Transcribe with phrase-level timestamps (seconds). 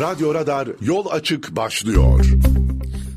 [0.00, 2.24] Radyo Radar Yol Açık başlıyor.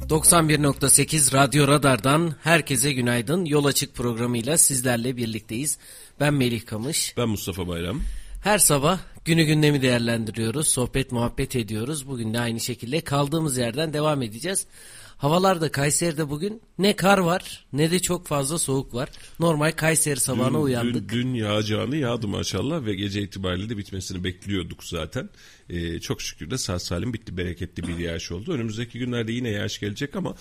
[0.10, 3.46] 91.8 Radyo Radar'dan herkese günaydın.
[3.46, 5.78] Yol Açık programıyla sizlerle birlikteyiz.
[6.20, 7.14] Ben Melih Kamış.
[7.18, 8.02] Ben Mustafa Bayram.
[8.44, 12.08] Her sabah günü gündemi değerlendiriyoruz, sohbet muhabbet ediyoruz.
[12.08, 14.66] Bugün de aynı şekilde kaldığımız yerden devam edeceğiz.
[15.18, 19.10] Havalarda Kayseri'de bugün ne kar var ne de çok fazla soğuk var.
[19.40, 21.10] Normal Kayseri sabahına dün, uyandık.
[21.10, 25.30] Dün, dün yağacağını yağdı maşallah ve gece itibariyle de bitmesini bekliyorduk zaten.
[25.70, 28.54] Ee, çok şükür de sağ salim bitti bereketli bir yağış oldu.
[28.54, 30.36] Önümüzdeki günlerde yine yağış gelecek ama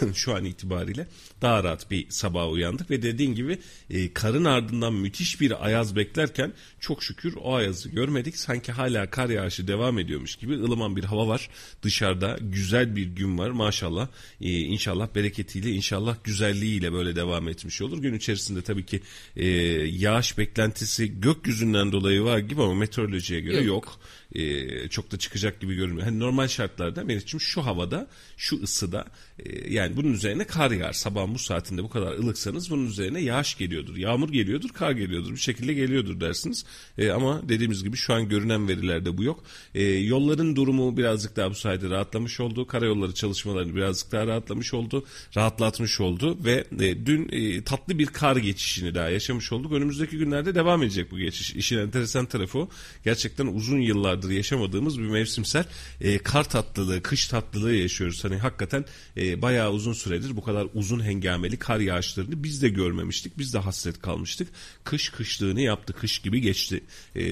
[0.14, 1.06] şu an itibariyle
[1.42, 3.58] daha rahat bir sabah uyandık ve dediğin gibi
[3.90, 8.36] e, karın ardından müthiş bir ayaz beklerken çok şükür o ayazı görmedik.
[8.36, 11.50] Sanki hala kar yağışı devam ediyormuş gibi ılıman bir hava var
[11.82, 12.38] dışarıda.
[12.40, 14.08] Güzel bir gün var maşallah.
[14.40, 17.98] E, inşallah bereketiyle inşallah güzelliğiyle böyle devam etmiş olur.
[17.98, 19.00] Gün içerisinde tabii ki
[19.36, 19.46] e,
[19.86, 23.66] yağış beklentisi gökyüzünden dolayı var gibi ama meteorolojiye göre yok.
[23.66, 24.00] yok.
[24.34, 26.06] E, çok da çıkacak gibi görünmüyor.
[26.06, 29.04] Hani normal şartlarda için şu havada, şu ısıda
[29.38, 30.92] e, yani bunun üzerine kar yağar.
[30.92, 33.96] Sabahın bu saatinde bu kadar ılıksanız bunun üzerine yağış geliyordur.
[33.96, 35.32] Yağmur geliyordur, kar geliyordur.
[35.32, 36.64] Bir şekilde geliyordur dersiniz.
[36.98, 39.44] E, ama dediğimiz gibi şu an görünen verilerde bu yok.
[39.74, 42.66] E, yolların durumu birazcık daha bu sayede rahatlamış oldu.
[42.66, 45.04] Karayolları çalışmalarını birazcık daha rahatlamış oldu.
[45.36, 49.72] Rahatlatmış oldu ve e, dün e, tatlı bir kar geçişini daha yaşamış olduk.
[49.72, 51.54] Önümüzdeki günlerde devam edecek bu geçiş.
[51.54, 52.68] İşin enteresan tarafı.
[53.04, 55.64] Gerçekten uzun yıllardır yaşamadığımız bir mevsimsel
[56.00, 58.24] e, kar tatlılığı, kış tatlılığı yaşıyoruz.
[58.24, 58.84] Hani hakikaten
[59.16, 63.38] e, bayağı uzun süredir bu kadar uzun hengameli kar yağışlarını biz de görmemiştik.
[63.38, 64.48] Biz de hasret kalmıştık.
[64.84, 65.92] Kış kışlığını yaptı.
[65.92, 66.84] Kış gibi geçti.
[67.14, 67.24] E,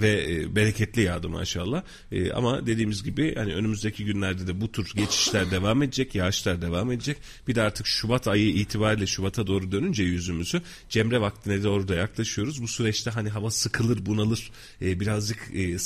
[0.00, 1.82] ve e, bereketli yağdı maşallah.
[2.12, 6.14] E, ama dediğimiz gibi hani önümüzdeki günlerde de bu tür geçişler devam edecek.
[6.14, 7.16] Yağışlar devam edecek.
[7.48, 12.62] Bir de artık Şubat ayı itibariyle Şubat'a doğru dönünce yüzümüzü Cemre vaktine doğru da yaklaşıyoruz.
[12.62, 14.50] Bu süreçte hani hava sıkılır, bunalır.
[14.82, 15.78] E, birazcık e,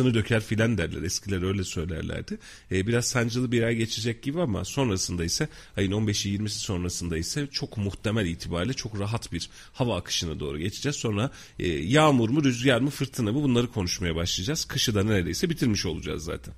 [0.00, 1.02] sıkıntısını döker filan derler.
[1.02, 2.38] Eskiler öyle söylerlerdi.
[2.72, 7.48] E, biraz sancılı bir ay geçecek gibi ama sonrasında ise ayın 15'i 20'si sonrasında ise
[7.52, 10.96] çok muhtemel itibariyle çok rahat bir hava akışına doğru geçeceğiz.
[10.96, 14.64] Sonra e, yağmur mu, rüzgar mı, fırtına mı bunları konuşmaya başlayacağız.
[14.64, 16.54] Kışı da neredeyse bitirmiş olacağız zaten.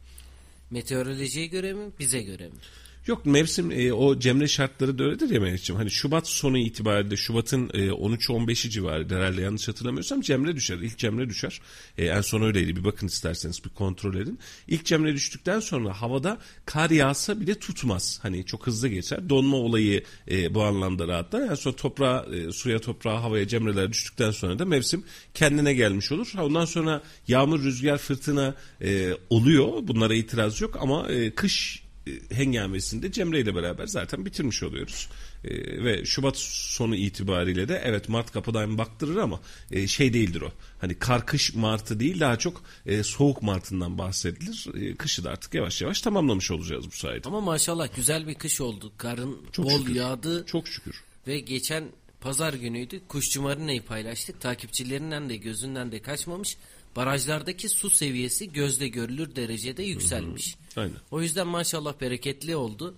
[0.71, 2.59] Meteorolojiye göre mi, bize göre mi?
[3.07, 5.79] Yok mevsim e, o cemre şartları da öyledir ya Melih'ciğim.
[5.79, 10.79] Hani Şubat sonu itibariyle Şubat'ın e, 13-15'i civarı herhalde yanlış hatırlamıyorsam cemre düşer.
[10.79, 11.61] İlk cemre düşer.
[11.99, 14.39] E, en son öyleydi bir bakın isterseniz bir kontrol edin.
[14.69, 18.19] İlk cemre düştükten sonra havada kar yağsa bile tutmaz.
[18.23, 19.29] Hani çok hızlı geçer.
[19.29, 21.41] Donma olayı e, bu anlamda rahatlar.
[21.51, 26.33] En son toprağa, e, suya toprağa havaya cemreler düştükten sonra da mevsim kendine gelmiş olur.
[26.39, 29.69] Ondan sonra yağmur, rüzgar, fırtına e, oluyor.
[29.83, 31.82] Bunlara itiraz yok ama e, kış
[32.31, 35.09] hengamesinde Cemre ile beraber zaten bitirmiş oluyoruz.
[35.45, 35.51] E,
[35.85, 39.41] ve Şubat sonu itibariyle de evet Mart kapıdan baktırır ama
[39.71, 40.53] e, şey değildir o.
[40.81, 44.67] Hani kar kış Martı değil daha çok e, soğuk Mart'ından bahsedilir.
[44.75, 47.29] E, kışı da artık yavaş yavaş tamamlamış olacağız bu sayede.
[47.29, 48.93] Ama maşallah güzel bir kış oldu.
[48.97, 49.95] Karın Çok bol şükür.
[49.95, 50.47] yağdı.
[50.47, 51.03] Çok şükür.
[51.27, 51.85] Ve geçen
[52.21, 53.01] pazar günüydü.
[53.09, 54.41] Kuşçu Marina'yı paylaştık.
[54.41, 56.57] Takipçilerinden de gözünden de kaçmamış.
[56.97, 60.55] Barajlardaki su seviyesi gözle görülür derecede yükselmiş.
[60.77, 60.97] Aynen.
[61.11, 62.95] O yüzden maşallah bereketli oldu.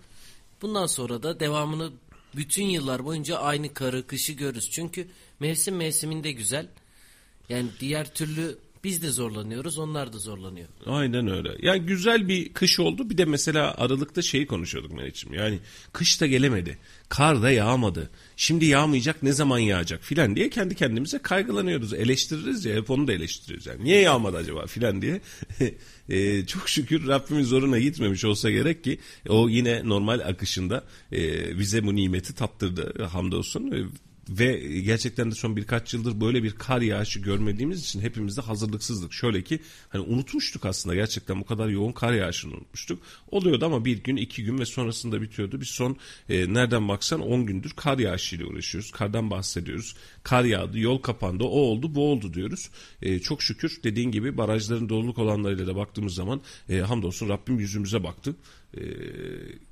[0.63, 1.93] Bundan sonra da devamını
[2.37, 4.71] bütün yıllar boyunca aynı karı kışı görürüz.
[4.71, 5.09] Çünkü
[5.41, 6.69] mevsim mevsiminde güzel.
[7.49, 10.69] Yani diğer türlü biz de zorlanıyoruz onlar da zorlanıyor.
[10.87, 11.57] Aynen öyle.
[11.63, 13.11] Yani güzel bir kış oldu.
[13.11, 15.35] Bir de mesela Aralık'ta şeyi konuşuyorduk Meriç'im.
[15.35, 15.59] Yani
[15.93, 16.79] kış da gelemedi.
[17.09, 18.11] Kar da yağmadı.
[18.37, 21.93] Şimdi yağmayacak ne zaman yağacak filan diye kendi kendimize kaygılanıyoruz.
[21.93, 23.67] Eleştiririz ya hep onu da eleştiriyoruz.
[23.67, 25.21] Yani niye yağmadı acaba filan diye.
[26.09, 31.85] e, çok şükür Rabbimin zoruna gitmemiş olsa gerek ki o yine normal akışında e, bize
[31.87, 33.71] bu nimeti tattırdı hamdolsun.
[33.71, 33.85] E,
[34.31, 39.13] ve gerçekten de son birkaç yıldır böyle bir kar yağışı görmediğimiz için hepimiz de hazırlıksızdık.
[39.13, 39.59] Şöyle ki
[39.89, 43.03] hani unutmuştuk aslında gerçekten bu kadar yoğun kar yağışını unutmuştuk.
[43.31, 45.61] Oluyordu ama bir gün iki gün ve sonrasında bitiyordu.
[45.61, 45.97] Biz son
[46.29, 48.91] e, nereden baksan 10 gündür kar yağışıyla uğraşıyoruz.
[48.91, 49.97] Kardan bahsediyoruz.
[50.23, 52.71] Kar yağdı, yol kapandı, o oldu, bu oldu diyoruz.
[53.03, 58.05] E, çok şükür dediğin gibi barajların doluluk olanlarıyla da baktığımız zaman e, hamdolsun Rabbim yüzümüze
[58.05, 58.37] baktı.
[58.77, 58.83] E,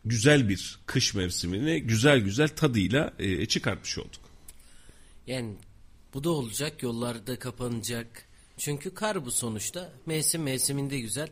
[0.04, 4.21] güzel bir kış mevsimini güzel güzel tadıyla e, çıkartmış olduk.
[5.26, 5.54] Yani
[6.14, 8.26] bu da olacak yollarda kapanacak.
[8.58, 9.92] Çünkü kar bu sonuçta.
[10.06, 11.28] Mevsim mevsiminde güzel.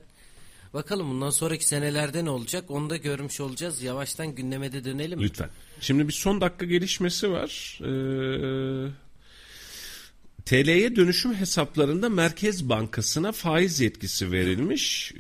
[0.75, 3.83] Bakalım bundan sonraki senelerde ne olacak onu da görmüş olacağız.
[3.83, 5.21] Yavaştan gündeme de dönelim?
[5.21, 5.51] Lütfen.
[5.81, 7.81] Şimdi bir son dakika gelişmesi var.
[7.81, 8.91] Ee,
[10.45, 15.13] TL'ye dönüşüm hesaplarında Merkez Bankası'na faiz yetkisi verilmiş.
[15.13, 15.19] Ee,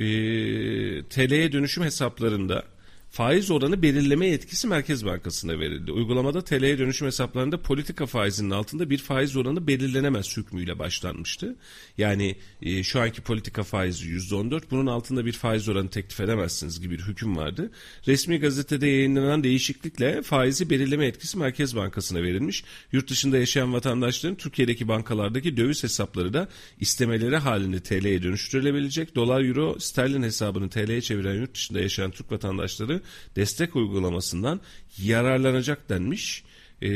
[1.02, 2.64] TL'ye dönüşüm hesaplarında
[3.10, 5.92] faiz oranı belirleme yetkisi Merkez Bankası'na verildi.
[5.92, 11.56] Uygulamada TL'ye dönüşüm hesaplarında politika faizinin altında bir faiz oranı belirlenemez hükmüyle başlanmıştı.
[11.98, 16.94] Yani e, şu anki politika faizi %14 bunun altında bir faiz oranı teklif edemezsiniz gibi
[16.94, 17.70] bir hüküm vardı.
[18.06, 22.64] Resmi gazetede yayınlanan değişiklikle faizi belirleme yetkisi Merkez Bankası'na verilmiş.
[22.92, 26.48] Yurt dışında yaşayan vatandaşların Türkiye'deki bankalardaki döviz hesapları da
[26.80, 29.14] istemeleri halinde TL'ye dönüştürülebilecek.
[29.14, 32.99] Dolar, euro, sterlin hesabını TL'ye çeviren yurt dışında yaşayan Türk vatandaşları
[33.36, 34.60] destek uygulamasından
[34.98, 36.44] yararlanacak denmiş.
[36.82, 36.88] Ee,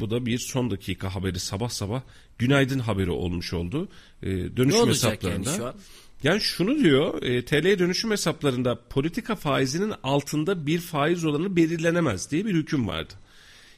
[0.00, 2.02] bu da bir son dakika haberi sabah sabah
[2.38, 3.88] günaydın haberi olmuş oldu.
[4.22, 4.26] Ee,
[4.56, 5.50] dönüşüm Ne hesaplarında.
[5.50, 5.74] yani şu an?
[6.22, 12.44] Yani şunu diyor, e, TL dönüşüm hesaplarında politika faizinin altında bir faiz oranı belirlenemez diye
[12.46, 13.14] bir hüküm vardı.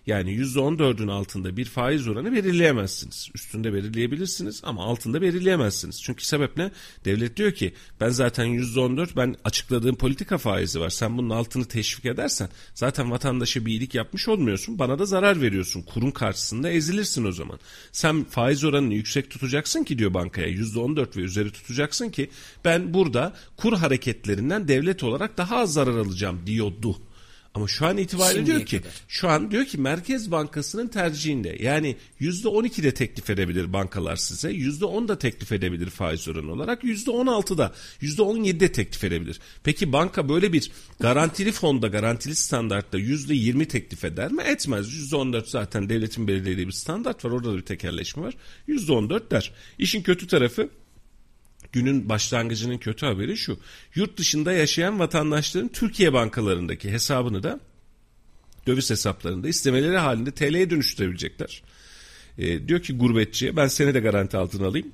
[0.06, 3.30] Yani %14'ün altında bir faiz oranı belirleyemezsiniz.
[3.34, 6.02] Üstünde belirleyebilirsiniz ama altında belirleyemezsiniz.
[6.02, 6.70] Çünkü sebep ne?
[7.04, 10.90] Devlet diyor ki ben zaten %14 ben açıkladığım politika faizi var.
[10.90, 14.78] Sen bunun altını teşvik edersen zaten vatandaşa bir iyilik yapmış olmuyorsun.
[14.78, 15.82] Bana da zarar veriyorsun.
[15.82, 17.58] Kurun karşısında ezilirsin o zaman.
[17.92, 22.30] Sen faiz oranını yüksek tutacaksın ki diyor bankaya %14 ve üzeri tutacaksın ki
[22.64, 26.96] ben burada kur hareketlerinden devlet olarak daha az zarar alacağım diyordu.
[27.54, 28.92] Ama şu an itibariyle Şimdiye diyor ki kadar.
[29.08, 34.50] şu an diyor ki Merkez Bankası'nın tercihinde yani %12 de teklif edebilir bankalar size.
[34.50, 36.84] %10 da teklif edebilir faiz oranı olarak.
[36.84, 39.40] %16 da %17 de teklif edebilir.
[39.64, 40.70] Peki banka böyle bir
[41.00, 44.42] garantili fonda garantili standartta %20 teklif eder mi?
[44.42, 45.12] Etmez.
[45.12, 47.30] %14 zaten devletin belirlediği bir standart var.
[47.30, 48.34] Orada da bir tekerleşme var.
[48.68, 49.52] %14 der.
[49.78, 50.68] İşin kötü tarafı
[51.74, 53.58] günün başlangıcının kötü haberi şu.
[53.94, 57.60] Yurt dışında yaşayan vatandaşların Türkiye bankalarındaki hesabını da
[58.66, 61.62] döviz hesaplarında istemeleri halinde TL'ye dönüştürebilecekler.
[62.38, 64.92] E, diyor ki gurbetçiye ben seni de garanti altına alayım.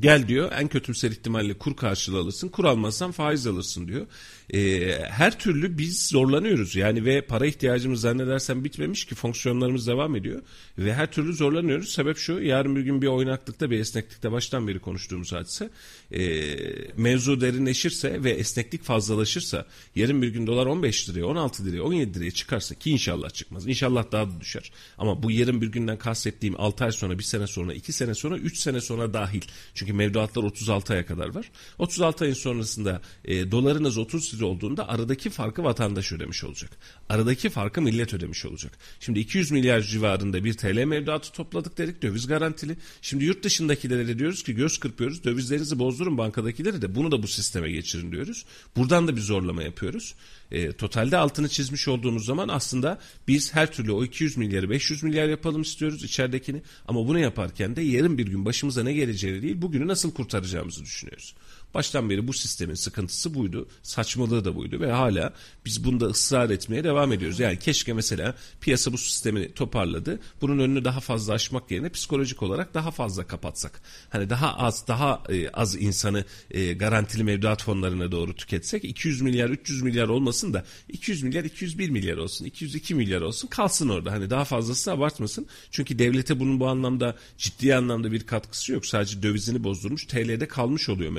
[0.00, 2.48] Gel diyor en kötümser ihtimalle kur karşılığı alırsın.
[2.48, 4.06] Kur almazsan faiz alırsın diyor.
[4.54, 6.76] Ee, her türlü biz zorlanıyoruz.
[6.76, 10.42] Yani ve para ihtiyacımız zannedersem bitmemiş ki fonksiyonlarımız devam ediyor.
[10.78, 11.88] Ve her türlü zorlanıyoruz.
[11.88, 15.70] Sebep şu yarın bir gün bir oynaklıkta bir esneklikte baştan beri konuştuğumuz hadise.
[16.12, 16.56] Ee,
[16.96, 22.30] mevzu derinleşirse ve esneklik fazlalaşırsa yarın bir gün dolar 15 liraya 16 liraya 17 liraya
[22.30, 23.68] çıkarsa ki inşallah çıkmaz.
[23.68, 24.72] İnşallah daha da düşer.
[24.98, 28.38] Ama bu yarın bir günden kastettiğim 6 ay sonra bir sene sonra 2 sene sonra
[28.38, 29.42] 3 sene sonra dahil.
[29.74, 31.50] Çünkü mevduatlar 36 aya kadar var.
[31.78, 36.70] 36 ayın sonrasında e, dolarınız 30 olduğunda aradaki farkı vatandaş ödemiş olacak.
[37.08, 38.72] Aradaki farkı millet ödemiş olacak.
[39.00, 42.76] Şimdi 200 milyar civarında bir TL mevduatı topladık dedik döviz garantili.
[43.02, 47.28] Şimdi yurt dışındakilere de diyoruz ki göz kırpıyoruz dövizlerinizi bozdurun bankadakileri de bunu da bu
[47.28, 48.44] sisteme geçirin diyoruz.
[48.76, 50.14] Buradan da bir zorlama yapıyoruz.
[50.50, 52.98] E, totalde altını çizmiş olduğumuz zaman aslında
[53.28, 56.62] biz her türlü o 200 milyarı 500 milyar yapalım istiyoruz içeridekini.
[56.88, 61.34] Ama bunu yaparken de yarın bir gün başımıza ne geleceğini değil bugünü nasıl kurtaracağımızı düşünüyoruz.
[61.74, 63.68] Baştan beri bu sistemin sıkıntısı buydu.
[63.82, 65.32] Saçmalığı da buydu ve hala
[65.66, 67.40] biz bunda ısrar etmeye devam ediyoruz.
[67.40, 70.20] Yani keşke mesela piyasa bu sistemi toparladı.
[70.40, 73.82] Bunun önünü daha fazla aşmak yerine psikolojik olarak daha fazla kapatsak.
[74.10, 79.50] Hani daha az daha e, az insanı e, garantili mevduat fonlarına doğru tüketsek 200 milyar
[79.50, 84.12] 300 milyar olmasın da 200 milyar 201 milyar olsun 202 milyar olsun kalsın orada.
[84.12, 85.46] Hani daha fazlası abartmasın.
[85.70, 88.86] Çünkü devlete bunun bu anlamda ciddi anlamda bir katkısı yok.
[88.86, 91.10] Sadece dövizini bozdurmuş TL'de kalmış oluyor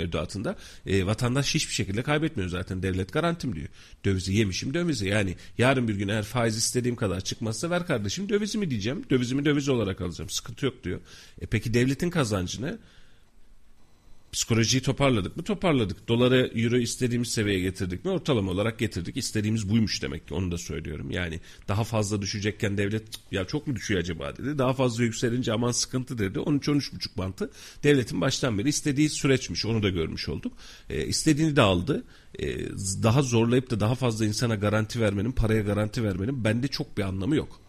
[0.43, 0.55] mevduatında.
[0.85, 2.83] E, vatandaş hiçbir şekilde kaybetmiyor zaten.
[2.83, 3.67] Devlet garantim diyor.
[4.05, 5.07] Dövizi yemişim dövizi.
[5.07, 9.03] Yani yarın bir gün eğer faiz istediğim kadar çıkmazsa ver kardeşim dövizimi diyeceğim.
[9.09, 10.29] Dövizimi döviz olarak alacağım.
[10.29, 10.99] Sıkıntı yok diyor.
[11.41, 12.77] E, peki devletin kazancı ne?
[14.33, 15.43] Psikolojiyi toparladık mı?
[15.43, 16.07] Toparladık.
[16.07, 18.11] Doları, euro istediğimiz seviyeye getirdik mi?
[18.11, 19.17] Ortalama olarak getirdik.
[19.17, 21.11] İstediğimiz buymuş demek ki onu da söylüyorum.
[21.11, 24.57] Yani daha fazla düşecekken devlet ya çok mu düşüyor acaba dedi.
[24.57, 26.39] Daha fazla yükselince aman sıkıntı dedi.
[26.39, 27.51] 13-13,5 bantı
[27.83, 29.65] devletin baştan beri istediği süreçmiş.
[29.65, 30.53] Onu da görmüş olduk.
[30.89, 32.03] E, istediğini de aldı.
[32.39, 32.69] E,
[33.03, 37.35] daha zorlayıp da daha fazla insana garanti vermenin, paraya garanti vermenin bende çok bir anlamı
[37.35, 37.62] yok.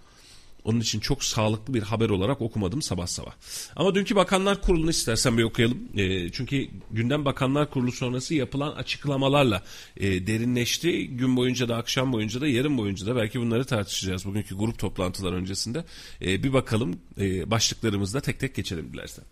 [0.65, 3.33] Onun için çok sağlıklı bir haber olarak okumadım sabah sabah.
[3.77, 5.89] Ama dünkü Bakanlar Kurulu'nu istersen bir okuyalım.
[5.97, 9.63] E, çünkü gündem Bakanlar Kurulu sonrası yapılan açıklamalarla
[9.97, 11.07] e, derinleşti.
[11.09, 14.25] Gün boyunca da akşam boyunca da yarın boyunca da belki bunları tartışacağız.
[14.25, 15.85] Bugünkü grup toplantılar öncesinde.
[16.23, 19.25] E, bir bakalım e, başlıklarımızda tek tek geçelim dilersen.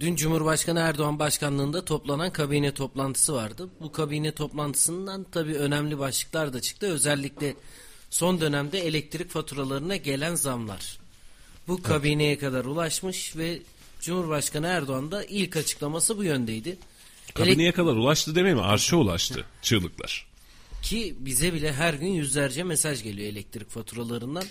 [0.00, 3.68] Dün Cumhurbaşkanı Erdoğan başkanlığında toplanan kabine toplantısı vardı.
[3.80, 6.86] Bu kabine toplantısından tabii önemli başlıklar da çıktı.
[6.86, 7.54] Özellikle
[8.14, 10.98] son dönemde elektrik faturalarına gelen zamlar.
[11.68, 13.58] Bu kabineye kadar ulaşmış ve
[14.00, 16.78] Cumhurbaşkanı Erdoğan da ilk açıklaması bu yöndeydi.
[17.34, 18.64] Kabineye kadar ulaştı demeyeyim mi?
[18.64, 20.26] Arşa ulaştı çığlıklar.
[20.82, 24.44] Ki bize bile her gün yüzlerce mesaj geliyor elektrik faturalarından.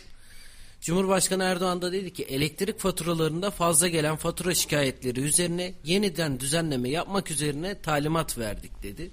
[0.81, 7.31] Cumhurbaşkanı Erdoğan da dedi ki elektrik faturalarında fazla gelen fatura şikayetleri üzerine yeniden düzenleme yapmak
[7.31, 9.11] üzerine talimat verdik dedi.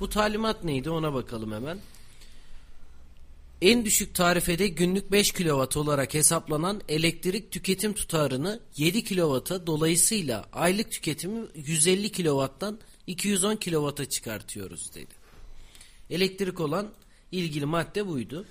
[0.00, 1.78] Bu talimat neydi ona bakalım hemen.
[3.62, 10.90] En düşük tarifede günlük 5 kW olarak hesaplanan elektrik tüketim tutarını 7 kW'a dolayısıyla aylık
[10.92, 15.14] tüketimi 150 kW'dan 210 kW'a çıkartıyoruz dedi.
[16.10, 16.88] Elektrik olan
[17.32, 18.46] ilgili madde buydu.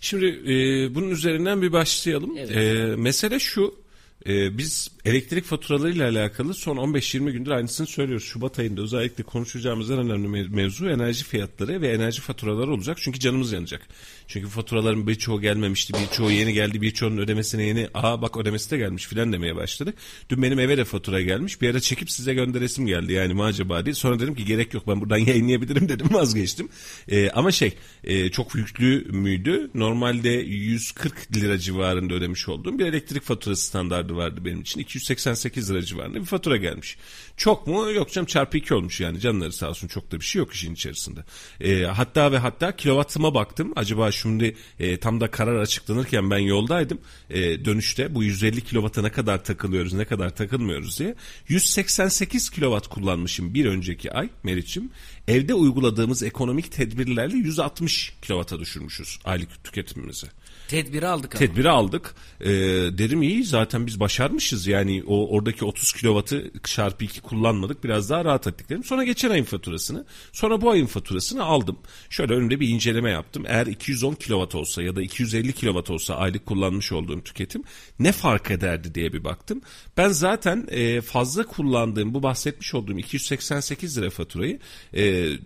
[0.00, 2.36] Şimdi e, bunun üzerinden bir başlayalım.
[2.38, 2.56] Evet.
[2.56, 3.84] E, mesele şu.
[4.26, 8.26] e, biz elektrik faturalarıyla alakalı son 15-20 gündür aynısını söylüyoruz.
[8.26, 12.98] Şubat ayında özellikle konuşacağımız en önemli mev- mevzu enerji fiyatları ve enerji faturaları olacak.
[13.00, 13.86] Çünkü canımız yanacak.
[14.28, 19.06] Çünkü faturaların birçoğu gelmemişti, birçoğu yeni geldi, birçoğunun ödemesine yeni, aa bak ödemesi de gelmiş
[19.06, 19.94] filan demeye başladık.
[20.30, 21.60] Dün benim eve de fatura gelmiş.
[21.60, 23.94] Bir ara çekip size gönderesim geldi yani mi acaba diye.
[23.94, 26.68] Sonra dedim ki gerek yok ben buradan yayınlayabilirim dedim vazgeçtim.
[27.08, 29.70] E, ama şey e, çok yüklü müydü?
[29.74, 34.80] Normalde 140 lira civarında ödemiş olduğum bir elektrik faturası standardı vardı benim için.
[34.80, 36.96] 288 lira civarında bir fatura gelmiş.
[37.36, 37.90] Çok mu?
[37.92, 40.74] Yok canım çarpı 2 olmuş yani canları sağ olsun çok da bir şey yok işin
[40.74, 41.20] içerisinde.
[41.60, 43.72] E, hatta ve hatta kilovattıma baktım.
[43.76, 46.98] Acaba şimdi e, tam da karar açıklanırken ben yoldaydım.
[47.30, 51.14] E, dönüşte bu 150 kilovata ne kadar takılıyoruz ne kadar takılmıyoruz diye.
[51.48, 54.90] 188 kilovat kullanmışım bir önceki ay Meriç'im.
[55.28, 60.26] Evde uyguladığımız ekonomik tedbirlerle 160 kilovata düşürmüşüz aylık tüketimimizi.
[60.68, 61.38] Tedbiri aldık ama.
[61.38, 62.14] Tedbiri aldık.
[62.40, 62.50] Ee,
[62.98, 64.66] dedim iyi zaten biz başarmışız.
[64.66, 67.84] Yani o oradaki 30 kilovatı çarpı 2 kullanmadık.
[67.84, 68.84] Biraz daha rahat ettik dedim.
[68.84, 71.78] Sonra geçen ayın faturasını, sonra bu ayın faturasını aldım.
[72.10, 73.44] Şöyle önümde bir inceleme yaptım.
[73.46, 77.62] Eğer 210 kilovat olsa ya da 250 kilovat olsa aylık kullanmış olduğum tüketim
[77.98, 79.60] ne fark ederdi diye bir baktım.
[79.96, 84.58] Ben zaten e, fazla kullandığım bu bahsetmiş olduğum 288 lira faturayı
[84.92, 85.02] e,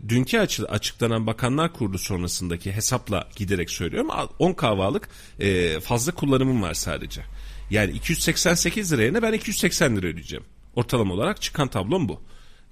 [0.08, 4.10] dünkü açı, açıklanan Bakanlar Kurulu sonrasındaki hesapla giderek söylüyorum.
[4.38, 5.07] 10 kahvalık
[5.40, 7.22] e, fazla kullanımım var sadece.
[7.70, 10.44] Yani 288 liraya ne ben 280 lira ödeyeceğim.
[10.74, 12.20] Ortalama olarak çıkan tablom bu.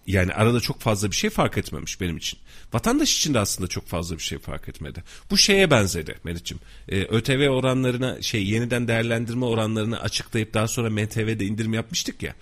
[0.07, 2.38] Yani arada çok fazla bir şey fark etmemiş benim için.
[2.73, 5.05] Vatandaş için de aslında çok fazla bir şey fark etmedi.
[5.31, 6.59] Bu şeye benzedi Meriç'im.
[6.88, 12.35] Ee, ÖTV oranlarına şey yeniden değerlendirme oranlarını açıklayıp daha sonra MTV'de indirim yapmıştık ya.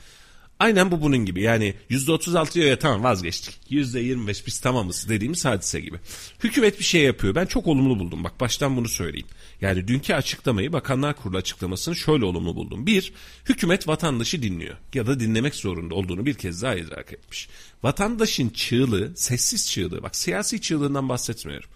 [0.58, 3.58] Aynen bu bunun gibi yani %36 diyor ya tamam vazgeçtik.
[3.70, 5.96] %25 biz tamamız dediğimiz hadise gibi.
[6.44, 7.34] Hükümet bir şey yapıyor.
[7.34, 8.24] Ben çok olumlu buldum.
[8.24, 9.26] Bak baştan bunu söyleyeyim.
[9.60, 12.86] Yani dünkü açıklamayı Bakanlar Kurulu açıklamasını şöyle olumlu buldum.
[12.86, 13.12] Bir,
[13.48, 17.48] hükümet vatandaşı dinliyor ya da dinlemek zorunda olduğunu bir kez daha idrak etmiş.
[17.82, 21.70] Vatandaşın çığlığı, sessiz çığlığı, bak siyasi çığlığından bahsetmiyorum.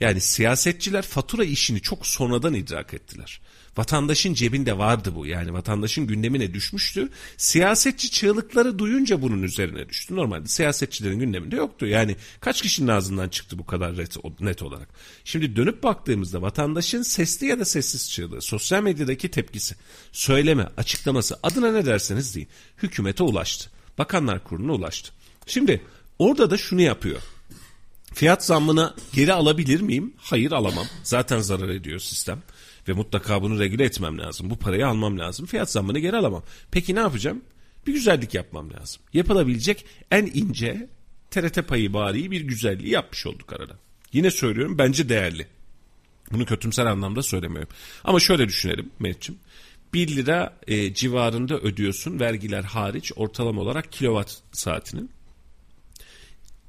[0.00, 3.40] Yani siyasetçiler fatura işini çok sonradan idrak ettiler.
[3.76, 5.26] Vatandaşın cebinde vardı bu.
[5.26, 7.08] Yani vatandaşın gündemine düşmüştü.
[7.36, 10.16] Siyasetçi çığlıkları duyunca bunun üzerine düştü.
[10.16, 11.86] Normalde siyasetçilerin gündeminde yoktu.
[11.86, 13.98] Yani kaç kişinin ağzından çıktı bu kadar
[14.40, 14.88] net olarak.
[15.24, 19.74] Şimdi dönüp baktığımızda vatandaşın sesli ya da sessiz çığlığı, sosyal medyadaki tepkisi,
[20.12, 22.48] söyleme, açıklaması adına ne derseniz deyin.
[22.82, 23.70] Hükümete ulaştı.
[23.98, 25.12] Bakanlar Kurulu'na ulaştı.
[25.46, 25.82] Şimdi
[26.18, 27.20] orada da şunu yapıyor.
[28.14, 30.14] Fiyat zammına geri alabilir miyim?
[30.16, 30.86] Hayır alamam.
[31.02, 32.42] Zaten zarar ediyor sistem.
[32.88, 34.50] Ve mutlaka bunu regüle etmem lazım.
[34.50, 35.46] Bu parayı almam lazım.
[35.46, 36.42] Fiyat zammını geri alamam.
[36.70, 37.42] Peki ne yapacağım?
[37.86, 39.02] Bir güzellik yapmam lazım.
[39.12, 40.88] Yapılabilecek en ince
[41.30, 43.78] TRT payı bari bir güzelliği yapmış olduk arada.
[44.12, 45.46] Yine söylüyorum bence değerli.
[46.32, 47.68] Bunu kötümser anlamda söylemiyorum.
[48.04, 49.40] Ama şöyle düşünelim Mehmetciğim.
[49.94, 55.10] 1 lira e, civarında ödüyorsun vergiler hariç ortalama olarak kilowatt saatinin.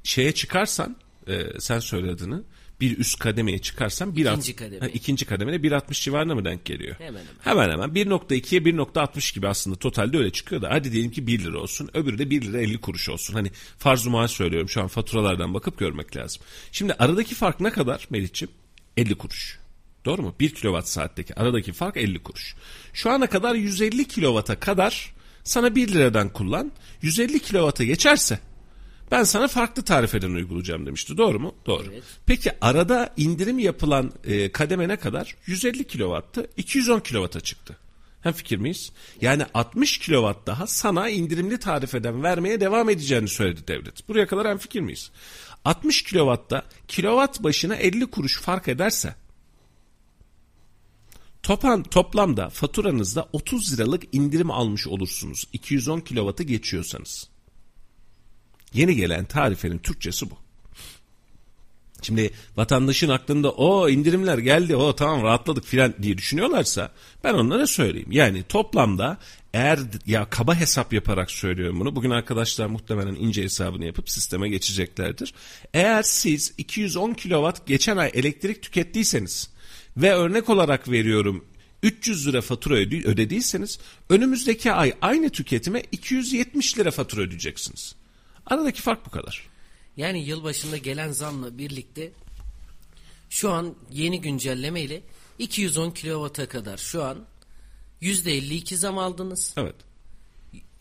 [0.03, 0.95] Şeye çıkarsan
[1.27, 2.43] e, sen söyle adını
[2.81, 4.79] bir üst kademeye çıkarsan bir İkinci kademe.
[4.79, 6.95] Ha, ikinci kademede 1.60 civarına mı denk geliyor?
[6.99, 7.69] Hemen hemen.
[7.69, 11.59] Hemen hemen 1.2'ye 1.60 gibi aslında totalde öyle çıkıyor da hadi diyelim ki 1 lira
[11.59, 13.33] olsun öbürü de 1 lira 50 kuruş olsun.
[13.33, 16.41] Hani farz-ı mahal söylüyorum şu an faturalardan bakıp görmek lazım.
[16.71, 18.51] Şimdi aradaki fark ne kadar Melih'ciğim?
[18.97, 19.59] 50 kuruş.
[20.05, 20.35] Doğru mu?
[20.39, 22.55] 1 kilowatt saatteki aradaki fark 50 kuruş.
[22.93, 25.13] Şu ana kadar 150 kilowata kadar
[25.43, 26.71] sana 1 liradan kullan.
[27.01, 28.39] 150 kilowata geçerse
[29.11, 31.17] ben sana farklı tarifeden uygulayacağım demişti.
[31.17, 31.55] Doğru mu?
[31.65, 31.85] Doğru.
[31.93, 32.03] Evet.
[32.25, 35.35] Peki arada indirim yapılan e, kademe ne kadar?
[35.45, 36.47] 150 kilowattı.
[36.57, 37.77] 210 kilowata çıktı.
[38.21, 38.91] Hem fikir miyiz?
[39.21, 44.07] Yani 60 kilowatt daha sana indirimli tarifeden vermeye devam edeceğini söyledi devlet.
[44.07, 45.11] Buraya kadar hem fikir miyiz?
[45.65, 49.15] 60 kilowatta kilowatt başına 50 kuruş fark ederse
[51.45, 55.43] Topan, toplamda faturanızda 30 liralık indirim almış olursunuz.
[55.53, 57.29] 210 kilovatı geçiyorsanız.
[58.75, 60.37] Yeni gelen tarifenin Türkçesi bu.
[62.01, 66.91] Şimdi vatandaşın aklında o indirimler geldi o tamam rahatladık filan diye düşünüyorlarsa
[67.23, 68.11] ben onlara söyleyeyim.
[68.11, 69.17] Yani toplamda
[69.53, 71.95] eğer ya kaba hesap yaparak söylüyorum bunu.
[71.95, 75.33] Bugün arkadaşlar muhtemelen ince hesabını yapıp sisteme geçeceklerdir.
[75.73, 79.49] Eğer siz 210 kilowatt geçen ay elektrik tükettiyseniz
[79.97, 81.45] ve örnek olarak veriyorum
[81.83, 83.79] 300 lira fatura ödediyseniz
[84.09, 87.95] önümüzdeki ay aynı tüketime 270 lira fatura ödeyeceksiniz.
[88.45, 89.49] Aradaki fark bu kadar.
[89.97, 92.11] Yani yılbaşında gelen zamla birlikte
[93.29, 95.01] şu an yeni güncelleme ile
[95.39, 97.17] 210 kW'a kadar şu an
[98.01, 99.53] %52 zam aldınız.
[99.57, 99.75] Evet.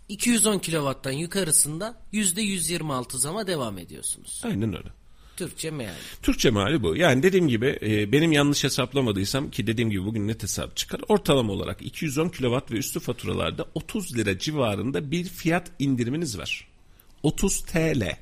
[0.09, 4.42] 210 kW'tan yukarısında %126 zama devam ediyorsunuz.
[4.44, 4.88] Aynen öyle.
[5.37, 5.97] Türkçe meali.
[6.23, 6.97] Türkçe meali bu.
[6.97, 11.00] Yani dediğim gibi e, benim yanlış hesaplamadıysam ki dediğim gibi bugün net hesap çıkar.
[11.09, 16.74] Ortalama olarak 210 kW ve üstü faturalarda 30 lira civarında bir fiyat indiriminiz var.
[17.25, 18.16] 30 TL.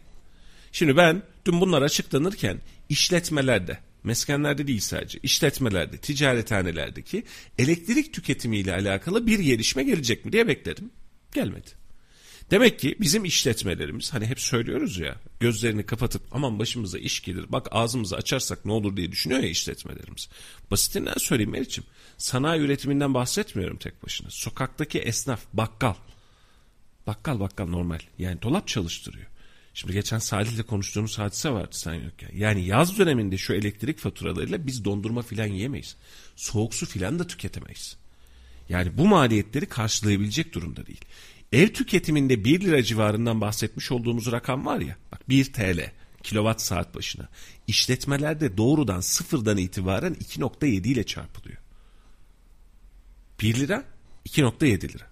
[0.72, 7.24] Şimdi ben dün bunlar açıklanırken işletmelerde, meskenlerde değil sadece, işletmelerde, ticarethanelerdeki
[7.58, 10.90] elektrik tüketimiyle alakalı bir gelişme gelecek mi diye bekledim.
[11.34, 11.82] Gelmedi.
[12.50, 17.68] Demek ki bizim işletmelerimiz hani hep söylüyoruz ya gözlerini kapatıp aman başımıza iş gelir bak
[17.70, 20.28] ağzımızı açarsak ne olur diye düşünüyor ya işletmelerimiz.
[20.70, 21.84] Basitinden söyleyeyim Meriç'im
[22.18, 24.30] sanayi üretiminden bahsetmiyorum tek başına.
[24.30, 25.94] Sokaktaki esnaf bakkal
[27.06, 29.26] bakkal bakkal normal yani dolap çalıştırıyor.
[29.74, 32.30] Şimdi geçen Salih'le konuştuğumuz hadise vardı sen yokken.
[32.34, 35.96] Yani yaz döneminde şu elektrik faturalarıyla biz dondurma filan yiyemeyiz.
[36.36, 37.96] Soğuk su filan da tüketemeyiz.
[38.68, 41.04] Yani bu maliyetleri karşılayabilecek durumda değil.
[41.52, 45.90] Ev tüketiminde 1 lira civarından bahsetmiş olduğumuz rakam var ya, bak 1 TL
[46.22, 47.28] kilowatt saat başına.
[47.66, 51.58] İşletmelerde doğrudan sıfırdan itibaren 2.7 ile çarpılıyor.
[53.40, 53.84] 1 lira
[54.26, 55.11] 2.7 lira.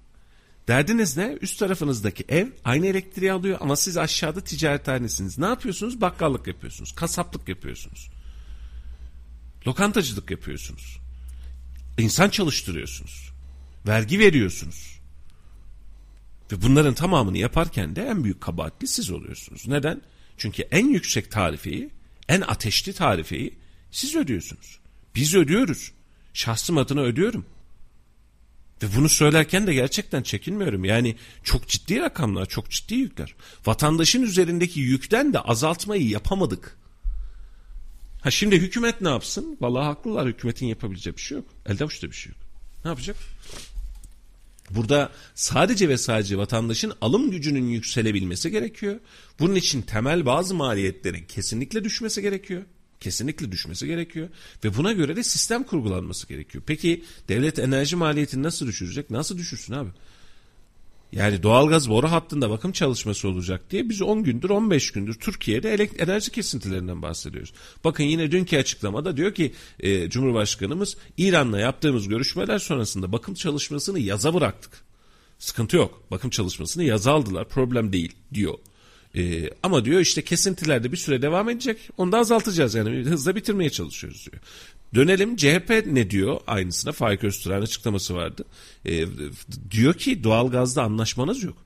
[0.68, 1.38] Derdiniz ne?
[1.40, 5.38] Üst tarafınızdaki ev aynı elektriği alıyor ama siz aşağıda ticarethanesiniz.
[5.38, 6.00] Ne yapıyorsunuz?
[6.00, 6.92] Bakkallık yapıyorsunuz.
[6.92, 8.10] Kasaplık yapıyorsunuz.
[9.66, 10.98] Lokantacılık yapıyorsunuz.
[11.98, 13.32] İnsan çalıştırıyorsunuz.
[13.86, 15.00] Vergi veriyorsunuz.
[16.52, 19.68] Ve bunların tamamını yaparken de en büyük kabahatli siz oluyorsunuz.
[19.68, 20.02] Neden?
[20.36, 21.90] Çünkü en yüksek tarifeyi,
[22.28, 23.58] en ateşli tarifeyi
[23.90, 24.78] siz ödüyorsunuz.
[25.14, 25.92] Biz ödüyoruz.
[26.34, 27.46] Şahsım adına ödüyorum.
[28.82, 30.84] Ve bunu söylerken de gerçekten çekinmiyorum.
[30.84, 33.34] Yani çok ciddi rakamlar, çok ciddi yükler.
[33.66, 36.76] Vatandaşın üzerindeki yükten de azaltmayı yapamadık.
[38.20, 39.56] Ha şimdi hükümet ne yapsın?
[39.60, 41.46] Vallahi haklılar hükümetin yapabileceği bir şey yok.
[41.66, 42.40] Elde avuçta bir şey yok.
[42.84, 43.16] Ne yapacak?
[44.70, 49.00] Burada sadece ve sadece vatandaşın alım gücünün yükselebilmesi gerekiyor.
[49.38, 52.62] Bunun için temel bazı maliyetlerin kesinlikle düşmesi gerekiyor.
[53.00, 54.28] Kesinlikle düşmesi gerekiyor.
[54.64, 56.64] Ve buna göre de sistem kurgulanması gerekiyor.
[56.66, 59.10] Peki devlet enerji maliyetini nasıl düşürecek?
[59.10, 59.90] Nasıl düşürsün abi?
[61.12, 66.32] Yani doğalgaz boru hattında bakım çalışması olacak diye biz 10 gündür 15 gündür Türkiye'de enerji
[66.32, 67.52] kesintilerinden bahsediyoruz.
[67.84, 74.34] Bakın yine dünkü açıklamada diyor ki e, Cumhurbaşkanımız İran'la yaptığımız görüşmeler sonrasında bakım çalışmasını yaza
[74.34, 74.72] bıraktık.
[75.38, 76.02] Sıkıntı yok.
[76.10, 77.48] Bakım çalışmasını yaza aldılar.
[77.48, 78.54] Problem değil diyor.
[79.16, 81.78] Ee, ama diyor işte kesintilerde bir süre devam edecek.
[81.98, 84.42] Onu da azaltacağız yani hızla bitirmeye çalışıyoruz diyor.
[84.94, 88.44] Dönelim CHP ne diyor aynısına Faik Öztürk'ün açıklaması vardı.
[88.86, 89.04] Ee,
[89.70, 91.56] diyor ki doğalgazda anlaşmanız yok.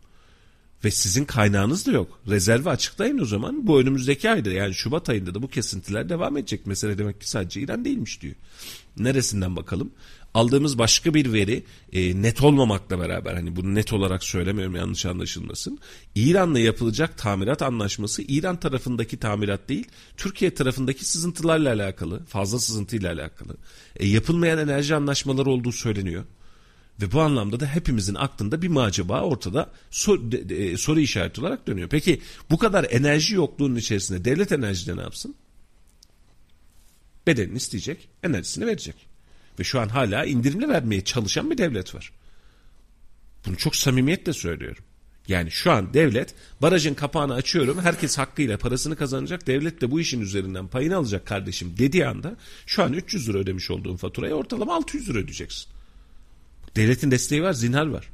[0.84, 2.20] Ve sizin kaynağınız da yok.
[2.28, 3.66] Rezervi açıklayın o zaman.
[3.66, 6.66] Bu önümüzdeki ayda yani Şubat ayında da bu kesintiler devam edecek.
[6.66, 8.34] Mesele demek ki sadece İran değilmiş diyor.
[8.98, 9.90] Neresinden bakalım?
[10.34, 15.78] Aldığımız başka bir veri e, net olmamakla beraber hani bunu net olarak söylemiyorum yanlış anlaşılmasın.
[16.14, 23.56] İran'la yapılacak tamirat anlaşması İran tarafındaki tamirat değil Türkiye tarafındaki sızıntılarla alakalı fazla sızıntıyla alakalı.
[23.96, 26.24] E, yapılmayan enerji anlaşmaları olduğu söyleniyor.
[27.02, 31.40] Ve bu anlamda da hepimizin aklında bir mi acaba ortada soru, de, de, soru işareti
[31.40, 31.88] olarak dönüyor.
[31.88, 32.20] Peki
[32.50, 35.34] bu kadar enerji yokluğunun içerisinde devlet enerjide ne yapsın?
[37.26, 39.13] Bedenini isteyecek, enerjisini verecek.
[39.58, 42.12] Ve şu an hala indirimli vermeye çalışan bir devlet var.
[43.46, 44.84] Bunu çok samimiyetle söylüyorum.
[45.28, 50.20] Yani şu an devlet barajın kapağını açıyorum herkes hakkıyla parasını kazanacak devlet de bu işin
[50.20, 52.36] üzerinden payını alacak kardeşim dediği anda
[52.66, 55.66] şu an 300 lira ödemiş olduğun faturayı ortalama 600 lira ödeyeceksin.
[56.76, 58.10] Devletin desteği var, zinhar var.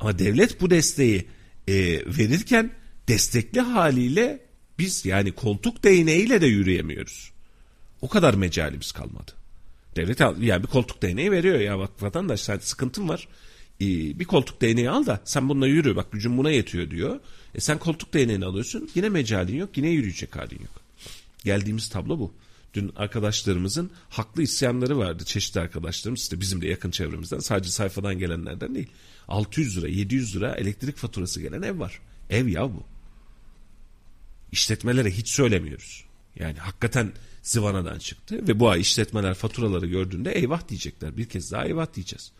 [0.00, 1.26] Ama devlet bu desteği
[1.68, 1.74] e,
[2.18, 2.70] verirken
[3.08, 4.40] destekli haliyle
[4.78, 7.32] biz yani koltuk değneğiyle de yürüyemiyoruz.
[8.00, 9.32] O kadar mecalimiz kalmadı.
[9.96, 13.28] Devlet yani bir koltuk değneği veriyor ya bak vatandaş sen sıkıntın var.
[13.80, 17.20] Ee, bir koltuk değneği al da sen bununla yürü bak gücün buna yetiyor diyor.
[17.54, 20.82] E sen koltuk değneğini alıyorsun yine mecalin yok yine yürüyecek halin yok.
[21.44, 22.32] Geldiğimiz tablo bu.
[22.74, 25.24] Dün arkadaşlarımızın haklı isyanları vardı.
[25.24, 28.88] Çeşitli arkadaşlarımız işte bizim de yakın çevremizden sadece sayfadan gelenlerden değil.
[29.28, 32.00] 600 lira 700 lira elektrik faturası gelen ev var.
[32.30, 32.84] Ev ya bu.
[34.52, 36.04] İşletmelere hiç söylemiyoruz.
[36.38, 41.16] Yani hakikaten zıvanadan çıktı ve bu ay işletmeler faturaları gördüğünde eyvah diyecekler.
[41.16, 42.32] Bir kez daha eyvah diyeceğiz.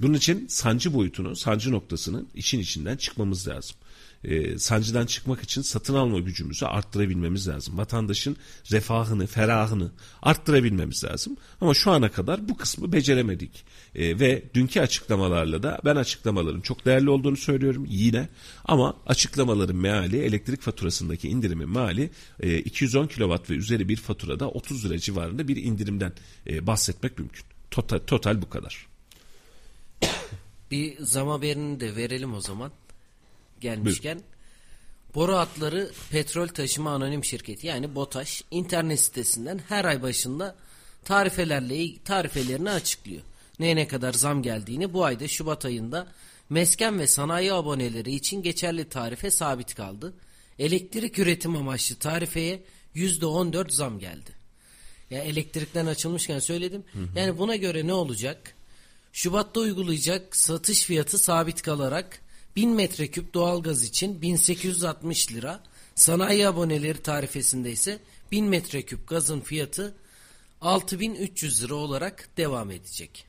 [0.00, 3.76] Bunun için sancı boyutunu, sancı noktasının için içinden çıkmamız lazım.
[4.24, 7.78] E, sancıdan çıkmak için satın alma gücümüzü arttırabilmemiz lazım.
[7.78, 8.36] Vatandaşın
[8.70, 9.90] refahını, ferahını
[10.22, 11.36] arttırabilmemiz lazım.
[11.60, 13.64] Ama şu ana kadar bu kısmı beceremedik.
[13.94, 18.28] E, ve dünkü açıklamalarla da ben açıklamaların çok değerli olduğunu söylüyorum yine.
[18.64, 24.84] Ama açıklamaların meali elektrik faturasındaki indirimin meali e, 210 kW ve üzeri bir faturada 30
[24.84, 26.12] lira civarında bir indirimden
[26.46, 27.44] e, bahsetmek mümkün.
[27.70, 28.86] Total, total bu kadar.
[30.70, 32.72] Bir zam haberini de verelim o zaman.
[33.60, 34.20] Gelmişken.
[35.14, 40.56] Boru Hatları Petrol Taşıma Anonim Şirketi yani BOTAŞ internet sitesinden her ay başında
[41.04, 43.22] tarifelerle tarifelerini açıklıyor.
[43.58, 46.06] Neye ne kadar zam geldiğini bu ayda Şubat ayında
[46.50, 50.14] mesken ve sanayi aboneleri için geçerli tarife sabit kaldı.
[50.58, 52.62] Elektrik üretim amaçlı tarifeye
[52.94, 54.40] %14 zam geldi.
[55.10, 56.84] Ya elektrikten açılmışken söyledim.
[56.92, 57.18] Hı hı.
[57.18, 58.54] Yani buna göre ne olacak?
[59.12, 62.20] Şubat'ta uygulayacak satış fiyatı sabit kalarak
[62.60, 65.60] 1000 metreküp doğalgaz için 1860 lira,
[65.94, 67.98] sanayi aboneleri tarifesinde ise
[68.32, 69.94] 1000 metreküp gazın fiyatı
[70.60, 73.24] 6300 lira olarak devam edecek.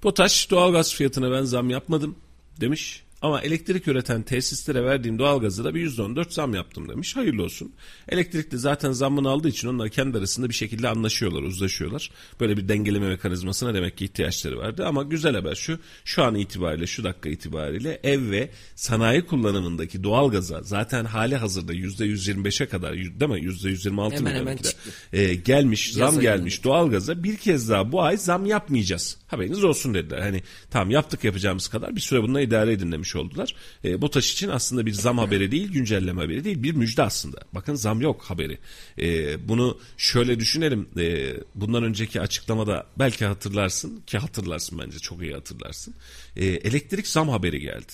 [0.00, 2.16] Potaş doğalgaz fiyatına ben zam yapmadım
[2.60, 3.02] demiş.
[3.22, 7.16] Ama elektrik üreten tesislere verdiğim doğalgazı da bir %14 zam yaptım demiş.
[7.16, 7.72] Hayırlı olsun.
[8.08, 12.10] Elektrikli zaten zammını aldığı için onlar kendi arasında bir şekilde anlaşıyorlar, uzlaşıyorlar.
[12.40, 14.86] Böyle bir dengeleme mekanizmasına demek ki ihtiyaçları vardı.
[14.86, 20.62] Ama güzel haber şu, şu an itibariyle, şu dakika itibariyle ev ve sanayi kullanımındaki doğalgaza
[20.62, 23.40] zaten hali hazırda %125'e kadar değil mi?
[23.40, 24.90] %126 hemen hemen çıktı.
[25.12, 29.18] E, gelmiş, Yaza zam gelmiş doğalgaza bir kez daha bu ay zam yapmayacağız.
[29.26, 30.20] Haberiniz olsun dediler.
[30.20, 33.54] Hani tamam yaptık yapacağımız kadar bir süre bununla idare edin demiş oldular.
[33.84, 37.38] E, BOTAŞ için aslında bir zam haberi değil, güncelleme haberi değil, bir müjde aslında.
[37.52, 38.58] Bakın zam yok haberi.
[38.98, 40.88] E, bunu şöyle düşünelim.
[40.98, 45.94] E, bundan önceki açıklamada belki hatırlarsın ki hatırlarsın bence çok iyi hatırlarsın.
[46.36, 47.92] E, elektrik zam haberi geldi.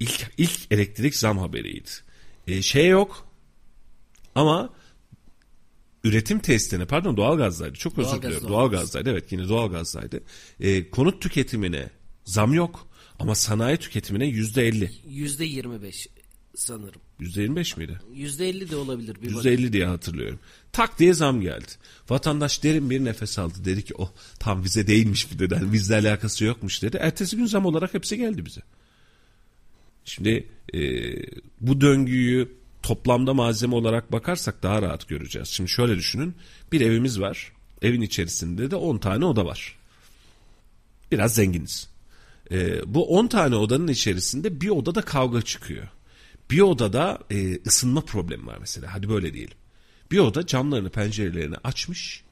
[0.00, 1.90] İlk, ilk elektrik zam haberiydi.
[2.46, 3.28] E, şey yok
[4.34, 4.72] ama
[6.04, 10.20] üretim testine pardon doğalgazdaydı çok özür doğal diliyorum doğalgazdaydı evet yine doğalgazdaydı
[10.60, 11.90] e, konut tüketimine
[12.24, 12.88] zam yok
[13.18, 14.90] ama sanayi tüketimine yüzde elli.
[15.08, 16.08] Yüzde yirmi beş
[16.54, 17.00] sanırım.
[17.20, 18.00] Yüzde yirmi beş miydi?
[18.14, 19.16] Yüzde elli de olabilir.
[19.22, 20.38] Yüzde elli diye hatırlıyorum.
[20.72, 21.72] Tak diye zam geldi.
[22.08, 23.54] Vatandaş derin bir nefes aldı.
[23.64, 25.54] Dedi ki oh tam bize değilmiş bir dedi.
[25.54, 26.96] Yani bizle alakası yokmuş dedi.
[27.00, 28.60] Ertesi gün zam olarak hepsi geldi bize.
[30.04, 30.80] Şimdi e,
[31.60, 35.48] bu döngüyü toplamda malzeme olarak bakarsak daha rahat göreceğiz.
[35.48, 36.34] Şimdi şöyle düşünün.
[36.72, 37.52] Bir evimiz var.
[37.82, 39.78] Evin içerisinde de 10 tane oda var.
[41.12, 41.88] Biraz zenginiz.
[42.50, 45.88] E, bu 10 tane odanın içerisinde bir odada kavga çıkıyor.
[46.50, 48.94] Bir odada e, ısınma problemi var mesela.
[48.94, 49.56] Hadi böyle diyelim.
[50.10, 52.24] Bir oda camlarını pencerelerini açmış.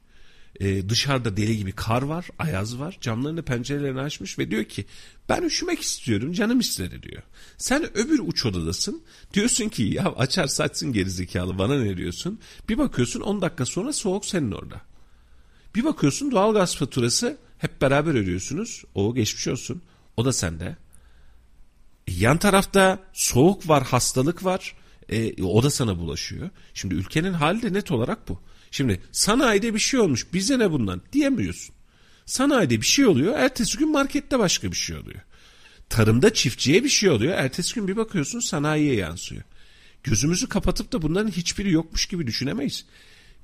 [0.60, 2.98] E, dışarıda deli gibi kar var, ayaz var.
[3.00, 4.84] Camlarını pencerelerini açmış ve diyor ki
[5.28, 7.22] ben üşümek istiyorum canım istedi diyor.
[7.58, 9.02] Sen öbür uç odadasın.
[9.34, 12.40] Diyorsun ki ya açar saçsın gerizekalı bana ne diyorsun.
[12.68, 14.80] Bir bakıyorsun 10 dakika sonra soğuk senin orada.
[15.74, 18.84] Bir bakıyorsun doğalgaz faturası hep beraber ödüyorsunuz.
[18.94, 19.82] O geçmiş olsun.
[20.16, 20.76] O da sende.
[22.06, 24.76] E, yan tarafta soğuk var, hastalık var.
[25.08, 26.50] E, o da sana bulaşıyor.
[26.74, 28.40] Şimdi ülkenin hali de net olarak bu.
[28.70, 31.74] Şimdi sanayide bir şey olmuş bize ne bundan diyemiyorsun.
[32.26, 35.20] Sanayide bir şey oluyor ertesi gün markette başka bir şey oluyor.
[35.88, 39.42] Tarımda çiftçiye bir şey oluyor ertesi gün bir bakıyorsun sanayiye yansıyor.
[40.04, 42.86] Gözümüzü kapatıp da bunların hiçbiri yokmuş gibi düşünemeyiz.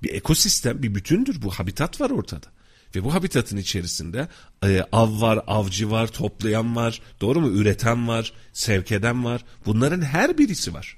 [0.02, 2.46] Bir ekosistem bir bütündür bu habitat var ortada.
[2.94, 4.28] Ve bu habitatın içerisinde
[4.64, 7.48] e, av var, avcı var, toplayan var, doğru mu?
[7.48, 9.44] Üreten var, sevk eden var.
[9.66, 10.96] Bunların her birisi var.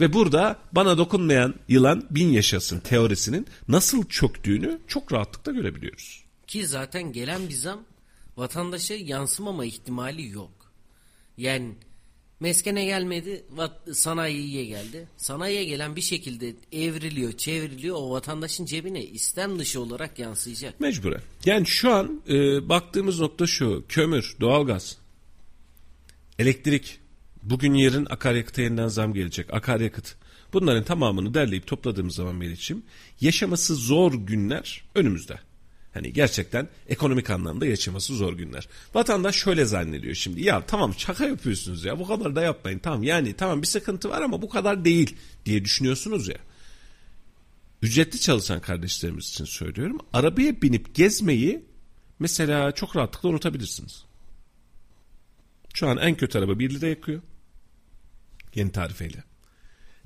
[0.00, 6.24] Ve burada bana dokunmayan yılan bin yaşasın teorisinin nasıl çöktüğünü çok rahatlıkla görebiliyoruz.
[6.46, 7.80] Ki zaten gelen bir zam
[8.36, 10.72] vatandaşa yansımama ihtimali yok.
[11.36, 11.74] Yani
[12.40, 13.44] Meskene gelmedi,
[13.92, 15.08] sanayiye geldi.
[15.16, 17.96] Sanayiye gelen bir şekilde evriliyor, çevriliyor.
[17.96, 20.80] O vatandaşın cebine istem dışı olarak yansıyacak.
[20.80, 21.20] Mecburen.
[21.44, 23.84] Yani şu an e, baktığımız nokta şu.
[23.88, 24.98] Kömür, doğalgaz,
[26.38, 26.98] elektrik.
[27.50, 29.54] Bugün yarın akaryakıta yeniden zam gelecek.
[29.54, 30.16] Akaryakıt.
[30.52, 32.82] Bunların tamamını derleyip topladığımız zaman Melih'ciğim
[33.20, 35.38] yaşaması zor günler önümüzde.
[35.94, 38.68] Hani gerçekten ekonomik anlamda yaşaması zor günler.
[38.94, 40.44] Vatandaş şöyle zannediyor şimdi.
[40.44, 42.78] Ya tamam şaka yapıyorsunuz ya bu kadar da yapmayın.
[42.78, 46.38] Tamam yani tamam bir sıkıntı var ama bu kadar değil diye düşünüyorsunuz ya.
[47.82, 49.98] Ücretli çalışan kardeşlerimiz için söylüyorum.
[50.12, 51.64] Arabaya binip gezmeyi
[52.18, 54.04] mesela çok rahatlıkla unutabilirsiniz.
[55.74, 57.22] Şu an en kötü araba 1 lira yakıyor.
[58.56, 59.24] Yeni tarifeyle.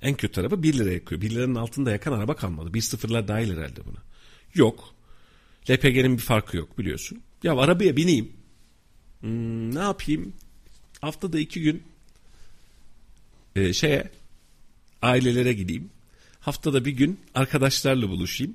[0.03, 1.21] En kötü araba 1 lira yakıyor.
[1.21, 2.75] 1 liranın altında yakan araba kalmadı.
[2.75, 3.99] 1 sıfırlar dahil herhalde buna.
[4.55, 4.95] Yok.
[5.71, 7.23] LPG'nin bir farkı yok biliyorsun.
[7.43, 8.33] Ya arabaya bineyim.
[9.21, 10.33] Hmm, ne yapayım?
[11.01, 11.83] Haftada iki gün
[13.57, 14.11] e, şeye
[15.03, 15.91] ailelere gideyim.
[16.41, 18.55] Haftada bir gün arkadaşlarla buluşayım.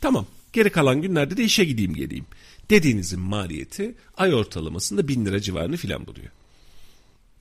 [0.00, 0.26] Tamam.
[0.52, 2.26] Geri kalan günlerde de işe gideyim geleyim.
[2.70, 6.30] Dediğinizin maliyeti ay ortalamasında bin lira civarını filan buluyor.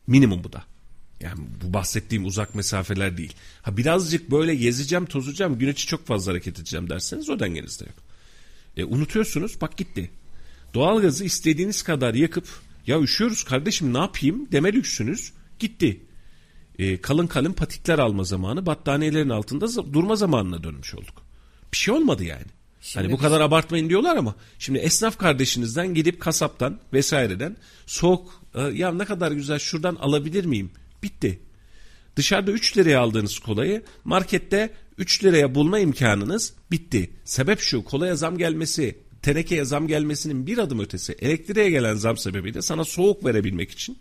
[0.08, 0.73] Minimum bu da.
[1.24, 3.34] Yani bu bahsettiğim uzak mesafeler değil.
[3.62, 7.96] Ha birazcık böyle gezeceğim, tozacağım, gün içi çok fazla hareket edeceğim derseniz o dengenizde yok.
[8.78, 10.12] E, unutuyorsunuz bak gitti.
[10.74, 12.48] Doğalgazı istediğiniz kadar yakıp
[12.88, 16.02] ya üşüyoruz kardeşim ne yapayım deme lüksünüz gitti.
[16.80, 21.24] E, kalın kalın patikler alma zamanı battaniyelerin altında durma zamanına dönmüş olduk.
[21.72, 22.46] Bir şey olmadı yani.
[22.82, 28.62] Şimdi hani bu kadar abartmayın diyorlar ama şimdi esnaf kardeşinizden gidip kasaptan vesaireden soğuk e,
[28.62, 30.72] ya ne kadar güzel şuradan alabilir miyim?
[31.04, 31.40] Bitti.
[32.16, 37.10] Dışarıda 3 liraya aldığınız kolayı markette 3 liraya bulma imkanınız bitti.
[37.26, 42.62] Sebep şu kolaya zam gelmesi, tenekeye zam gelmesinin bir adım ötesi elektriğe gelen zam sebebiyle
[42.62, 43.98] sana soğuk verebilmek için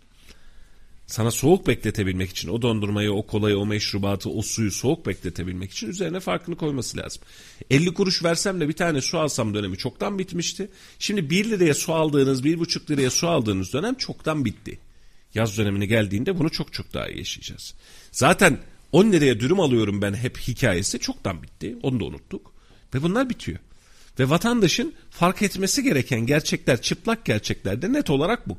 [1.07, 5.89] sana soğuk bekletebilmek için o dondurmayı, o kolayı, o meşrubatı, o suyu soğuk bekletebilmek için
[5.89, 7.21] üzerine farkını koyması lazım.
[7.69, 10.69] 50 kuruş versem de bir tane su alsam dönemi çoktan bitmişti.
[10.99, 14.79] Şimdi 1 liraya su aldığınız, 1,5 liraya su aldığınız dönem çoktan bitti.
[15.35, 17.73] Yaz dönemine geldiğinde bunu çok çok daha iyi yaşayacağız.
[18.11, 18.59] Zaten
[18.91, 21.77] 10 liraya dürüm alıyorum ben hep hikayesi çoktan bitti.
[21.83, 22.53] Onu da unuttuk.
[22.93, 23.59] Ve bunlar bitiyor.
[24.19, 28.57] Ve vatandaşın fark etmesi gereken gerçekler, çıplak gerçekler de net olarak bu.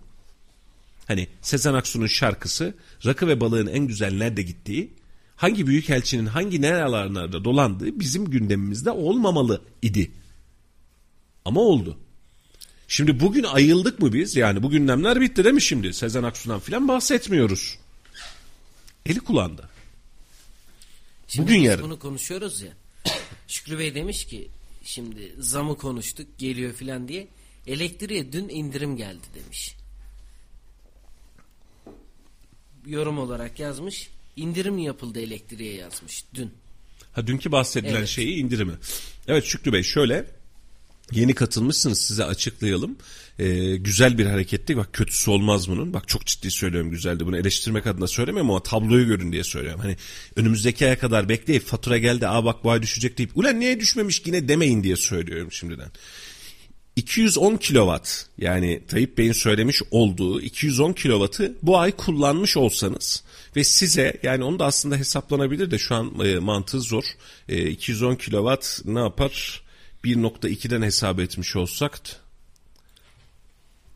[1.06, 2.74] Hani Sezen Aksu'nun şarkısı
[3.06, 4.90] rakı ve balığın en güzel nerede gittiği,
[5.36, 10.10] hangi büyükelçinin hangi nerelerde dolandığı bizim gündemimizde olmamalı idi.
[11.44, 11.98] Ama oldu.
[12.88, 14.36] Şimdi bugün ayıldık mı biz?
[14.36, 15.94] Yani bu gündemler bitti değil mi şimdi?
[15.94, 17.78] Sezen Aksu'dan filan bahsetmiyoruz.
[19.06, 19.68] Eli kulağında.
[21.28, 21.84] Şimdi Bugün yarın.
[21.84, 22.72] bunu konuşuyoruz ya.
[23.48, 24.48] Şükrü Bey demiş ki
[24.84, 27.28] şimdi zamı konuştuk geliyor filan diye.
[27.66, 29.74] Elektriğe dün indirim geldi demiş.
[32.86, 34.10] Yorum olarak yazmış.
[34.36, 36.50] İndirim yapıldı elektriğe yazmış dün.
[37.12, 38.08] Ha dünkü bahsedilen Evet.
[38.08, 38.72] şeyi indirimi.
[39.28, 40.26] Evet Şükrü Bey şöyle
[41.12, 42.96] yeni katılmışsınız size açıklayalım.
[43.38, 44.76] Ee, güzel bir hareketti.
[44.76, 45.92] Bak kötüsü olmaz bunun.
[45.92, 47.26] Bak çok ciddi söylüyorum güzeldi.
[47.26, 49.80] Bunu eleştirmek adına söylemiyorum ama tabloyu görün diye söylüyorum.
[49.80, 49.96] Hani
[50.36, 54.22] önümüzdeki aya kadar bekleyip fatura geldi aa bak bu ay düşecek deyip ulan niye düşmemiş
[54.26, 55.88] yine demeyin diye söylüyorum şimdiden.
[56.96, 63.24] 210 kilowatt yani Tayyip Bey'in söylemiş olduğu 210 kilowattı bu ay kullanmış olsanız
[63.56, 67.04] ve size yani onu da aslında hesaplanabilir de şu an e, mantığı zor.
[67.48, 69.63] E, 210 kilowatt ne yapar?
[70.04, 72.00] 1.2'den hesap etmiş olsak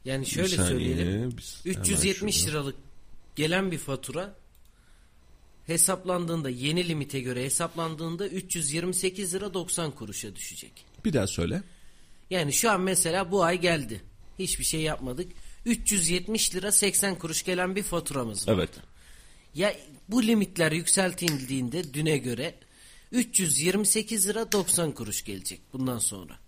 [0.05, 1.35] Yani şöyle saniye, söyleyelim.
[1.39, 2.51] biz hemen 370 şurada.
[2.51, 2.77] liralık
[3.37, 4.35] gelen bir fatura
[5.67, 10.73] hesaplandığında yeni limite göre hesaplandığında 328 lira 90 kuruşa düşecek.
[11.05, 11.63] bir daha söyle.
[12.31, 14.01] Yani şu an mesela bu ay geldi.
[14.39, 15.33] Hiçbir şey yapmadık.
[15.65, 18.55] 370 lira 80 kuruş gelen bir faturamız var.
[18.55, 18.71] Evet.
[19.55, 19.77] Ya
[20.09, 22.55] bu limitler yükseltildiğinde düne göre
[23.13, 26.39] 328 lira 90 kuruş gelecek bundan sonra.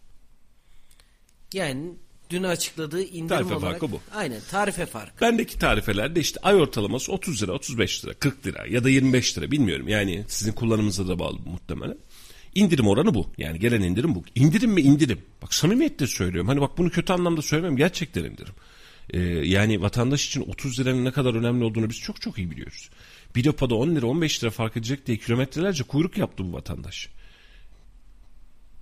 [1.54, 1.94] Yani
[2.30, 4.00] dün açıkladığı indirim Tarife olarak farkı bu.
[4.14, 5.20] aynen tarife farkı.
[5.20, 9.50] Bendeki tarifelerde işte ay ortalaması 30 lira, 35 lira, 40 lira ya da 25 lira
[9.50, 9.88] bilmiyorum.
[9.88, 11.98] Yani sizin kullanımınıza da bağlı muhtemelen.
[12.54, 13.26] İndirim oranı bu.
[13.38, 14.24] Yani gelen indirim bu.
[14.34, 15.22] İndirim mi indirim?
[15.42, 16.48] Bak samimiyetle söylüyorum.
[16.48, 17.76] Hani bak bunu kötü anlamda söylemiyorum.
[17.76, 18.54] Gerçekten indirim.
[19.10, 19.18] Ee,
[19.48, 22.90] yani vatandaş için 30 liranın ne kadar önemli olduğunu biz çok çok iyi biliyoruz.
[23.34, 27.08] Bir depoda 10 lira 15 lira fark edecek diye kilometrelerce kuyruk yaptı bu vatandaş.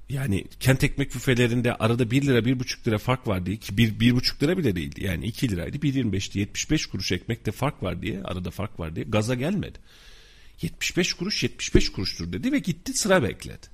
[0.08, 4.42] Yani kent ekmek büfelerinde arada 1 lira 1,5 lira fark var diye ki 1, 1,5
[4.42, 5.04] lira bile değildi.
[5.04, 9.34] Yani 2 liraydı 1,25'ti 75 kuruş ekmekte fark var diye arada fark var diye gaza
[9.34, 9.78] gelmedi.
[10.62, 13.66] 75 kuruş 75 kuruştur dedi ve gitti sıra bekledi.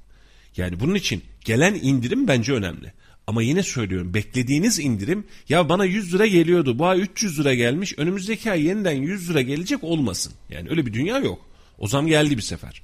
[0.57, 2.93] Yani bunun için gelen indirim bence önemli.
[3.27, 7.95] Ama yine söylüyorum beklediğiniz indirim ya bana 100 lira geliyordu bu ay 300 lira gelmiş
[7.97, 10.33] önümüzdeki ay yeniden 100 lira gelecek olmasın.
[10.51, 11.41] Yani öyle bir dünya yok.
[11.79, 12.83] O zam geldi bir sefer.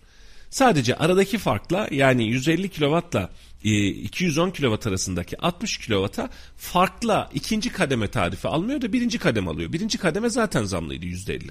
[0.50, 3.30] Sadece aradaki farkla yani 150 kilovatla
[3.64, 9.72] e, 210 kilovat arasındaki 60 kilovata farkla ikinci kademe tarifi almıyor da birinci kademe alıyor.
[9.72, 11.50] Birinci kademe zaten zamlıydı %50.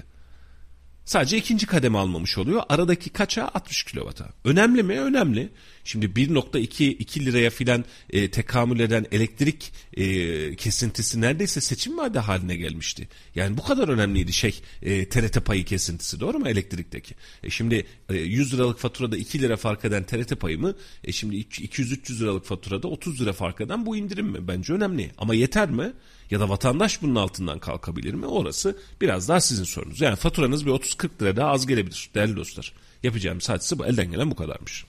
[1.10, 2.62] Sadece ikinci kademe almamış oluyor.
[2.68, 4.28] Aradaki kaça 60 kilovata.
[4.44, 5.00] Önemli mi?
[5.00, 5.48] Önemli.
[5.84, 12.56] Şimdi 1.2 2 liraya filan e, tekamül eden elektrik e, kesintisi neredeyse seçim vaadi haline
[12.56, 13.08] gelmişti.
[13.34, 17.14] Yani bu kadar önemliydi şey e, TRT payı kesintisi doğru mu elektrikteki?
[17.42, 20.74] E, şimdi e, 100 liralık faturada 2 lira fark eden TRT payı mı?
[21.04, 24.48] E, şimdi 200-300 liralık faturada 30 lira fark eden bu indirim mi?
[24.48, 25.10] Bence önemli.
[25.18, 25.92] Ama yeter mi?
[26.30, 28.26] Ya da vatandaş bunun altından kalkabilir mi?
[28.26, 30.00] Orası biraz daha sizin sorunuz.
[30.00, 32.72] Yani faturanız bir 30-40 lira daha az gelebilir değerli dostlar.
[33.02, 34.84] Yapacağım sadece bu elden gelen bu kadarmış.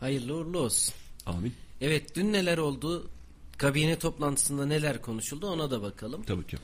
[0.00, 0.94] Hayırlı uğurlu olsun.
[1.26, 1.54] Amin.
[1.80, 3.10] Evet dün neler oldu?
[3.58, 6.22] Kabine toplantısında neler konuşuldu ona da bakalım.
[6.22, 6.56] Tabii ki.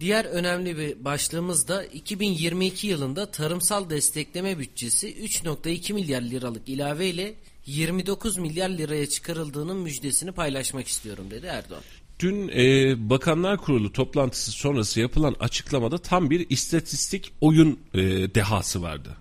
[0.00, 7.34] Diğer önemli bir başlığımız da 2022 yılında tarımsal destekleme bütçesi 3.2 milyar liralık ilave ile
[7.66, 11.82] 29 milyar liraya çıkarıldığının müjdesini paylaşmak istiyorum dedi Erdoğan.
[12.20, 18.00] Dün e, Bakanlar Kurulu toplantısı sonrası yapılan açıklamada tam bir istatistik oyun e,
[18.34, 19.16] dehası vardı.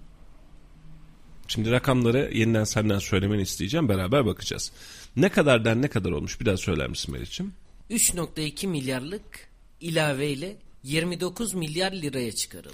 [1.48, 3.90] Şimdi rakamları yeniden senden söylemeni isteyeceğim.
[3.90, 4.72] Beraber bakacağız.
[5.16, 6.40] Ne kadardan ne kadar olmuş?
[6.40, 7.54] Bir daha söyler misin Meriç'im?
[7.92, 9.50] 3.2 milyarlık
[9.82, 12.74] ilave ile 29 milyar liraya çıkarıldı.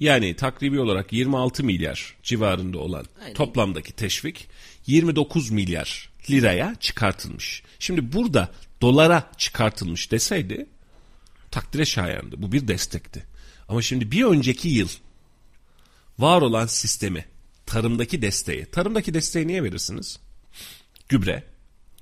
[0.00, 3.34] Yani takribi olarak 26 milyar civarında olan Aynen.
[3.34, 4.48] toplamdaki teşvik
[4.86, 7.62] 29 milyar liraya çıkartılmış.
[7.78, 8.50] Şimdi burada
[8.82, 10.66] dolara çıkartılmış deseydi
[11.50, 12.42] takdire şayandı.
[12.42, 13.26] Bu bir destekti.
[13.68, 14.88] Ama şimdi bir önceki yıl
[16.18, 17.24] var olan sistemi
[17.66, 18.66] tarımdaki desteği.
[18.66, 20.18] Tarımdaki desteği niye verirsiniz?
[21.08, 21.44] Gübre,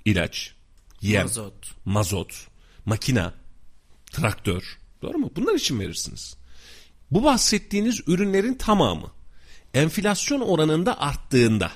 [0.04, 0.54] ilaç,
[1.00, 1.74] yem, Mazot.
[1.84, 2.46] mazot,
[2.84, 3.34] makina,
[4.12, 4.78] traktör.
[5.02, 5.30] Doğru mu?
[5.36, 6.36] Bunlar için verirsiniz.
[7.10, 9.12] Bu bahsettiğiniz ürünlerin tamamı
[9.74, 11.72] enflasyon oranında arttığında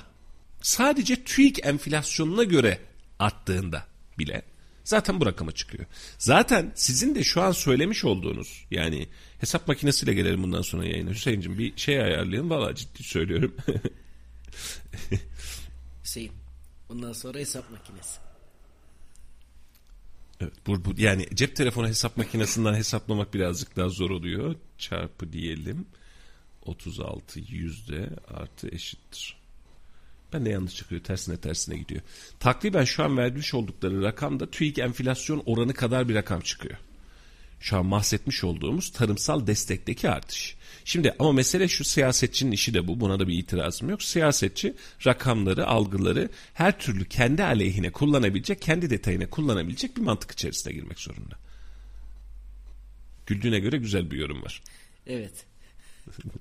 [0.61, 2.79] sadece TÜİK enflasyonuna göre
[3.19, 3.85] arttığında
[4.17, 4.41] bile
[4.83, 5.85] zaten bu rakama çıkıyor.
[6.17, 9.07] Zaten sizin de şu an söylemiş olduğunuz yani
[9.39, 11.09] hesap makinesiyle gelelim bundan sonra yayına.
[11.09, 12.49] Hüseyin'cim bir şey ayarlayın.
[12.49, 13.55] Valla ciddi söylüyorum.
[16.03, 16.31] Hüseyin.
[16.89, 18.19] Bundan sonra hesap makinesi.
[20.41, 24.55] Evet, bu, bu, yani cep telefonu hesap makinesinden hesaplamak birazcık daha zor oluyor.
[24.77, 25.85] Çarpı diyelim.
[26.61, 29.42] 36 yüzde artı eşittir.
[30.33, 31.03] Ben de yanlış çıkıyor.
[31.03, 32.01] Tersine tersine gidiyor.
[32.39, 36.77] Takriben şu an vermiş oldukları rakamda TÜİK enflasyon oranı kadar bir rakam çıkıyor.
[37.59, 40.55] Şu an bahsetmiş olduğumuz tarımsal destekteki artış.
[40.85, 42.99] Şimdi ama mesele şu siyasetçinin işi de bu.
[42.99, 44.03] Buna da bir itirazım yok.
[44.03, 50.99] Siyasetçi rakamları, algıları her türlü kendi aleyhine kullanabilecek, kendi detayına kullanabilecek bir mantık içerisine girmek
[50.99, 51.35] zorunda.
[53.25, 54.63] Güldüğüne göre güzel bir yorum var.
[55.07, 55.45] Evet.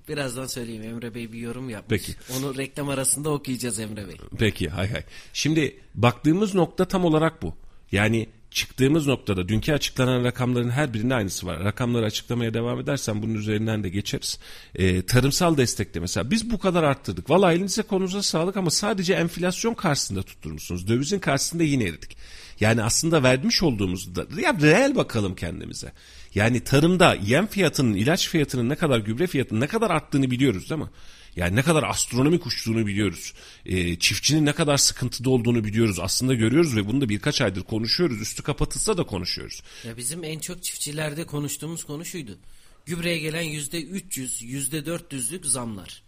[0.08, 2.02] Birazdan söyleyeyim Emre Bey bir yorum yapmış.
[2.06, 2.18] Peki.
[2.38, 4.16] Onu reklam arasında okuyacağız Emre Bey.
[4.38, 5.02] Peki hay hay.
[5.32, 7.54] Şimdi baktığımız nokta tam olarak bu.
[7.92, 11.64] Yani çıktığımız noktada dünkü açıklanan rakamların her birinde aynısı var.
[11.64, 14.38] Rakamları açıklamaya devam edersen bunun üzerinden de geçeriz.
[14.74, 17.30] Ee, tarımsal destekte mesela biz bu kadar arttırdık.
[17.30, 20.88] Valla elinize konuza sağlık ama sadece enflasyon karşısında tutturmuşsunuz.
[20.88, 22.16] Dövizin karşısında yine eridik.
[22.60, 25.92] Yani aslında vermiş olduğumuzda ya reel bakalım kendimize.
[26.34, 30.80] Yani tarımda yem fiyatının, ilaç fiyatının ne kadar, gübre fiyatının ne kadar arttığını biliyoruz değil
[30.80, 30.90] mi?
[31.36, 33.34] Yani ne kadar astronomik uçtuğunu biliyoruz.
[33.66, 35.98] Ee, çiftçinin ne kadar sıkıntıda olduğunu biliyoruz.
[36.00, 38.20] Aslında görüyoruz ve bunu da birkaç aydır konuşuyoruz.
[38.20, 39.62] Üstü kapatılsa da konuşuyoruz.
[39.84, 42.38] Ya bizim en çok çiftçilerde konuştuğumuz konu şuydu.
[42.86, 46.02] Gübreye gelen yüzde 300, yüzde 400'lük zamlar.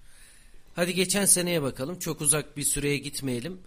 [0.76, 1.98] Hadi geçen seneye bakalım.
[1.98, 3.58] Çok uzak bir süreye gitmeyelim.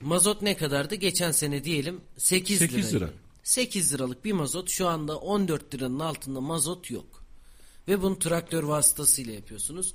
[0.00, 0.94] Mazot ne kadardı?
[0.94, 2.96] Geçen sene diyelim 8, 8 liraydı.
[2.96, 3.10] lira.
[3.42, 7.24] 8 liralık bir mazot şu anda 14 liranın altında mazot yok.
[7.88, 9.94] Ve bunu traktör vasıtasıyla yapıyorsunuz.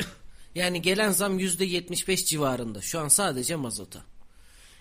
[0.54, 2.80] yani gelen zam %75 civarında.
[2.80, 4.04] Şu an sadece mazota.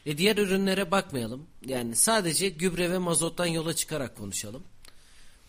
[0.06, 1.48] E diğer ürünlere bakmayalım.
[1.66, 4.64] Yani sadece gübre ve mazottan yola çıkarak konuşalım.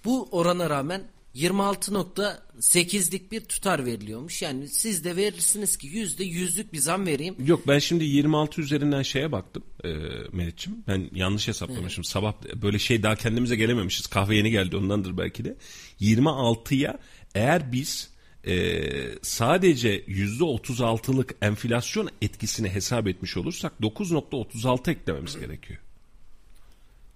[0.04, 4.42] Bu orana rağmen 26.8'lik bir tutar veriliyormuş.
[4.42, 7.36] Yani siz de verirsiniz ki yüzde yüzlük bir zam vereyim.
[7.46, 9.88] Yok ben şimdi 26 üzerinden şeye baktım e,
[10.32, 10.84] Meriç'im.
[10.88, 12.04] Ben yanlış hesaplamışım.
[12.04, 14.06] Sabah böyle şey daha kendimize gelememişiz.
[14.06, 15.56] Kahve yeni geldi ondandır belki de.
[16.00, 16.98] 26'ya
[17.34, 18.12] eğer biz
[18.46, 18.82] e,
[19.22, 25.80] sadece %36'lık enflasyon etkisini hesap etmiş olursak 9.36 eklememiz gerekiyor.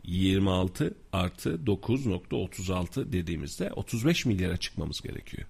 [0.06, 5.48] 26 artı 9.36 dediğimizde 35 milyara çıkmamız gerekiyor.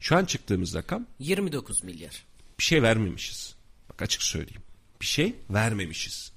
[0.00, 2.24] Şu an çıktığımız rakam 29 milyar.
[2.58, 3.54] bir şey vermemişiz.
[3.90, 4.62] Bak açık söyleyeyim.
[5.00, 6.32] Bir şey vermemişiz.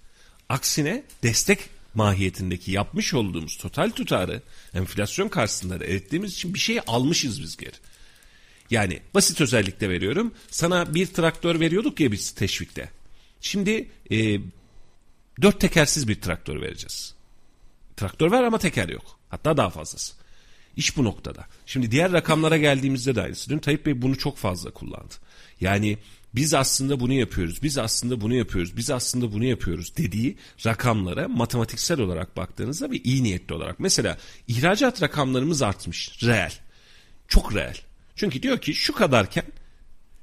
[0.49, 1.59] Aksine destek
[1.93, 4.41] mahiyetindeki yapmış olduğumuz total tutarı
[4.73, 7.75] enflasyon karşısında da erittiğimiz için bir şey almışız biz geri.
[8.69, 10.33] Yani basit özellikle veriyorum.
[10.51, 12.89] Sana bir traktör veriyorduk ya biz teşvikte.
[13.41, 14.39] Şimdi e,
[15.41, 17.14] dört tekersiz bir traktör vereceğiz.
[17.97, 19.19] Traktör var ama teker yok.
[19.29, 20.13] Hatta daha fazlası.
[20.75, 21.45] İş bu noktada.
[21.65, 23.49] Şimdi diğer rakamlara geldiğimizde de aynısı.
[23.49, 25.13] Dün Tayyip Bey bunu çok fazla kullandı.
[25.61, 25.97] Yani
[26.35, 31.99] biz aslında bunu yapıyoruz, biz aslında bunu yapıyoruz, biz aslında bunu yapıyoruz dediği rakamlara matematiksel
[31.99, 33.79] olarak baktığınızda ve iyi niyetli olarak.
[33.79, 36.51] Mesela ihracat rakamlarımız artmış, reel.
[37.27, 37.77] Çok reel.
[38.15, 39.45] Çünkü diyor ki şu kadarken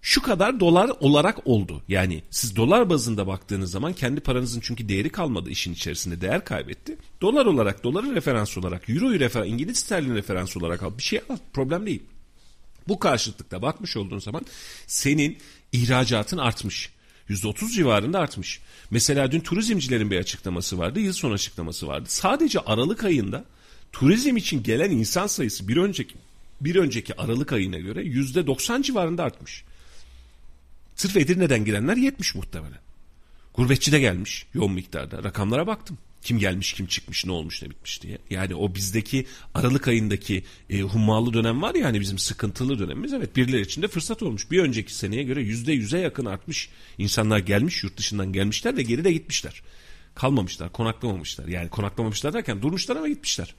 [0.02, 1.82] şu kadar dolar olarak oldu.
[1.88, 6.96] Yani siz dolar bazında baktığınız zaman kendi paranızın çünkü değeri kalmadı işin içerisinde değer kaybetti.
[7.20, 11.36] Dolar olarak doları referans olarak euroyu referans İngiliz sterlin referans olarak al bir şey al
[11.52, 12.02] problem değil.
[12.88, 14.42] Bu karşılıkta bakmış olduğun zaman
[14.86, 15.38] senin
[15.72, 16.90] ihracatın artmış.
[17.28, 18.60] %30 civarında artmış.
[18.90, 21.00] Mesela dün turizmcilerin bir açıklaması vardı.
[21.00, 22.04] Yıl sonu açıklaması vardı.
[22.08, 23.44] Sadece Aralık ayında
[23.92, 26.14] turizm için gelen insan sayısı bir önceki
[26.60, 29.64] bir önceki Aralık ayına göre yüzde 90 civarında artmış.
[30.96, 32.78] Sırf Edirne'den girenler 70 muhtemelen.
[33.54, 35.24] Gurbetçi de gelmiş yoğun miktarda.
[35.24, 35.98] Rakamlara baktım.
[36.22, 38.18] Kim gelmiş, kim çıkmış, ne olmuş, ne bitmiş diye.
[38.30, 43.12] Yani o bizdeki Aralık ayındaki e, hummalı dönem var ya hani bizim sıkıntılı dönemimiz.
[43.12, 44.50] Evet birileri için de fırsat olmuş.
[44.50, 46.68] Bir önceki seneye göre yüzde yüze yakın artmış.
[46.98, 49.62] İnsanlar gelmiş, yurt dışından gelmişler ve geri de gitmişler.
[50.14, 51.48] Kalmamışlar, konaklamamışlar.
[51.48, 53.54] Yani konaklamamışlar derken durmuşlar ama gitmişler.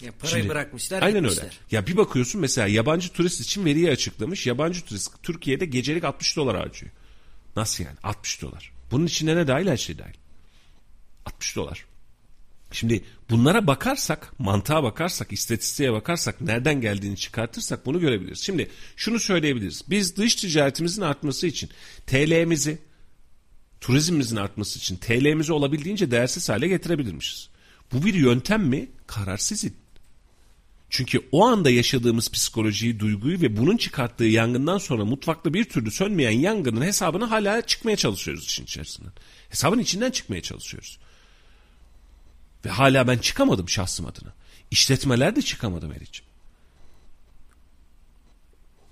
[0.00, 1.44] Ya parayı Şimdi- bırakmışlar Aynen gitmişler.
[1.44, 1.54] öyle.
[1.70, 4.46] Ya bir bakıyorsun mesela yabancı turist için veriyi açıklamış.
[4.46, 6.92] Yabancı turist Türkiye'de gecelik 60 dolar harcıyor.
[7.56, 7.96] Nasıl yani?
[8.02, 8.72] 60 dolar.
[8.90, 10.14] Bunun içine ne dahil her şey dahil.
[11.26, 11.84] 60 dolar.
[12.72, 18.40] Şimdi bunlara bakarsak, mantığa bakarsak, istatistiğe bakarsak, nereden geldiğini çıkartırsak bunu görebiliriz.
[18.42, 19.82] Şimdi şunu söyleyebiliriz.
[19.90, 21.70] Biz dış ticaretimizin artması için
[22.06, 22.78] TL'mizi,
[23.80, 27.48] turizmimizin artması için TL'mizi olabildiğince değersiz hale getirebilirmişiz.
[27.92, 28.88] Bu bir yöntem mi?
[29.06, 29.76] Karar sizin.
[30.94, 36.38] Çünkü o anda yaşadığımız psikolojiyi, duyguyu ve bunun çıkarttığı yangından sonra mutfakta bir türlü sönmeyen
[36.38, 39.12] yangının hesabını hala çıkmaya çalışıyoruz işin içerisinden.
[39.48, 40.98] Hesabın içinden çıkmaya çalışıyoruz.
[42.64, 44.34] Ve hala ben çıkamadım şahsım adına.
[44.70, 46.26] İşletmeler de çıkamadı Meriç'im.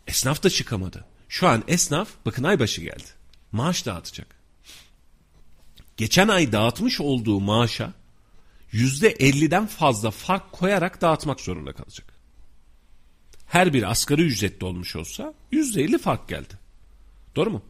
[0.07, 1.05] Esnaf da çıkamadı.
[1.29, 3.09] Şu an esnaf bakın aybaşı geldi.
[3.53, 4.37] Maaş dağıtacak.
[5.97, 7.93] Geçen ay dağıtmış olduğu maaşa
[8.73, 12.13] %50'den fazla fark koyarak dağıtmak zorunda kalacak.
[13.47, 16.55] Her bir asgari ücretli olmuş olsa %50 fark geldi.
[17.37, 17.63] Doğru mu?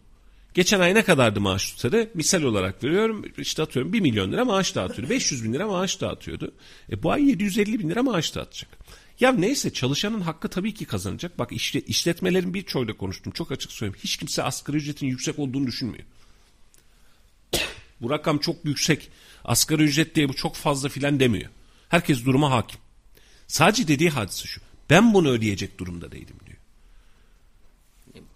[0.55, 2.11] Geçen ay ne kadardı maaş tutarı?
[2.14, 5.11] Misal olarak veriyorum işte atıyorum 1 milyon lira maaş dağıtıyordu.
[5.11, 6.55] 500 bin lira maaş dağıtıyordu.
[6.90, 8.78] E bu ay 750 bin lira maaş dağıtacak.
[9.20, 11.38] Ya neyse çalışanın hakkı tabii ki kazanacak.
[11.38, 13.32] Bak işte işletmelerin birçoğuyla konuştum.
[13.32, 14.00] Çok açık söyleyeyim.
[14.05, 16.05] Hiç kimse asgari ücretin yüksek olduğunu düşünmüyor.
[18.00, 19.11] bu rakam çok yüksek.
[19.45, 21.51] Asgari ücret diye bu çok fazla filan demiyor.
[21.88, 22.80] Herkes duruma hakim.
[23.47, 24.61] Sadece dediği hadise şu.
[24.90, 26.59] Ben bunu ödeyecek durumda değilim diyor.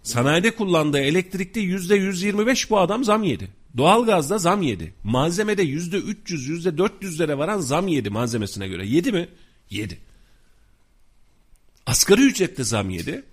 [0.03, 3.49] Sanayide kullandığı elektrikte yüzde 125 bu adam zam yedi.
[3.77, 4.93] Doğalgazda zam yedi.
[5.03, 8.87] Malzemede yüzde 300, yüzde 400'lere varan zam yedi malzemesine göre.
[8.87, 9.29] Yedi mi?
[9.69, 9.99] Yedi.
[11.85, 13.23] Asgari ücrette zam yedi.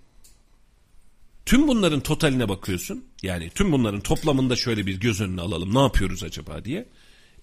[1.47, 3.05] Tüm bunların totaline bakıyorsun.
[3.23, 5.75] Yani tüm bunların toplamında şöyle bir göz önüne alalım.
[5.75, 6.89] Ne yapıyoruz acaba diye.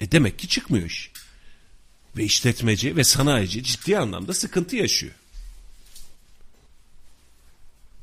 [0.02, 1.12] E demek ki çıkmıyor iş.
[2.18, 5.14] Ve işletmeci ve sanayici ciddi anlamda sıkıntı yaşıyor.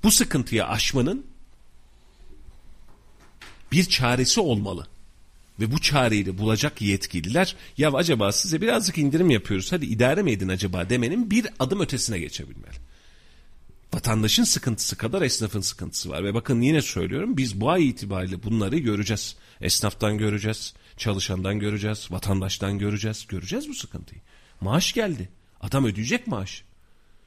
[0.02, 1.26] Bu sıkıntıyı aşmanın
[3.72, 4.86] bir çaresi olmalı.
[5.60, 10.32] Ve bu çareyi de bulacak yetkililer ya acaba size birazcık indirim yapıyoruz hadi idare mi
[10.32, 12.76] edin acaba demenin bir adım ötesine geçebilmeli.
[13.94, 16.24] Vatandaşın sıkıntısı kadar esnafın sıkıntısı var.
[16.24, 19.36] Ve bakın yine söylüyorum biz bu ay itibariyle bunları göreceğiz.
[19.60, 23.26] Esnaftan göreceğiz, çalışandan göreceğiz, vatandaştan göreceğiz.
[23.26, 24.20] Göreceğiz bu sıkıntıyı.
[24.60, 25.28] Maaş geldi.
[25.60, 26.64] Adam ödeyecek maaş.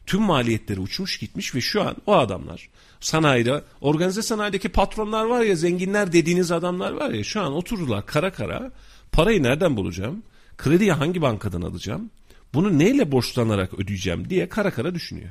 [0.06, 2.70] Tüm maliyetleri uçmuş gitmiş ve şu an o adamlar
[3.00, 8.32] sanayide organize sanayideki patronlar var ya zenginler dediğiniz adamlar var ya şu an otururlar kara
[8.34, 8.72] kara
[9.12, 10.24] parayı nereden bulacağım?
[10.58, 12.10] Krediyi hangi bankadan alacağım?
[12.54, 15.30] Bunu neyle borçlanarak ödeyeceğim diye kara kara düşünüyor.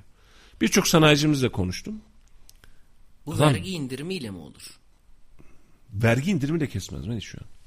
[0.60, 2.00] Birçok sanayicimizle konuştum.
[3.26, 4.80] Bu Adam- vergi indirimiyle mi olur?
[5.92, 7.59] Vergi indirimi de kesmez mi şu an?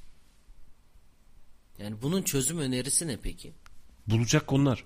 [1.84, 3.54] Yani bunun çözüm önerisi ne peki?
[4.08, 4.84] Bulacak onlar.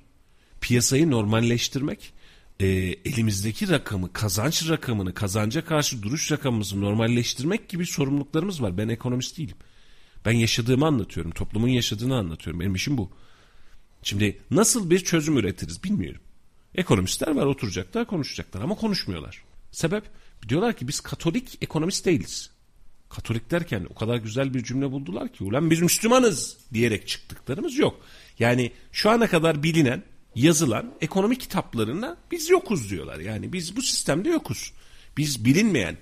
[0.61, 2.13] Piyasayı normalleştirmek,
[2.59, 2.65] e,
[3.05, 8.77] elimizdeki rakamı, kazanç rakamını, kazanca karşı duruş rakamımızı normalleştirmek gibi sorumluluklarımız var.
[8.77, 9.55] Ben ekonomist değilim.
[10.25, 11.31] Ben yaşadığımı anlatıyorum.
[11.31, 12.59] Toplumun yaşadığını anlatıyorum.
[12.59, 13.11] Benim işim bu.
[14.03, 16.21] Şimdi nasıl bir çözüm üretiriz bilmiyorum.
[16.75, 19.43] Ekonomistler var oturacaklar konuşacaklar ama konuşmuyorlar.
[19.71, 20.03] Sebep
[20.49, 22.56] diyorlar ki biz katolik ekonomist değiliz.
[23.09, 27.99] Katolik derken o kadar güzel bir cümle buldular ki ulan biz Müslümanız diyerek çıktıklarımız yok.
[28.39, 30.03] Yani şu ana kadar bilinen
[30.35, 33.19] yazılan ekonomi kitaplarında biz yokuz diyorlar.
[33.19, 34.73] Yani biz bu sistemde yokuz.
[35.17, 35.97] Biz bilinmeyen,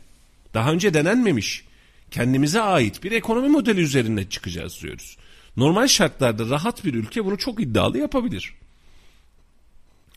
[0.53, 1.65] daha önce denenmemiş,
[2.11, 5.17] kendimize ait bir ekonomi modeli üzerinde çıkacağız diyoruz.
[5.57, 8.53] Normal şartlarda rahat bir ülke bunu çok iddialı yapabilir.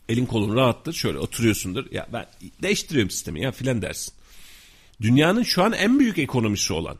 [0.09, 0.93] Elin kolun rahattır.
[0.93, 1.85] Şöyle oturuyorsundur.
[1.91, 2.25] Ya ben
[2.61, 4.13] değiştiriyorum sistemi ya filan dersin.
[5.01, 6.97] Dünyanın şu an en büyük ekonomisi olan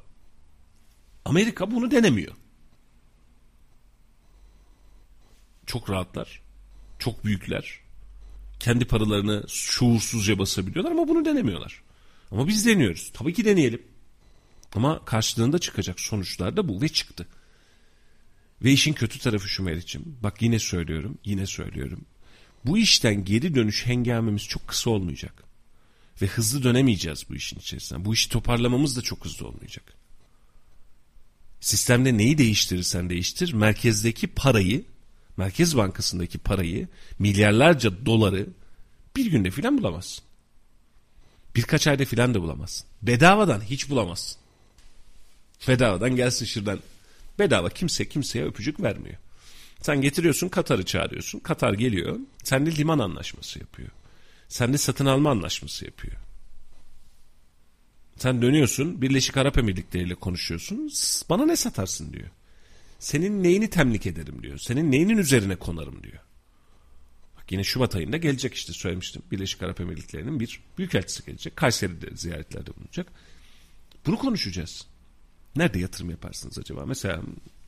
[1.26, 2.34] Amerika bunu denemiyor.
[5.66, 6.42] Çok rahatlar.
[7.00, 7.80] Çok büyükler.
[8.60, 11.84] Kendi paralarını şuursuzca basabiliyorlar ama bunu denemiyorlar.
[12.32, 13.12] Ama biz deniyoruz.
[13.14, 13.82] Tabii ki deneyelim.
[14.76, 17.28] Ama karşılığında çıkacak sonuçlar da bu ve çıktı.
[18.64, 20.18] Ve işin kötü tarafı şu Meriç'im.
[20.24, 22.06] Bak yine söylüyorum, yine söylüyorum.
[22.66, 25.49] Bu işten geri dönüş hengamemiz çok kısa olmayacak.
[26.22, 28.06] Ve hızlı dönemeyeceğiz bu işin içerisinden.
[28.06, 29.94] Bu işi toparlamamız da çok hızlı olmayacak.
[31.62, 34.86] Sistemde neyi değiştirirsen değiştir, merkezdeki parayı
[35.40, 36.88] Merkez Bankası'ndaki parayı,
[37.20, 38.48] milyarlarca doları
[39.16, 40.24] bir günde filan bulamazsın.
[41.56, 42.88] Birkaç ayda filan da bulamazsın.
[43.02, 44.38] Bedavadan hiç bulamazsın.
[45.68, 46.80] Bedavadan gelsin şuradan.
[47.40, 49.18] Bedava kimse kimseye öpücük vermiyor.
[49.82, 51.40] Sen getiriyorsun Katar'ı çağırıyorsun.
[51.40, 52.20] Katar geliyor.
[52.44, 53.90] Sen de liman anlaşması yapıyor.
[54.50, 56.16] Sen de satın alma anlaşması yapıyor.
[58.18, 60.92] Sen dönüyorsun Birleşik Arap Emirlikleri ile konuşuyorsun.
[61.30, 62.30] Bana ne satarsın diyor.
[63.00, 64.58] Senin neyini temlik ederim diyor.
[64.58, 66.20] Senin neyinin üzerine konarım diyor.
[67.38, 69.22] Bak yine Şubat ayında gelecek işte söylemiştim.
[69.32, 71.56] Birleşik Arap Emirlikleri'nin bir büyükelçisi gelecek.
[71.56, 73.08] Kayseri'de ziyaretlerde bulunacak.
[74.06, 74.88] Bunu konuşacağız.
[75.56, 76.86] Nerede yatırım yaparsınız acaba?
[76.86, 77.22] Mesela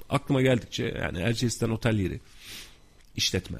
[0.09, 2.19] aklıma geldikçe yani Erciyes'ten otel yeri,
[3.15, 3.59] işletme,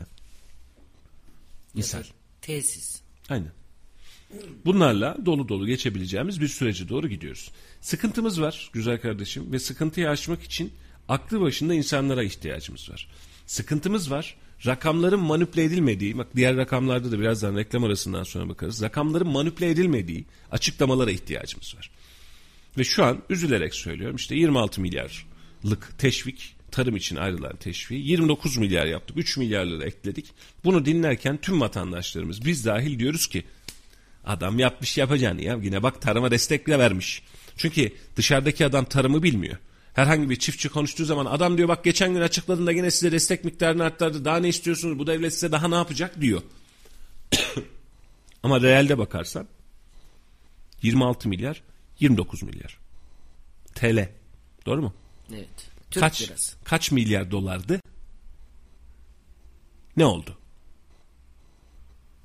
[1.74, 2.04] misal.
[2.42, 3.02] Tesis.
[3.32, 3.52] Aynen.
[4.66, 7.52] Bunlarla dolu dolu geçebileceğimiz bir sürece doğru gidiyoruz.
[7.82, 10.74] Sıkıntımız var güzel kardeşim ve sıkıntıyı aşmak için
[11.08, 13.08] aklı başında insanlara ihtiyacımız var.
[13.46, 14.36] Sıkıntımız var.
[14.66, 18.82] Rakamların manipüle edilmediği, bak diğer rakamlarda da birazdan reklam arasından sonra bakarız.
[18.82, 21.92] Rakamların manipüle edilmediği açıklamalara ihtiyacımız var.
[22.78, 28.86] Ve şu an üzülerek söylüyorum işte 26 milyarlık teşvik tarım için ayrılan teşviği 29 milyar
[28.86, 29.18] yaptık.
[29.18, 30.26] 3 milyarları ekledik.
[30.64, 33.44] Bunu dinlerken tüm vatandaşlarımız biz dahil diyoruz ki
[34.26, 37.24] adam yapmış yapacağını ya yine bak tarıma destek bile vermiş.
[37.58, 39.58] Çünkü dışarıdaki adam tarımı bilmiyor.
[39.94, 43.84] Herhangi bir çiftçi konuştuğu zaman adam diyor bak geçen gün açıkladığında yine size destek miktarını
[43.84, 44.26] arttırdı.
[44.26, 45.00] Daha ne istiyorsunuz?
[45.00, 46.42] Bu devlet size daha ne yapacak diyor.
[48.44, 49.48] Ama realde bakarsan
[50.82, 51.64] 26 milyar
[52.00, 52.78] 29 milyar.
[53.76, 54.10] TL.
[54.66, 54.94] Doğru mu?
[55.34, 55.71] Evet.
[55.92, 56.58] Türk kaç lirası.
[56.64, 57.80] kaç milyar dolardı?
[59.98, 60.38] Ne oldu?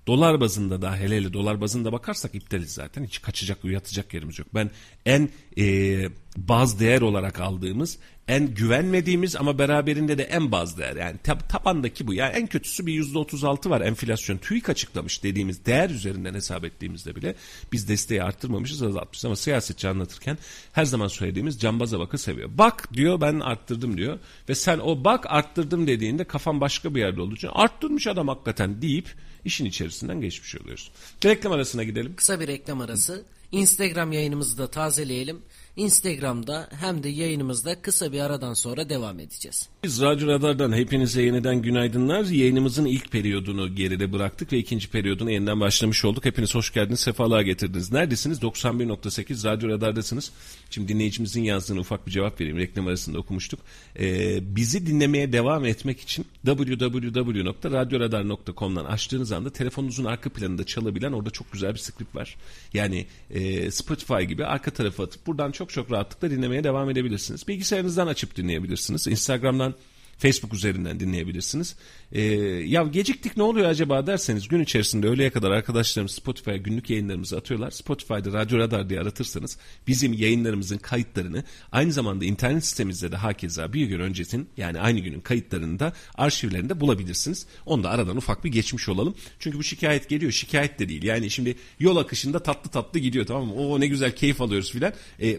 [0.07, 3.05] Dolar bazında da hele hele dolar bazında bakarsak iptaliz zaten.
[3.05, 4.49] Hiç kaçacak, yatacak yerimiz yok.
[4.55, 4.71] Ben
[5.07, 5.29] en
[5.59, 7.99] e, baz değer olarak aldığımız,
[8.29, 10.97] en güvenmediğimiz ama beraberinde de en baz değer.
[10.97, 12.15] Yani tab tabandaki bu.
[12.15, 14.39] Yani en kötüsü bir yüzde otuz altı var enflasyon.
[14.39, 17.35] TÜİK açıklamış dediğimiz değer üzerinden hesap ettiğimizde bile
[17.73, 19.25] biz desteği arttırmamışız azaltmışız.
[19.25, 20.39] Ama siyasetçi anlatırken
[20.73, 22.51] her zaman söylediğimiz cambaza bakı seviyor.
[22.59, 24.19] Bak diyor ben arttırdım diyor.
[24.49, 29.07] Ve sen o bak arttırdım dediğinde kafan başka bir yerde için arttırmış adam hakikaten deyip
[29.47, 30.91] işin içerisinden geçmiş oluyoruz.
[31.25, 32.17] Reklam arasına gidelim.
[32.17, 33.25] Kısa bir reklam arası.
[33.53, 35.43] Instagram yayınımızı da tazeleyelim.
[35.77, 39.69] Instagram'da hem de yayınımızda kısa bir aradan sonra devam edeceğiz.
[39.85, 42.25] Biz Radyo Radar'dan hepinize yeniden günaydınlar.
[42.25, 46.25] Yayınımızın ilk periyodunu geride bıraktık ve ikinci periyoduna yeniden başlamış olduk.
[46.25, 47.93] Hepiniz hoş geldiniz, sefalar getirdiniz.
[47.93, 48.43] Neredesiniz?
[48.43, 50.31] 91.8 Radyo Radar'dasınız.
[50.71, 52.59] Şimdi dinleyicimizin yazdığını ufak bir cevap vereyim.
[52.59, 53.61] Reklam arasında okumuştuk.
[53.99, 61.53] Ee, bizi dinlemeye devam etmek için www.radyoradar.com'dan açtığınız anda telefonunuzun arka planında çalabilen orada çok
[61.53, 62.37] güzel bir script var.
[62.75, 67.49] Yani e, Spotify gibi arka tarafa atıp buradan çok çok rahatlıkla dinlemeye devam edebilirsiniz.
[67.49, 69.07] Bilgisayarınızdan açıp dinleyebilirsiniz.
[69.07, 69.75] Instagram'dan
[70.19, 71.77] Facebook üzerinden dinleyebilirsiniz.
[72.13, 77.37] Ee, ya geciktik ne oluyor acaba derseniz gün içerisinde öğleye kadar arkadaşlarım Spotify'a günlük yayınlarımızı
[77.37, 77.71] atıyorlar.
[77.71, 83.87] Spotify'da Radyo Radar diye aratırsanız bizim yayınlarımızın kayıtlarını aynı zamanda internet sitemizde de hakeza bir
[83.87, 87.47] gün öncesin yani aynı günün kayıtlarını da arşivlerinde bulabilirsiniz.
[87.67, 89.15] Onu da aradan ufak bir geçmiş olalım.
[89.39, 90.33] Çünkü bu şikayet geliyor.
[90.33, 91.03] Şikayet de değil.
[91.03, 93.55] Yani şimdi yol akışında tatlı tatlı gidiyor tamam mı?
[93.55, 94.93] Oo ne güzel keyif alıyoruz filan.
[95.23, 95.39] Ee,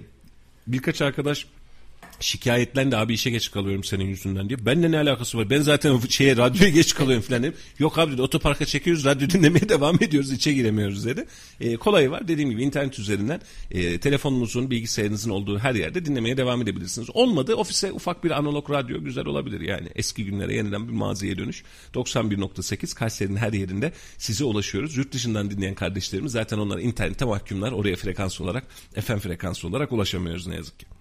[0.68, 1.48] birkaç arkadaş
[2.20, 4.66] şikayetlendi abi işe geç kalıyorum senin yüzünden diye.
[4.66, 5.50] Benimle ne alakası var?
[5.50, 7.58] Ben zaten şeye radyoya geç kalıyorum falan dedim.
[7.80, 11.26] Yok abi dedi otoparka çekiyoruz radyo dinlemeye devam ediyoruz içe giremiyoruz dedi.
[11.60, 13.42] E, kolayı var dediğim gibi internet üzerinden
[13.72, 17.10] e, telefonunuzun bilgisayarınızın olduğu her yerde dinlemeye devam edebilirsiniz.
[17.14, 21.64] Olmadı ofise ufak bir analog radyo güzel olabilir yani eski günlere yeniden bir maziye dönüş.
[21.94, 24.98] 91.8 Kayseri'nin her yerinde size ulaşıyoruz.
[24.98, 28.64] Yurt dışından dinleyen kardeşlerimiz zaten onlar internete mahkumlar oraya frekans olarak
[29.02, 30.97] FM frekansı olarak ulaşamıyoruz ne yazık ki.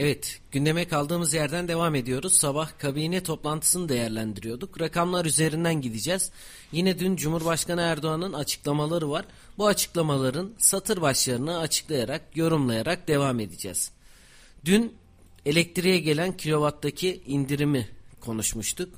[0.00, 2.32] Evet, gündeme kaldığımız yerden devam ediyoruz.
[2.32, 4.80] Sabah kabine toplantısını değerlendiriyorduk.
[4.80, 6.30] Rakamlar üzerinden gideceğiz.
[6.72, 9.24] Yine dün Cumhurbaşkanı Erdoğan'ın açıklamaları var.
[9.58, 13.90] Bu açıklamaların satır başlarını açıklayarak, yorumlayarak devam edeceğiz.
[14.64, 14.94] Dün
[15.46, 17.88] elektriğe gelen kilovattaki indirimi
[18.20, 18.88] konuşmuştuk.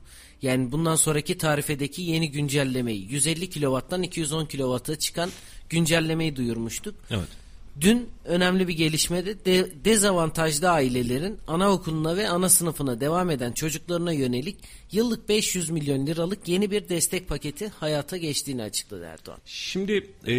[0.43, 5.31] Yani bundan sonraki tarifedeki yeni güncellemeyi 150 kilovattan 210 kilovata çıkan
[5.69, 6.95] güncellemeyi duyurmuştuk.
[7.11, 7.39] Evet.
[7.81, 14.57] Dün önemli bir gelişmede de, dezavantajlı ailelerin anaokuluna ve ana sınıfına devam eden çocuklarına yönelik
[14.93, 19.39] yıllık 500 milyon liralık yeni bir destek paketi hayata geçtiğini açıkladı Erdoğan.
[19.47, 19.93] Şimdi
[20.27, 20.35] e,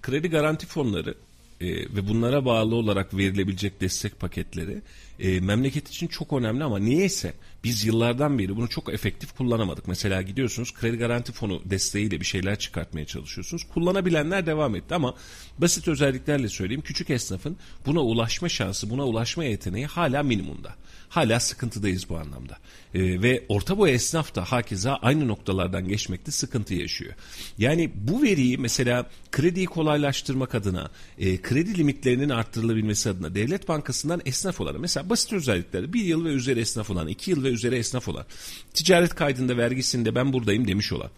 [0.00, 1.14] kredi garanti fonları
[1.60, 4.82] e, ve bunlara bağlı olarak verilebilecek destek paketleri
[5.20, 7.34] e, memleket için çok önemli ama niyeyse
[7.64, 9.88] biz yıllardan beri bunu çok efektif kullanamadık.
[9.88, 13.64] Mesela gidiyorsunuz kredi garanti fonu desteğiyle bir şeyler çıkartmaya çalışıyorsunuz.
[13.74, 15.14] Kullanabilenler devam etti ama
[15.58, 17.56] basit özelliklerle söyleyeyim küçük esnafın
[17.86, 20.74] buna ulaşma şansı, buna ulaşma yeteneği hala minimumda.
[21.08, 22.58] Hala sıkıntıdayız bu anlamda.
[22.94, 27.14] Ee, ve orta boy esnaf da hakeza aynı noktalardan geçmekte sıkıntı yaşıyor.
[27.58, 34.60] Yani bu veriyi mesela krediyi kolaylaştırmak adına, e, kredi limitlerinin arttırılabilmesi adına devlet bankasından esnaf
[34.60, 34.74] olan
[35.04, 35.92] mesela basit özellikleri.
[35.92, 38.24] Bir yıl ve üzeri esnaf olan, iki yıl ve üzeri esnaf olan,
[38.74, 41.10] ticaret kaydında vergisinde ben buradayım demiş olan,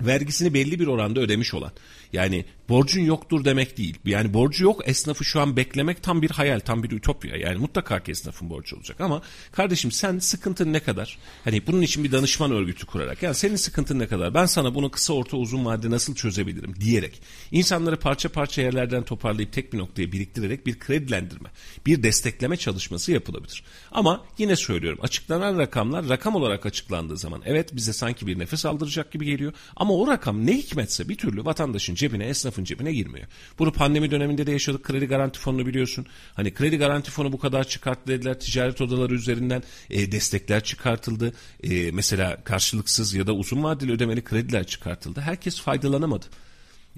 [0.00, 1.72] vergisini belli bir oranda ödemiş olan.
[2.14, 3.98] Yani borcun yoktur demek değil.
[4.04, 7.36] Yani borcu yok esnafı şu an beklemek tam bir hayal, tam bir ütopya.
[7.36, 11.18] Yani mutlaka ki esnafın borcu olacak ama kardeşim sen sıkıntın ne kadar?
[11.44, 14.34] Hani bunun için bir danışman örgütü kurarak yani senin sıkıntın ne kadar?
[14.34, 17.20] Ben sana bunu kısa orta uzun vadede nasıl çözebilirim diyerek
[17.52, 21.48] insanları parça parça yerlerden toparlayıp tek bir noktaya biriktirerek bir kredilendirme,
[21.86, 23.64] bir destekleme çalışması yapılabilir.
[23.92, 29.12] Ama yine söylüyorum açıklanan rakamlar rakam olarak açıklandığı zaman evet bize sanki bir nefes aldıracak
[29.12, 33.26] gibi geliyor ama o rakam ne hikmetse bir türlü vatandaşın cebine, esnafın cebine girmiyor.
[33.58, 34.84] Bunu pandemi döneminde de yaşadık.
[34.84, 36.06] Kredi garanti fonunu biliyorsun.
[36.34, 38.40] Hani kredi garanti fonu bu kadar çıkarttı dediler.
[38.40, 41.32] Ticaret odaları üzerinden e, destekler çıkartıldı.
[41.62, 45.20] E, mesela karşılıksız ya da uzun vadeli ödemeli krediler çıkartıldı.
[45.20, 46.26] Herkes faydalanamadı.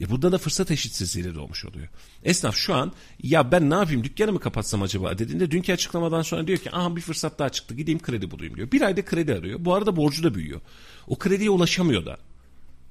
[0.01, 1.89] E burada da fırsat eşitsizliği doğmuş oluyor.
[2.25, 2.93] Esnaf şu an
[3.23, 6.97] ya ben ne yapayım dükkanı mı kapatsam acaba dediğinde dünkü açıklamadan sonra diyor ki aha
[6.97, 8.73] bir fırsat daha çıktı gideyim kredi bulayım diyor.
[8.73, 9.65] Bir ayda kredi arıyor.
[9.65, 10.61] Bu arada borcu da büyüyor.
[11.07, 12.19] O krediye ulaşamıyor da.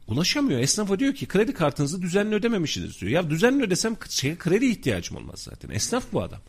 [0.08, 0.60] Ulaşamıyor.
[0.60, 3.12] Esnafa diyor ki kredi kartınızı düzenli ödememişsiniz diyor.
[3.12, 5.70] Ya düzenli ödesem şeye kredi ihtiyacım olmaz zaten.
[5.70, 6.42] Esnaf bu adam.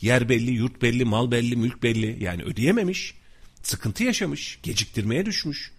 [0.00, 2.24] Yer belli, yurt belli, mal belli, mülk belli.
[2.24, 3.14] Yani ödeyememiş.
[3.62, 4.58] Sıkıntı yaşamış.
[4.62, 5.72] Geciktirmeye düşmüş.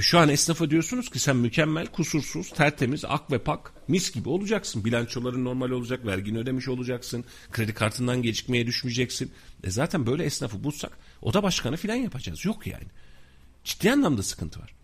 [0.00, 4.84] Şu an esnafa diyorsunuz ki sen mükemmel, kusursuz, tertemiz, ak ve pak, mis gibi olacaksın.
[4.84, 7.24] Bilançoların normal olacak, vergini ödemiş olacaksın.
[7.52, 9.32] Kredi kartından gecikmeye düşmeyeceksin.
[9.64, 12.44] E zaten böyle esnafı bulsak oda başkanı filan yapacağız.
[12.44, 12.86] Yok yani.
[13.64, 14.79] Ciddi anlamda sıkıntı var.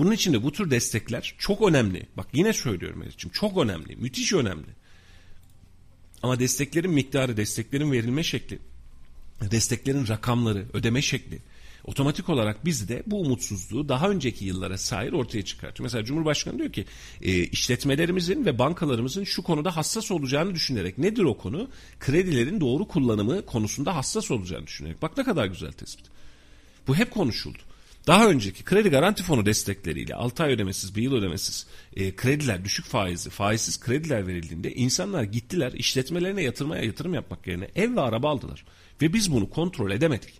[0.00, 2.06] Bunun için de bu tür destekler çok önemli.
[2.16, 4.66] Bak yine söylüyorum Meriç'ciğim çok önemli, müthiş önemli.
[6.22, 8.58] Ama desteklerin miktarı, desteklerin verilme şekli,
[9.50, 11.38] desteklerin rakamları, ödeme şekli
[11.84, 15.84] otomatik olarak bizde bu umutsuzluğu daha önceki yıllara sahip ortaya çıkartıyor.
[15.84, 16.84] Mesela Cumhurbaşkanı diyor ki
[17.22, 21.68] e, işletmelerimizin ve bankalarımızın şu konuda hassas olacağını düşünerek nedir o konu?
[22.00, 25.02] Kredilerin doğru kullanımı konusunda hassas olacağını düşünerek.
[25.02, 26.06] Bak ne kadar güzel tespit.
[26.86, 27.69] Bu hep konuşuldu.
[28.10, 32.86] Daha önceki kredi garanti fonu destekleriyle 6 ay ödemesiz, bir yıl ödemesiz e, krediler, düşük
[32.86, 38.64] faizli, faizsiz krediler verildiğinde insanlar gittiler işletmelerine yatırmaya yatırım yapmak yerine ev ve araba aldılar.
[39.02, 40.34] Ve biz bunu kontrol edemedik.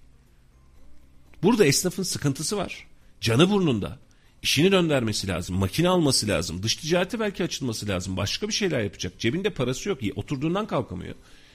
[1.43, 2.87] Burada esnafın sıkıntısı var.
[3.21, 3.99] Canı burnunda.
[4.43, 5.57] İşini döndürmesi lazım.
[5.57, 6.63] Makine alması lazım.
[6.63, 8.17] Dış ticareti belki açılması lazım.
[8.17, 9.19] Başka bir şeyler yapacak.
[9.19, 9.99] Cebinde parası yok.
[10.17, 11.15] Oturduğundan kalkamıyor.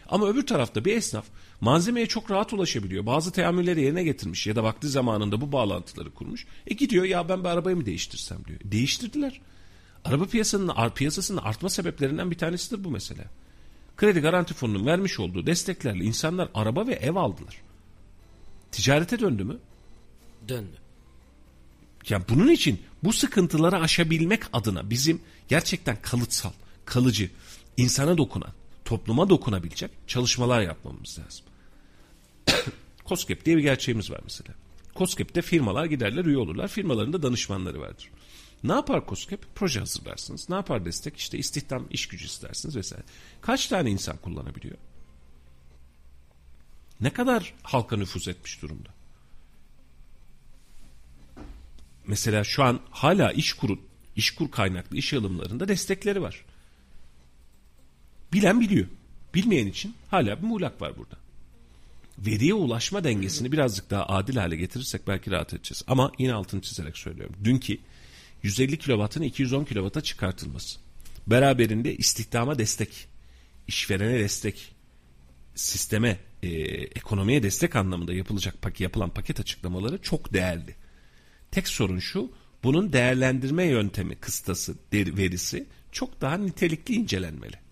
[0.10, 1.26] Ama öbür tarafta bir esnaf
[1.62, 3.06] malzemeye çok rahat ulaşabiliyor.
[3.06, 6.46] Bazı teamülleri yerine getirmiş ya da vakti zamanında bu bağlantıları kurmuş.
[6.68, 8.60] E gidiyor ya ben bir arabayı mı değiştirsem diyor.
[8.64, 9.42] Değiştirdiler.
[10.06, 13.24] Araba piyasasının, piyasasının artma sebeplerinden bir tanesidir bu mesela.
[13.98, 17.62] Kredi Garanti Fonu'nun vermiş olduğu desteklerle insanlar araba ve ev aldılar.
[18.72, 19.58] Ticarete döndü mü?
[20.48, 20.78] Döndü.
[22.10, 26.52] Yani bunun için bu sıkıntıları aşabilmek adına bizim gerçekten kalıtsal,
[26.86, 27.30] kalıcı,
[27.78, 28.52] insana dokunan,
[28.86, 31.46] topluma dokunabilecek çalışmalar yapmamız lazım.
[33.06, 34.54] COSGAP diye bir gerçeğimiz var mesela.
[34.96, 36.68] COSGAP'te firmalar giderler üye olurlar.
[36.68, 38.12] Firmaların da danışmanları vardır.
[38.64, 39.46] Ne yapar COSGAP?
[39.56, 40.50] Proje hazırlarsınız.
[40.50, 41.18] Ne yapar destek?
[41.18, 43.04] İşte istihdam, iş gücü istersiniz vesaire.
[43.42, 44.78] Kaç tane insan kullanabiliyor?
[47.02, 48.90] Ne kadar halka nüfuz etmiş durumda?
[52.08, 53.82] Mesela şu an hala iş kurun,
[54.16, 56.46] iş kur kaynaklı iş alımlarında destekleri var.
[58.36, 58.88] Bilen biliyor.
[59.36, 61.16] Bilmeyen için hala bir muğlak var burada.
[62.20, 65.84] Veriye ulaşma dengesini birazcık daha adil hale getirirsek belki rahat edeceğiz.
[65.88, 67.36] Ama yine altını çizerek söylüyorum.
[67.44, 67.78] Dünkü
[68.44, 70.80] 150 kW'ın 210 kW'a çıkartılması.
[71.28, 73.08] Beraberinde istihdama destek,
[73.68, 74.76] işverene destek,
[75.56, 76.50] sisteme, e,
[76.84, 80.76] ekonomiye destek anlamında yapılacak yapılan paket açıklamaları çok değerli.
[81.52, 82.32] Tek sorun şu,
[82.64, 87.65] bunun değerlendirme yöntemi, kıstası, verisi çok daha nitelikli incelenmeli.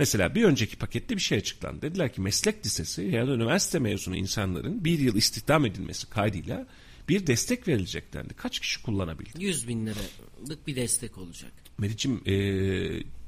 [0.00, 1.82] Mesela bir önceki pakette bir şey açıklandı.
[1.82, 6.66] Dediler ki meslek lisesi ya da üniversite mezunu insanların bir yıl istihdam edilmesi kaydıyla
[7.08, 8.34] bir destek verilecek dendi.
[8.34, 9.44] Kaç kişi kullanabildi?
[9.44, 11.52] 100 bin liralık bir destek olacak.
[11.78, 12.32] Meriç'im ee,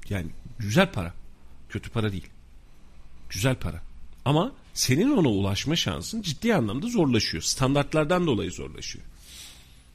[0.09, 1.15] yani güzel para.
[1.69, 2.27] Kötü para değil.
[3.31, 3.83] Güzel para.
[4.25, 7.43] Ama senin ona ulaşma şansın ciddi anlamda zorlaşıyor.
[7.43, 9.05] Standartlardan dolayı zorlaşıyor.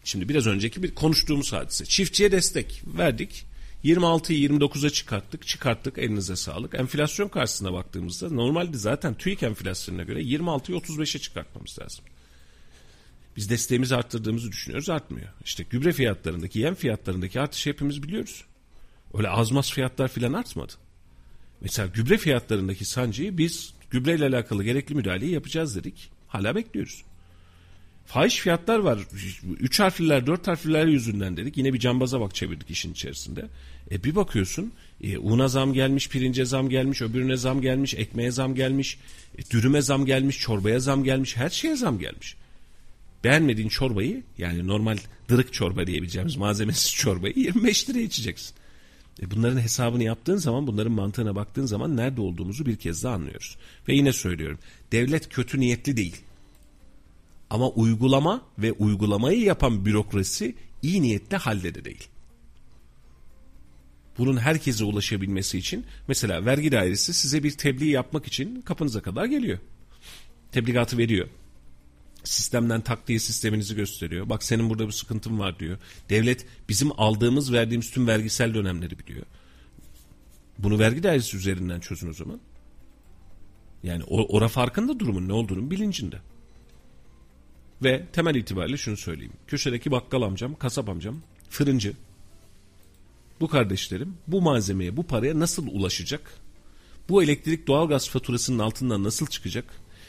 [0.03, 1.85] Şimdi biraz önceki bir konuştuğumuz hadise.
[1.85, 3.45] Çiftçiye destek verdik.
[3.83, 5.47] 26'yı 29'a çıkarttık.
[5.47, 6.73] Çıkarttık elinize sağlık.
[6.73, 12.05] Enflasyon karşısına baktığımızda normalde zaten TÜİK enflasyonuna göre 26'yı 35'e çıkartmamız lazım.
[13.35, 15.27] Biz desteğimizi arttırdığımızı düşünüyoruz artmıyor.
[15.45, 18.43] İşte gübre fiyatlarındaki, yem fiyatlarındaki artışı hepimiz biliyoruz.
[19.13, 20.73] Öyle azmaz fiyatlar filan artmadı.
[21.61, 26.11] Mesela gübre fiyatlarındaki sancıyı biz gübreyle alakalı gerekli müdahaleyi yapacağız dedik.
[26.27, 27.03] Hala bekliyoruz.
[28.07, 28.99] Fahiş fiyatlar var.
[29.59, 31.57] Üç harfliler, dört harfliler yüzünden dedik.
[31.57, 33.45] Yine bir cambaza bak çevirdik işin içerisinde.
[33.91, 38.55] E bir bakıyorsun e, una zam gelmiş, pirince zam gelmiş, öbürüne zam gelmiş, ekmeğe zam
[38.55, 38.97] gelmiş,
[39.37, 42.35] e, dürüme zam gelmiş, çorbaya zam gelmiş, her şeye zam gelmiş.
[43.23, 44.97] Beğenmediğin çorbayı yani normal
[45.29, 48.55] dırık çorba diyebileceğimiz malzemesiz çorbayı 25 liraya içeceksin.
[49.21, 53.57] E bunların hesabını yaptığın zaman bunların mantığına baktığın zaman nerede olduğumuzu bir kez daha anlıyoruz.
[53.87, 54.59] Ve yine söylüyorum
[54.91, 56.15] devlet kötü niyetli değil.
[57.49, 62.07] Ama uygulama ve uygulamayı yapan bürokrasi iyi niyetle halde de değil.
[64.17, 69.59] Bunun herkese ulaşabilmesi için mesela vergi dairesi size bir tebliğ yapmak için kapınıza kadar geliyor.
[70.51, 71.27] Tebligatı veriyor.
[72.23, 74.29] Sistemden takdiye sisteminizi gösteriyor.
[74.29, 75.77] Bak senin burada bir sıkıntın var diyor.
[76.09, 79.25] Devlet bizim aldığımız verdiğimiz tüm vergisel dönemleri biliyor.
[80.59, 82.39] Bunu vergi dairesi üzerinden çözün o zaman.
[83.83, 86.19] Yani ora farkında durumun ne olduğunu bilincinde.
[87.83, 89.33] Ve temel itibariyle şunu söyleyeyim.
[89.47, 91.93] Köşedeki bakkal amcam, kasap amcam, fırıncı.
[93.39, 96.33] Bu kardeşlerim bu malzemeye, bu paraya nasıl ulaşacak?
[97.09, 99.65] Bu elektrik doğalgaz faturasının altından nasıl çıkacak?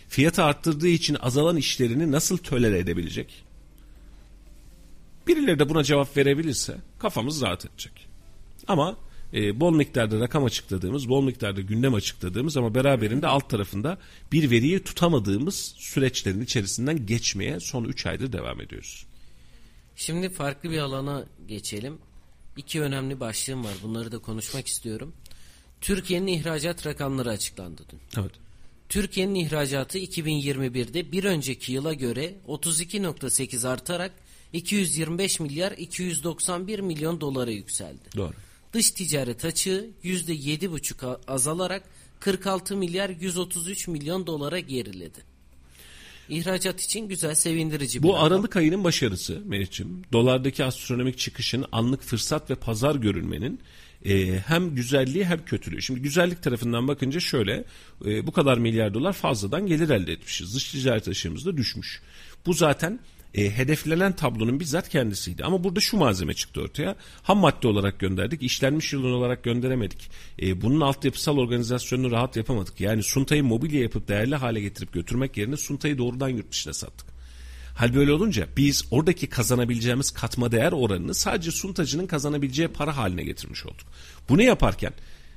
[0.09, 3.45] Fiyatı arttırdığı için azalan işlerini nasıl tölere edebilecek?
[5.27, 8.09] Birileri de buna cevap verebilirse kafamız rahat edecek.
[8.69, 8.97] Ama
[9.35, 13.99] e, bol miktarda rakam açıkladığımız, bol miktarda gündem açıkladığımız ama beraberinde alt tarafında
[14.33, 19.07] bir veriyi tutamadığımız süreçlerin içerisinden geçmeye son 3 aydır devam ediyoruz.
[19.97, 21.99] Şimdi farklı bir alana geçelim.
[22.57, 23.75] İki önemli başlığım var.
[23.83, 25.13] Bunları da konuşmak istiyorum.
[25.81, 28.21] Türkiye'nin ihracat rakamları açıklandı dün.
[28.21, 28.33] Evet.
[28.89, 34.13] Türkiye'nin ihracatı 2021'de bir önceki yıla göre 32.8 artarak
[34.53, 38.17] 225 milyar 291 milyon dolara yükseldi.
[38.17, 38.33] Doğru.
[38.73, 41.83] Dış ticaret açığı %7,5 azalarak
[42.21, 45.39] 46 milyar 133 milyon dolara geriledi.
[46.29, 48.27] İhracat için güzel, sevindirici bir Bu rakam.
[48.27, 50.03] Aralık ayının başarısı Meriç'im.
[50.13, 53.61] Dolardaki astronomik çıkışın anlık fırsat ve pazar görünmenin
[54.05, 55.83] e, hem güzelliği hem kötülüğü.
[55.83, 57.65] Şimdi güzellik tarafından bakınca şöyle
[58.05, 60.55] e, bu kadar milyar dolar fazladan gelir elde etmişiz.
[60.55, 62.03] Dış ticaret açığımız da düşmüş.
[62.47, 63.01] Bu zaten
[63.35, 65.45] e, hedeflenen tablonun bizzat kendisiydi.
[65.45, 66.97] Ama burada şu malzeme çıktı ortaya.
[67.23, 68.43] Ham madde olarak gönderdik.
[68.43, 70.11] işlenmiş yılın olarak gönderemedik.
[70.43, 72.81] E, bunun altyapısal organizasyonunu rahat yapamadık.
[72.81, 77.09] Yani Sunta'yı mobilya yapıp değerli hale getirip götürmek yerine Sunta'yı doğrudan yurt dışına sattık.
[77.75, 83.67] Hal böyle olunca biz oradaki kazanabileceğimiz katma değer oranını sadece suntacının kazanabileceği para haline getirmiş
[83.67, 83.87] olduk.
[84.29, 84.93] Bunu yaparken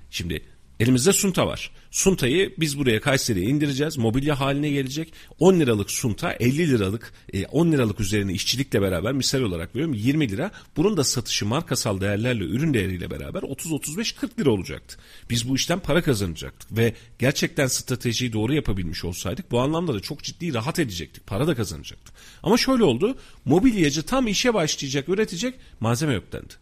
[0.09, 0.41] şimdi
[0.81, 1.71] elimizde sunta var.
[1.91, 3.97] Suntayı biz buraya Kayseri'ye indireceğiz.
[3.97, 5.13] Mobilya haline gelecek.
[5.39, 7.13] 10 liralık sunta 50 liralık
[7.51, 10.51] 10 e, liralık üzerine işçilikle beraber misal olarak veriyorum 20 lira.
[10.77, 14.97] Bunun da satışı markasal değerlerle ürün değeriyle beraber 30-35-40 lira olacaktı.
[15.29, 20.23] Biz bu işten para kazanacaktık ve gerçekten stratejiyi doğru yapabilmiş olsaydık bu anlamda da çok
[20.23, 21.27] ciddi rahat edecektik.
[21.27, 22.13] Para da kazanacaktık.
[22.43, 23.17] Ama şöyle oldu.
[23.45, 26.53] Mobilyacı tam işe başlayacak, üretecek malzeme yok dendi.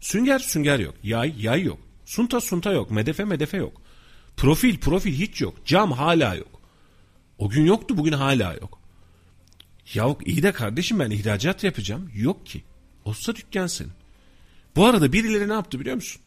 [0.00, 0.94] Sünger sünger yok.
[1.02, 1.85] Yay yay yok.
[2.06, 2.90] Sunta sunta yok.
[2.90, 3.82] Medefe medefe yok.
[4.36, 5.66] Profil profil hiç yok.
[5.66, 6.60] Cam hala yok.
[7.38, 8.78] O gün yoktu bugün hala yok.
[9.94, 12.10] Ya iyi de kardeşim ben ihracat yapacağım.
[12.14, 12.62] Yok ki.
[13.04, 13.92] Olsa dükkan senin.
[14.76, 16.22] Bu arada birileri ne yaptı biliyor musun?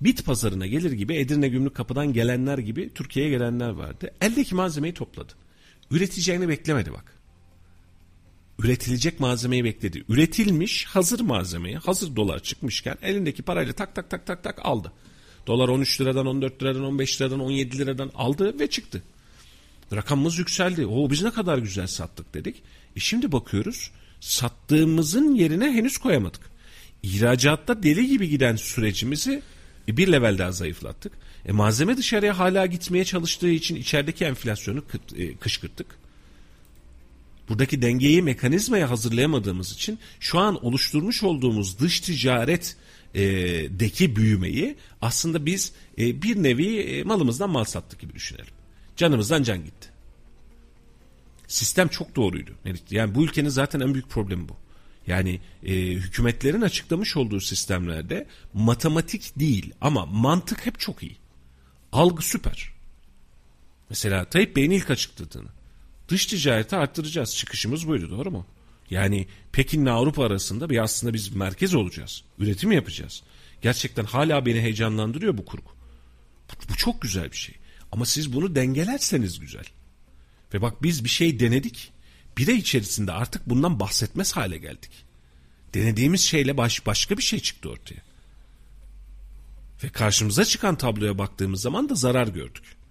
[0.00, 4.14] Bit pazarına gelir gibi Edirne Gümrük Kapı'dan gelenler gibi Türkiye'ye gelenler vardı.
[4.20, 5.32] Eldeki malzemeyi topladı.
[5.90, 7.11] Üreteceğini beklemedi bak.
[8.64, 10.04] Üretilecek malzemeyi bekledi.
[10.08, 14.92] Üretilmiş hazır malzemeyi hazır dolar çıkmışken elindeki parayla tak tak tak tak tak aldı.
[15.46, 19.02] Dolar 13 liradan 14 liradan 15 liradan 17 liradan aldı ve çıktı.
[19.94, 20.86] Rakamımız yükseldi.
[20.86, 22.62] O biz ne kadar güzel sattık dedik.
[22.96, 23.90] E şimdi bakıyoruz
[24.20, 26.40] sattığımızın yerine henüz koyamadık.
[27.02, 29.42] İhracatta deli gibi giden sürecimizi
[29.88, 31.12] e, bir level daha zayıflattık.
[31.46, 34.84] E, malzeme dışarıya hala gitmeye çalıştığı için içerideki enflasyonu
[35.16, 36.01] e, kışkırttık.
[37.52, 42.76] Buradaki dengeyi mekanizmaya hazırlayamadığımız için şu an oluşturmuş olduğumuz dış ticaret
[43.14, 43.22] e,
[43.80, 48.54] deki büyümeyi aslında biz e, bir nevi e, malımızdan mal sattık gibi düşünelim.
[48.96, 49.88] Canımızdan can gitti.
[51.46, 52.50] Sistem çok doğruydu.
[52.90, 54.56] Yani bu ülkenin zaten en büyük problemi bu.
[55.06, 61.16] Yani e, hükümetlerin açıklamış olduğu sistemlerde matematik değil ama mantık hep çok iyi.
[61.92, 62.70] Algı süper.
[63.90, 65.61] Mesela Tayyip Bey'in ilk açıkladığını.
[66.12, 67.36] Dış ticareti arttıracağız.
[67.36, 68.46] Çıkışımız buydu doğru mu?
[68.90, 72.24] Yani Pekin'le Avrupa arasında bir aslında biz merkez olacağız.
[72.38, 73.22] Üretim yapacağız.
[73.62, 75.70] Gerçekten hala beni heyecanlandırıyor bu kurgu.
[76.50, 77.54] Bu, bu çok güzel bir şey.
[77.92, 79.64] Ama siz bunu dengelerseniz güzel.
[80.54, 81.92] Ve bak biz bir şey denedik.
[82.38, 84.90] Bir ay içerisinde artık bundan bahsetmez hale geldik.
[85.74, 88.02] Denediğimiz şeyle baş, başka bir şey çıktı ortaya.
[89.84, 92.81] Ve karşımıza çıkan tabloya baktığımız zaman da zarar gördük.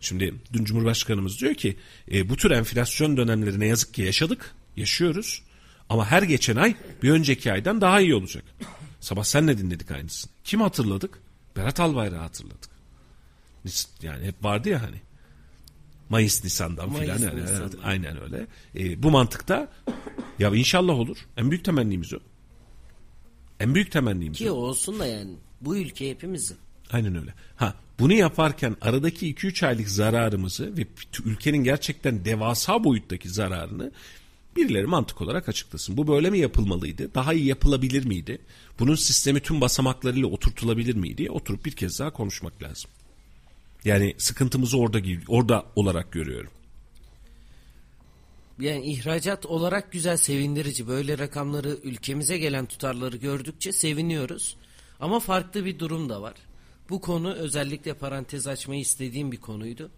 [0.00, 1.76] Şimdi dün Cumhurbaşkanımız diyor ki
[2.12, 5.42] e, bu tür enflasyon dönemleri ne yazık ki yaşadık, yaşıyoruz.
[5.88, 8.44] Ama her geçen ay bir önceki aydan daha iyi olacak.
[9.00, 10.32] Sabah sen ne dinledik aynısını.
[10.44, 11.18] Kim hatırladık?
[11.56, 12.70] Berat Albayrak'ı hatırladık.
[14.02, 15.00] Yani hep vardı ya hani.
[16.08, 17.18] Mayıs Nisan'dan Mayıs, filan.
[17.28, 17.62] Yani, Nisan'dan.
[17.62, 18.46] evet, aynen öyle.
[18.74, 19.72] E, bu mantıkta
[20.38, 21.16] ya inşallah olur.
[21.36, 22.18] En büyük temennimiz o.
[23.60, 24.54] En büyük temennimiz Ki o.
[24.54, 25.30] olsun da yani
[25.60, 26.56] bu ülke hepimizin.
[26.90, 27.34] Aynen öyle.
[27.56, 30.86] Ha bunu yaparken aradaki 2-3 aylık zararımızı ve
[31.24, 33.92] ülkenin gerçekten devasa boyuttaki zararını
[34.56, 35.96] birileri mantık olarak açıklasın.
[35.96, 37.14] Bu böyle mi yapılmalıydı?
[37.14, 38.38] Daha iyi yapılabilir miydi?
[38.78, 41.30] Bunun sistemi tüm basamaklarıyla oturtulabilir miydi?
[41.30, 42.90] Oturup bir kez daha konuşmak lazım.
[43.84, 46.50] Yani sıkıntımızı orada orada olarak görüyorum.
[48.58, 50.88] Yani ihracat olarak güzel sevindirici.
[50.88, 54.56] Böyle rakamları ülkemize gelen tutarları gördükçe seviniyoruz.
[55.00, 56.34] Ama farklı bir durum da var.
[56.90, 59.90] Bu konu özellikle parantez açmayı istediğim bir konuydu.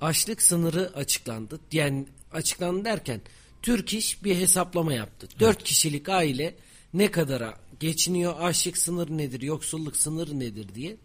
[0.00, 1.60] Açlık sınırı açıklandı.
[1.72, 3.20] Yani açıklandı derken
[3.62, 5.28] Türk İş bir hesaplama yaptı.
[5.40, 6.54] Dört kişilik aile
[6.94, 10.96] ne kadara geçiniyor, açlık sınırı nedir, yoksulluk sınırı nedir diye.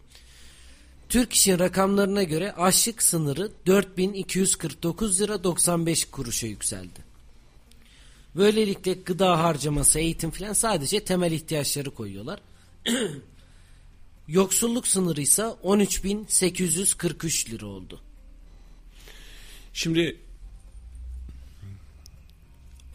[1.08, 7.12] Türk İş'in rakamlarına göre açlık sınırı 4249 lira 95 kuruşa yükseldi.
[8.36, 12.40] Böylelikle gıda harcaması, eğitim filan sadece temel ihtiyaçları koyuyorlar.
[14.28, 18.00] Yoksulluk sınırı ise 13843 lira oldu.
[19.72, 20.16] Şimdi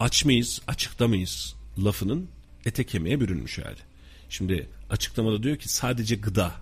[0.00, 1.54] aç mıyız, açıkta mıyız
[1.84, 2.28] lafının
[2.64, 3.80] ete kemiğe bürünmüş hali.
[4.28, 6.54] Şimdi açıklamada diyor ki sadece gıda,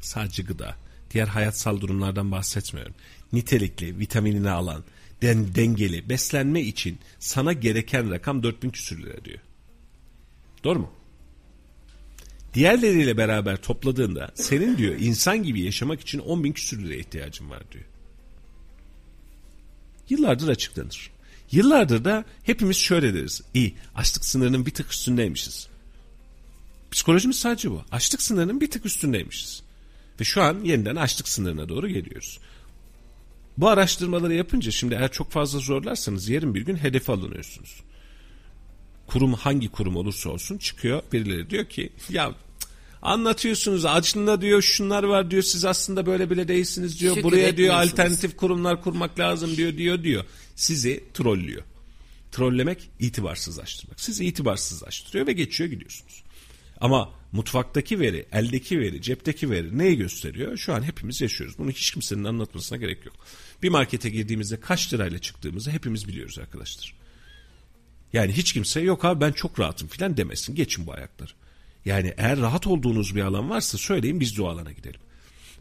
[0.00, 0.76] sadece gıda.
[1.10, 2.94] Diğer hayatsal durumlardan bahsetmiyorum.
[3.32, 4.84] Nitelikli, vitaminini alan,
[5.22, 9.38] den, dengeli, beslenme için sana gereken rakam 4000 küsür lira diyor.
[10.64, 10.90] Doğru mu?
[12.54, 17.62] Diğerleriyle beraber topladığında senin diyor insan gibi yaşamak için 10 bin küsür liraya ihtiyacın var
[17.72, 17.84] diyor.
[20.08, 21.10] Yıllardır açıklanır.
[21.50, 23.42] Yıllardır da hepimiz şöyle deriz.
[23.54, 25.68] İyi açlık sınırının bir tık üstündeymişiz.
[26.90, 27.82] Psikolojimiz sadece bu.
[27.90, 29.62] Açlık sınırının bir tık üstündeymişiz.
[30.20, 32.38] Ve şu an yeniden açlık sınırına doğru geliyoruz.
[33.58, 37.82] Bu araştırmaları yapınca şimdi eğer çok fazla zorlarsanız yarın bir gün hedefe alınıyorsunuz.
[39.06, 42.34] Kurum hangi kurum olursa olsun çıkıyor birileri diyor ki ya
[43.02, 47.14] anlatıyorsunuz açlığında diyor şunlar var diyor siz aslında böyle bile değilsiniz diyor.
[47.14, 50.24] Şükür Buraya diyor alternatif kurumlar kurmak lazım diyor diyor diyor.
[50.56, 51.62] Sizi trollüyor.
[52.32, 54.00] Trollemek itibarsızlaştırmak.
[54.00, 56.22] Sizi itibarsızlaştırıyor ve geçiyor gidiyorsunuz.
[56.80, 60.56] Ama mutfaktaki veri, eldeki veri, cepteki veri neyi gösteriyor?
[60.56, 61.58] Şu an hepimiz yaşıyoruz.
[61.58, 63.16] Bunu hiç kimsenin anlatmasına gerek yok.
[63.62, 67.03] Bir markete girdiğimizde kaç lirayla çıktığımızı hepimiz biliyoruz arkadaşlar.
[68.14, 70.54] Yani hiç kimse yok abi ben çok rahatım filan demesin.
[70.54, 71.30] Geçin bu ayakları.
[71.84, 75.00] Yani eğer rahat olduğunuz bir alan varsa söyleyin biz de o alana gidelim.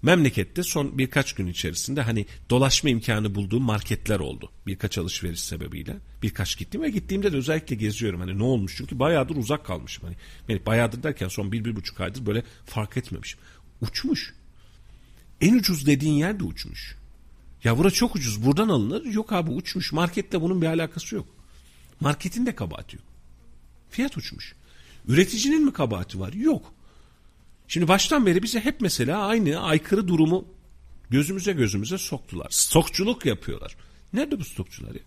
[0.02, 4.52] Memlekette son birkaç gün içerisinde hani dolaşma imkanı bulduğum marketler oldu.
[4.68, 5.98] Birkaç alışveriş sebebiyle.
[6.22, 8.20] Birkaç gittim ve gittiğimde de özellikle geziyorum.
[8.20, 10.04] Hani ne olmuş çünkü bayağıdır uzak kalmışım.
[10.04, 10.16] Hani
[10.50, 13.40] yani bayağıdır derken son bir, bir buçuk aydır böyle fark etmemişim.
[13.82, 14.34] Uçmuş.
[15.42, 16.96] En ucuz dediğin yer de uçmuş.
[17.64, 19.06] Ya bura çok ucuz buradan alınır.
[19.06, 19.92] Yok abi uçmuş.
[19.92, 21.43] Marketle bunun bir alakası yok.
[22.04, 23.06] Marketin de kabahati yok.
[23.90, 24.56] Fiyat uçmuş.
[25.08, 26.34] Üreticinin mi kabahati var?
[26.34, 26.74] Yok.
[27.68, 30.46] Şimdi baştan beri bize hep mesela aynı aykırı durumu
[31.10, 32.48] gözümüze gözümüze soktular.
[32.50, 33.76] Stokçuluk yapıyorlar.
[34.14, 35.02] Nerede bu stokçular ya?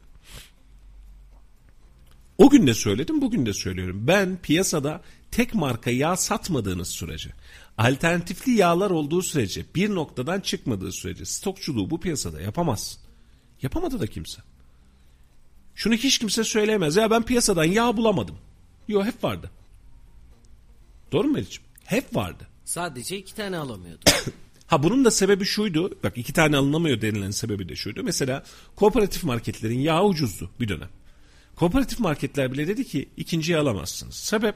[2.39, 4.07] O gün de söyledim, bugün de söylüyorum.
[4.07, 7.31] Ben piyasada tek marka yağ satmadığınız sürece,
[7.79, 12.99] alternatifli yağlar olduğu sürece, bir noktadan çıkmadığı sürece stokçuluğu bu piyasada yapamaz.
[13.63, 14.43] Yapamadı da kimse.
[15.77, 16.97] Şunu hiç kimse söyleyemez.
[16.97, 18.37] Ya ben piyasadan yağ bulamadım.
[18.89, 19.51] Yok hep vardı.
[21.13, 21.63] Doğru mu Melih'ciğim?
[21.85, 22.47] Hep vardı.
[22.65, 24.01] Sadece iki tane alamıyordu.
[24.67, 25.99] Ha bunun da sebebi şuydu.
[26.05, 28.03] Bak iki tane alınamıyor denilen sebebi de şuydu.
[28.03, 28.45] Mesela
[28.77, 30.89] kooperatif marketlerin yağı ucuzdu bir dönem.
[31.57, 34.15] Kooperatif marketler bile dedi ki ikinciyi alamazsınız.
[34.15, 34.55] Sebep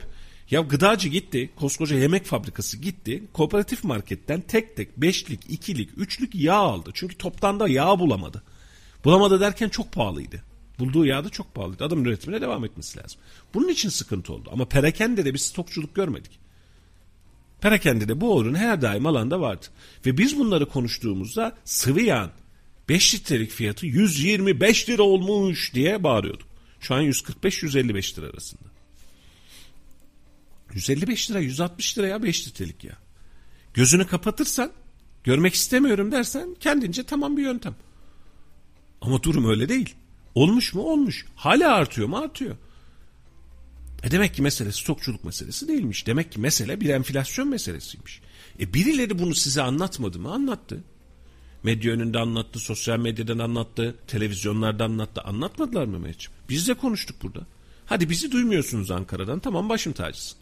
[0.51, 3.23] ya gıdacı gitti, koskoca yemek fabrikası gitti.
[3.33, 6.91] Kooperatif marketten tek tek beşlik, ikilik, üçlük yağ aldı.
[6.95, 8.43] Çünkü toptan da yağ bulamadı.
[9.05, 10.43] Bulamadı derken çok pahalıydı.
[10.81, 11.85] Bulduğu yağ da çok pahalıydı.
[11.85, 13.21] Adamın üretimine devam etmesi lazım.
[13.55, 14.49] Bunun için sıkıntı oldu.
[14.53, 16.39] Ama perakende de bir stokçuluk görmedik.
[17.61, 19.67] Perakende de bu ürün her daim alanda vardı.
[20.07, 22.31] Ve biz bunları konuştuğumuzda sıvı yağın
[22.89, 26.49] 5 litrelik fiyatı 125 lira olmuş diye bağırıyorduk.
[26.81, 28.63] Şu an 145-155 lira arasında.
[30.73, 32.97] 155 lira 160 lira ya 5 litrelik ya.
[33.75, 34.73] Gözünü kapatırsan,
[35.25, 37.75] görmek istemiyorum dersen kendince tamam bir yöntem.
[39.01, 39.95] Ama durum öyle değil.
[40.35, 40.83] Olmuş mu?
[40.83, 41.27] Olmuş.
[41.37, 42.19] Hala artıyor mu?
[42.19, 42.57] Artıyor.
[44.03, 46.07] E demek ki mesele stokçuluk meselesi değilmiş.
[46.07, 48.21] Demek ki mesele bir enflasyon meselesiymiş.
[48.61, 50.33] E birileri bunu size anlatmadı mı?
[50.33, 50.85] Anlattı.
[51.63, 55.21] Medya önünde anlattı, sosyal medyadan anlattı, televizyonlarda anlattı.
[55.21, 56.39] Anlatmadılar mı Mehmetciğim?
[56.49, 57.47] Biz de konuştuk burada.
[57.87, 59.39] Hadi bizi duymuyorsunuz Ankara'dan.
[59.39, 60.39] Tamam başım tacısın.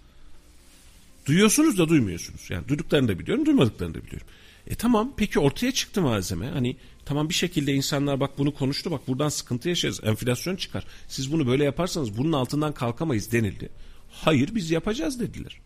[1.27, 2.51] Duyuyorsunuz da duymuyorsunuz.
[2.51, 4.27] Yani duyduklarını da biliyorum, duymadıklarını da biliyorum.
[4.67, 6.49] E tamam peki ortaya çıktı malzeme.
[6.49, 6.77] Hani
[7.09, 10.01] tamam bir şekilde insanlar bak bunu konuştu bak buradan sıkıntı yaşarız.
[10.05, 10.85] Enflasyon çıkar.
[11.09, 13.71] Siz bunu böyle yaparsanız bunun altından kalkamayız denildi.
[14.11, 15.61] Hayır biz yapacağız dediler.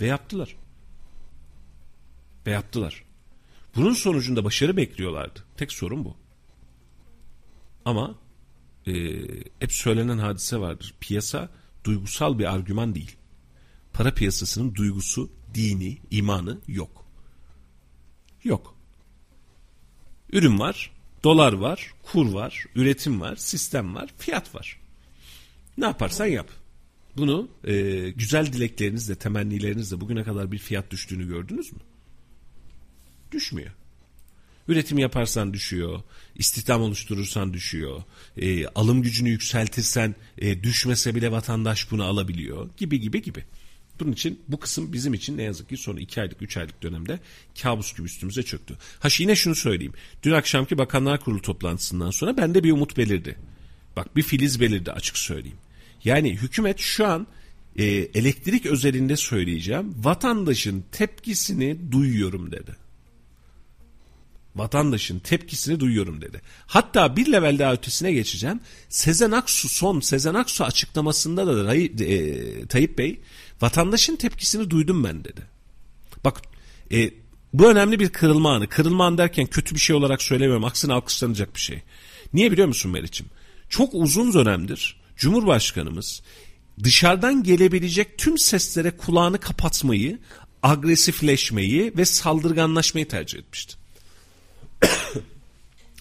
[0.00, 0.56] Ve yaptılar.
[2.46, 3.04] Ve yaptılar.
[3.76, 5.44] Bunun sonucunda başarı bekliyorlardı.
[5.56, 6.16] Tek sorun bu.
[7.84, 8.14] Ama
[8.86, 8.92] e,
[9.60, 10.94] hep söylenen hadise vardır.
[11.00, 11.48] Piyasa
[11.84, 13.16] duygusal bir argüman değil.
[13.92, 17.06] Para piyasasının duygusu, dini, imanı yok.
[18.44, 18.73] Yok.
[20.34, 20.90] Ürün var,
[21.24, 24.80] dolar var, kur var, üretim var, sistem var, fiyat var.
[25.78, 26.48] Ne yaparsan yap.
[27.16, 27.74] Bunu e,
[28.10, 31.78] güzel dileklerinizle, temennilerinizle bugüne kadar bir fiyat düştüğünü gördünüz mü?
[33.32, 33.70] Düşmüyor.
[34.68, 36.02] Üretim yaparsan düşüyor,
[36.34, 38.02] istihdam oluşturursan düşüyor,
[38.36, 43.44] e, alım gücünü yükseltirsen e, düşmese bile vatandaş bunu alabiliyor gibi gibi gibi.
[44.00, 47.20] Bunun için bu kısım bizim için ne yazık ki son iki aylık üç aylık dönemde
[47.62, 48.76] kabus gibi üstümüze çöktü.
[49.00, 49.92] Ha yine şunu söyleyeyim.
[50.22, 53.36] Dün akşamki Bakanlar Kurulu toplantısından sonra bende bir umut belirdi.
[53.96, 55.58] Bak bir filiz belirdi açık söyleyeyim.
[56.04, 57.26] Yani hükümet şu an
[57.76, 62.84] e, elektrik özelinde söyleyeceğim vatandaşın tepkisini duyuyorum dedi
[64.56, 66.40] vatandaşın tepkisini duyuyorum dedi.
[66.66, 68.60] Hatta bir level daha ötesine geçeceğim.
[68.88, 73.20] Sezen Aksu son Sezen Aksu açıklamasında da e, Tayyip Bey
[73.60, 75.40] vatandaşın tepkisini duydum ben dedi.
[76.24, 76.42] Bak
[76.92, 77.10] e,
[77.52, 78.68] bu önemli bir kırılma anı.
[78.68, 80.64] Kırılma anı derken kötü bir şey olarak söylemiyorum.
[80.64, 81.82] Aksine alkışlanacak bir şey.
[82.32, 83.26] Niye biliyor musun Meriç'im?
[83.68, 86.22] Çok uzun dönemdir Cumhurbaşkanımız
[86.82, 90.18] dışarıdan gelebilecek tüm seslere kulağını kapatmayı,
[90.62, 93.76] agresifleşmeyi ve saldırganlaşmayı tercih etmişti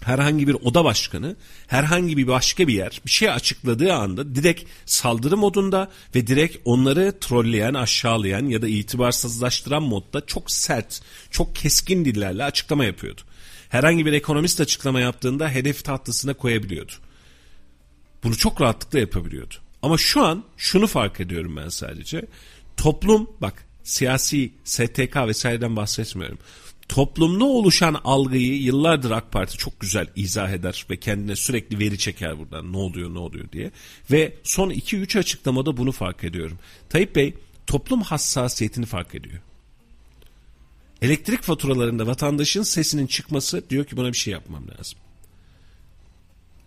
[0.03, 1.35] herhangi bir oda başkanı
[1.67, 7.19] herhangi bir başka bir yer bir şey açıkladığı anda direkt saldırı modunda ve direkt onları
[7.19, 11.01] trolleyen, aşağılayan ya da itibarsızlaştıran modda çok sert,
[11.31, 13.21] çok keskin dillerle açıklama yapıyordu.
[13.69, 16.91] Herhangi bir ekonomist açıklama yaptığında hedef tahtısına koyabiliyordu.
[18.23, 19.53] Bunu çok rahatlıkla yapabiliyordu.
[19.81, 22.25] Ama şu an şunu fark ediyorum ben sadece.
[22.77, 26.37] Toplum bak siyasi STK vesaireden bahsetmiyorum
[26.93, 32.39] toplumda oluşan algıyı yıllardır AK Parti çok güzel izah eder ve kendine sürekli veri çeker
[32.39, 33.71] buradan ne oluyor ne oluyor diye.
[34.11, 36.59] Ve son 2-3 açıklamada bunu fark ediyorum.
[36.89, 37.33] Tayyip Bey
[37.67, 39.41] toplum hassasiyetini fark ediyor.
[41.01, 44.99] Elektrik faturalarında vatandaşın sesinin çıkması diyor ki buna bir şey yapmam lazım.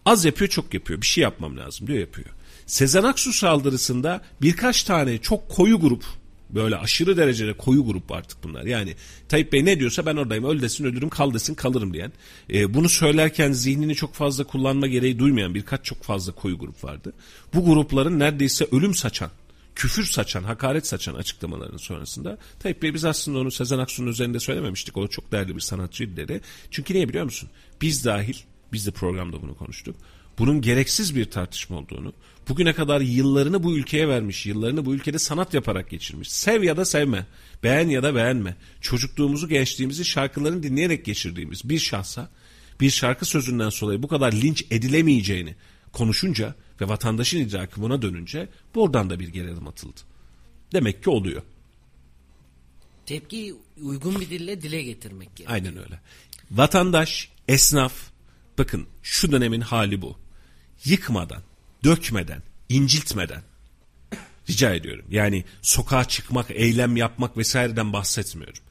[0.05, 2.29] Az yapıyor çok yapıyor bir şey yapmam lazım diyor yapıyor.
[2.67, 6.05] Sezen Aksu saldırısında birkaç tane çok koyu grup
[6.51, 8.65] Böyle aşırı derecede koyu grup artık bunlar.
[8.65, 8.95] Yani
[9.29, 10.45] Tayyip Bey ne diyorsa ben oradayım.
[10.45, 12.13] Öl desin ölürüm kal desin kalırım diyen.
[12.53, 17.13] E, bunu söylerken zihnini çok fazla kullanma gereği duymayan birkaç çok fazla koyu grup vardı.
[17.55, 19.31] Bu grupların neredeyse ölüm saçan,
[19.75, 24.97] küfür saçan, hakaret saçan açıklamalarının sonrasında Tayyip Bey biz aslında onu Sezen Aksu'nun üzerinde söylememiştik.
[24.97, 26.41] O çok değerli bir sanatçıydı dedi.
[26.71, 27.49] Çünkü niye biliyor musun?
[27.81, 28.37] Biz dahil,
[28.73, 29.97] biz de programda bunu konuştuk
[30.39, 32.13] bunun gereksiz bir tartışma olduğunu,
[32.49, 36.33] bugüne kadar yıllarını bu ülkeye vermiş, yıllarını bu ülkede sanat yaparak geçirmiş.
[36.33, 37.27] Sev ya da sevme,
[37.63, 38.57] beğen ya da beğenme.
[38.81, 42.31] Çocukluğumuzu, gençliğimizi şarkılarını dinleyerek geçirdiğimiz bir şahsa
[42.81, 45.55] bir şarkı sözünden dolayı bu kadar linç edilemeyeceğini
[45.93, 50.01] konuşunca ve vatandaşın idraki buna dönünce buradan da bir geri adım atıldı.
[50.73, 51.43] Demek ki oluyor.
[53.07, 55.51] Tepki uygun bir dille dile getirmek gerekiyor.
[55.51, 56.01] Aynen öyle.
[56.51, 57.93] Vatandaş, esnaf,
[58.59, 60.17] bakın şu dönemin hali bu
[60.85, 61.43] yıkmadan,
[61.87, 63.43] dökmeden, inciltmeden
[64.51, 65.05] rica ediyorum.
[65.11, 68.63] Yani sokağa çıkmak, eylem yapmak vesaireden bahsetmiyorum.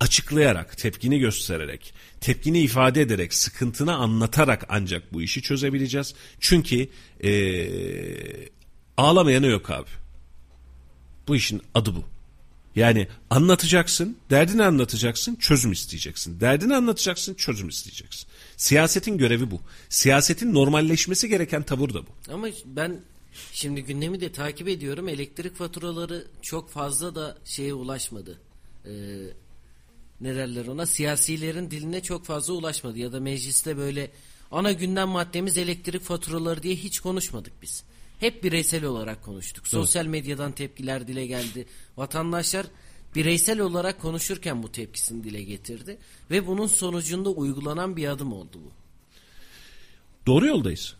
[0.00, 6.14] Açıklayarak, tepkini göstererek, tepkini ifade ederek, sıkıntını anlatarak ancak bu işi çözebileceğiz.
[6.40, 6.88] Çünkü
[7.24, 8.48] ee,
[8.96, 9.88] ağlamayana yok abi.
[11.28, 12.15] Bu işin adı bu.
[12.76, 16.40] Yani anlatacaksın, derdini anlatacaksın, çözüm isteyeceksin.
[16.40, 18.28] Derdini anlatacaksın, çözüm isteyeceksin.
[18.56, 19.60] Siyasetin görevi bu.
[19.88, 22.32] Siyasetin normalleşmesi gereken tavır da bu.
[22.32, 23.00] Ama ben
[23.52, 25.08] şimdi gündemi de takip ediyorum.
[25.08, 28.38] Elektrik faturaları çok fazla da şeye ulaşmadı.
[28.84, 28.90] Ee,
[30.20, 30.86] ne derler ona?
[30.86, 32.98] Siyasilerin diline çok fazla ulaşmadı.
[32.98, 34.10] Ya da mecliste böyle
[34.50, 37.84] ana gündem maddemiz elektrik faturaları diye hiç konuşmadık biz.
[38.20, 39.68] Hep bireysel olarak konuştuk.
[39.68, 41.66] Sosyal medyadan tepkiler dile geldi.
[41.96, 42.66] Vatandaşlar
[43.14, 45.98] bireysel olarak konuşurken bu tepkisini dile getirdi
[46.30, 48.72] ve bunun sonucunda uygulanan bir adım oldu bu.
[50.26, 50.96] Doğru yoldayız.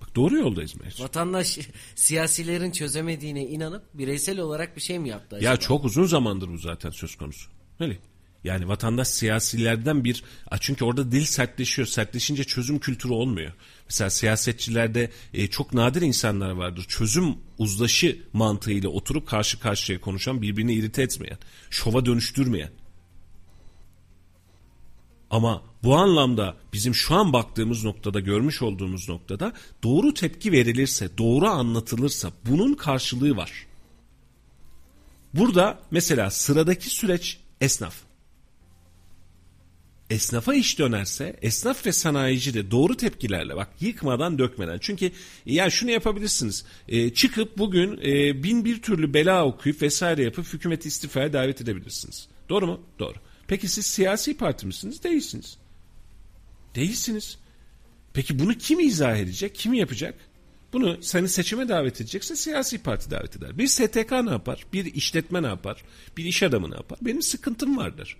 [0.00, 1.00] Bak doğru yoldayız Mehmet.
[1.00, 1.58] Vatandaş
[1.94, 5.50] siyasilerin çözemediğine inanıp bireysel olarak bir şey mi yaptı acaba?
[5.50, 7.50] Ya çok uzun zamandır bu zaten söz konusu.
[7.80, 7.98] Öyle.
[8.44, 10.24] Yani vatandaş siyasilerden bir
[10.60, 11.88] çünkü orada dil sertleşiyor.
[11.88, 13.52] Sertleşince çözüm kültürü olmuyor.
[13.88, 16.84] Mesela siyasetçilerde e, çok nadir insanlar vardır.
[16.88, 21.38] Çözüm uzlaşı mantığıyla oturup karşı karşıya konuşan, birbirini irite etmeyen,
[21.70, 22.70] şova dönüştürmeyen.
[25.30, 31.46] Ama bu anlamda bizim şu an baktığımız noktada, görmüş olduğumuz noktada doğru tepki verilirse, doğru
[31.46, 33.66] anlatılırsa bunun karşılığı var.
[35.34, 38.11] Burada mesela sıradaki süreç esnaf.
[40.12, 44.78] Esnafa iş dönerse esnaf ve sanayici de doğru tepkilerle bak yıkmadan dökmeden.
[44.80, 45.12] Çünkü
[45.46, 50.88] ya şunu yapabilirsiniz e, çıkıp bugün e, bin bir türlü bela okuyup vesaire yapıp hükümeti
[50.88, 52.28] istifaya davet edebilirsiniz.
[52.48, 52.80] Doğru mu?
[52.98, 53.14] Doğru.
[53.46, 55.02] Peki siz siyasi parti misiniz?
[55.02, 55.58] Değilsiniz.
[56.74, 57.38] Değilsiniz.
[58.14, 59.54] Peki bunu kim izah edecek?
[59.54, 60.14] Kim yapacak?
[60.72, 63.58] Bunu seni seçime davet edecekse siyasi parti davet eder.
[63.58, 64.66] Bir STK ne yapar?
[64.72, 65.84] Bir işletme ne yapar?
[66.16, 66.98] Bir iş adamı ne yapar?
[67.02, 68.16] Benim sıkıntım vardır.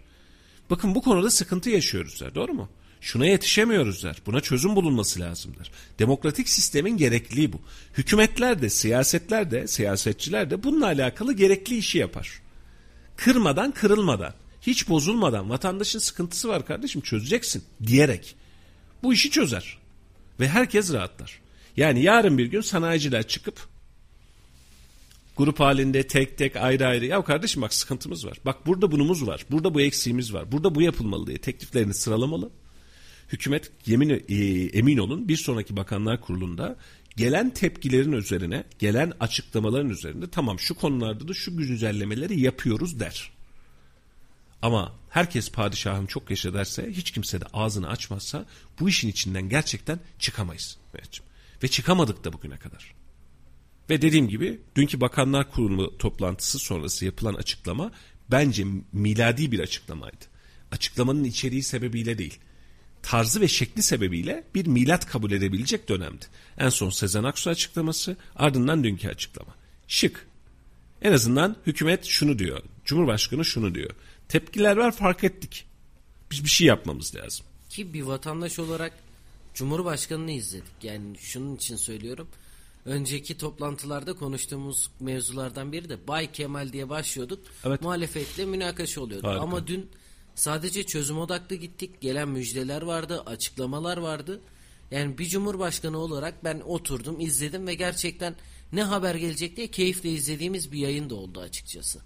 [0.70, 2.34] Bakın bu konuda sıkıntı yaşıyoruz der.
[2.34, 2.68] Doğru mu?
[3.00, 4.16] Şuna yetişemiyoruz der.
[4.26, 5.70] Buna çözüm bulunması lazımdır.
[5.98, 7.60] Demokratik sistemin gerekliliği bu.
[7.94, 12.42] Hükümetler de, siyasetler de, siyasetçiler de bununla alakalı gerekli işi yapar.
[13.16, 18.36] Kırmadan, kırılmadan, hiç bozulmadan vatandaşın sıkıntısı var kardeşim çözeceksin diyerek
[19.02, 19.78] bu işi çözer.
[20.40, 21.40] Ve herkes rahatlar.
[21.76, 23.71] Yani yarın bir gün sanayiciler çıkıp
[25.36, 28.38] grup halinde tek tek ayrı ayrı ya kardeşim bak sıkıntımız var.
[28.44, 29.46] Bak burada bunumuz var.
[29.50, 30.52] Burada bu eksiğimiz var.
[30.52, 32.50] Burada bu yapılmalı diye tekliflerini sıralamalı.
[33.28, 34.34] Hükümet yemin e,
[34.78, 36.76] emin olun bir sonraki bakanlar kurulunda
[37.16, 43.30] gelen tepkilerin üzerine, gelen açıklamaların üzerinde tamam şu konularda da şu güncellemeleri yapıyoruz der.
[44.62, 48.46] Ama herkes padişahım çok yaşa derse hiç kimse de ağzını açmazsa
[48.80, 50.78] bu işin içinden gerçekten çıkamayız.
[51.62, 53.01] Ve çıkamadık da bugüne kadar.
[53.92, 57.92] Ve dediğim gibi dünkü Bakanlar Kurulu toplantısı sonrası yapılan açıklama
[58.30, 60.24] bence miladi bir açıklamaydı.
[60.70, 62.38] Açıklamanın içeriği sebebiyle değil,
[63.02, 66.24] tarzı ve şekli sebebiyle bir milat kabul edebilecek dönemdi.
[66.58, 69.54] En son Sezen Aksu açıklaması, ardından dünkü açıklama.
[69.88, 70.26] Şık.
[71.02, 73.90] En azından hükümet şunu diyor, Cumhurbaşkanı şunu diyor.
[74.28, 75.66] Tepkiler var fark ettik.
[76.30, 77.46] Biz bir şey yapmamız lazım.
[77.68, 78.92] Ki bir vatandaş olarak
[79.54, 80.74] Cumhurbaşkanını izledik.
[80.82, 82.28] Yani şunun için söylüyorum.
[82.84, 87.40] Önceki toplantılarda konuştuğumuz mevzulardan biri de Bay Kemal diye başlıyorduk.
[87.64, 87.82] Evet.
[87.82, 89.26] Muhalefetle münakaşa oluyordu.
[89.26, 89.42] Harika.
[89.42, 89.90] Ama dün
[90.34, 92.00] sadece çözüm odaklı gittik.
[92.00, 94.40] Gelen müjdeler vardı, açıklamalar vardı.
[94.90, 98.34] Yani bir cumhurbaşkanı olarak ben oturdum, izledim ve gerçekten
[98.72, 102.00] ne haber gelecek diye keyifle izlediğimiz bir yayın da oldu açıkçası.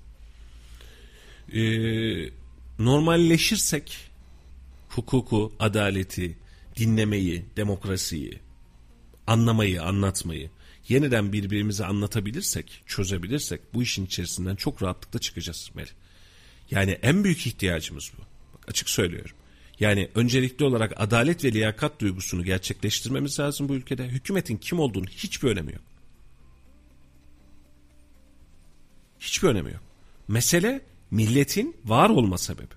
[1.53, 2.31] Ee,
[2.79, 4.11] normalleşirsek
[4.89, 6.39] hukuku, adaleti,
[6.77, 8.39] dinlemeyi, demokrasiyi,
[9.27, 10.51] anlamayı, anlatmayı
[10.89, 15.89] yeniden birbirimize anlatabilirsek, çözebilirsek bu işin içerisinden çok rahatlıkla çıkacağız Mel.
[16.71, 18.23] Yani en büyük ihtiyacımız bu.
[18.55, 19.37] Bak açık söylüyorum.
[19.81, 24.09] Yani öncelikli olarak adalet ve liyakat duygusunu gerçekleştirmemiz lazım bu ülkede.
[24.09, 25.83] Hükümetin kim olduğunu hiçbir önemi yok.
[29.21, 29.83] Hiçbir önemi yok.
[30.29, 30.81] Mesele
[31.11, 32.75] milletin var olma sebebi.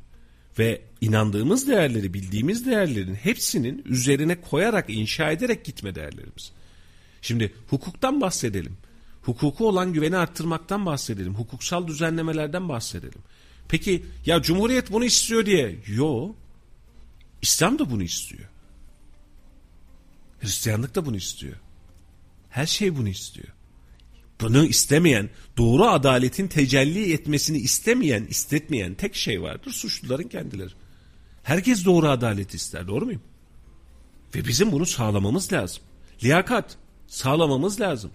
[0.60, 6.52] Ve inandığımız değerleri, bildiğimiz değerlerin hepsinin üzerine koyarak, inşa ederek gitme değerlerimiz.
[7.22, 8.78] Şimdi hukuktan bahsedelim.
[9.22, 11.36] Hukuku olan güveni arttırmaktan bahsedelim.
[11.36, 13.22] Hukuksal düzenlemelerden bahsedelim.
[13.68, 15.76] Peki ya Cumhuriyet bunu istiyor diye.
[15.88, 16.34] Yo.
[17.42, 18.50] İslam da bunu istiyor.
[20.40, 21.56] Hristiyanlık da bunu istiyor.
[22.50, 23.48] Her şey bunu istiyor.
[24.42, 29.72] Bunu istemeyen, doğru adaletin tecelli etmesini istemeyen, istetmeyen tek şey vardır.
[29.72, 30.72] Suçluların kendileri.
[31.44, 32.88] Herkes doğru adalet ister.
[32.88, 33.22] Doğru muyum?
[34.36, 35.84] Ve bizim bunu sağlamamız lazım.
[36.24, 36.78] Liyakat
[37.10, 38.12] sağlamamız lazım.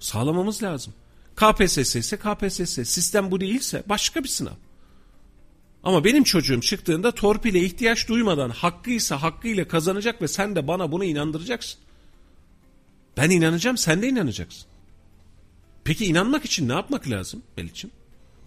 [0.00, 0.94] Sağlamamız lazım.
[1.36, 2.88] KPSS ise KPSS.
[2.88, 4.54] Sistem bu değilse başka bir sınav.
[5.82, 11.04] Ama benim çocuğum çıktığında torpile ihtiyaç duymadan hakkıysa hakkıyla kazanacak ve sen de bana bunu
[11.04, 11.80] inandıracaksın.
[13.16, 14.66] Ben inanacağım sen de inanacaksın.
[15.84, 17.94] Peki inanmak için ne yapmak lazım Melih'ciğim?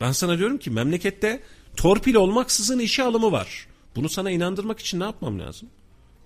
[0.01, 1.43] Ben sana diyorum ki memlekette
[1.75, 3.67] torpil olmaksızın işe alımı var.
[3.95, 5.69] Bunu sana inandırmak için ne yapmam lazım?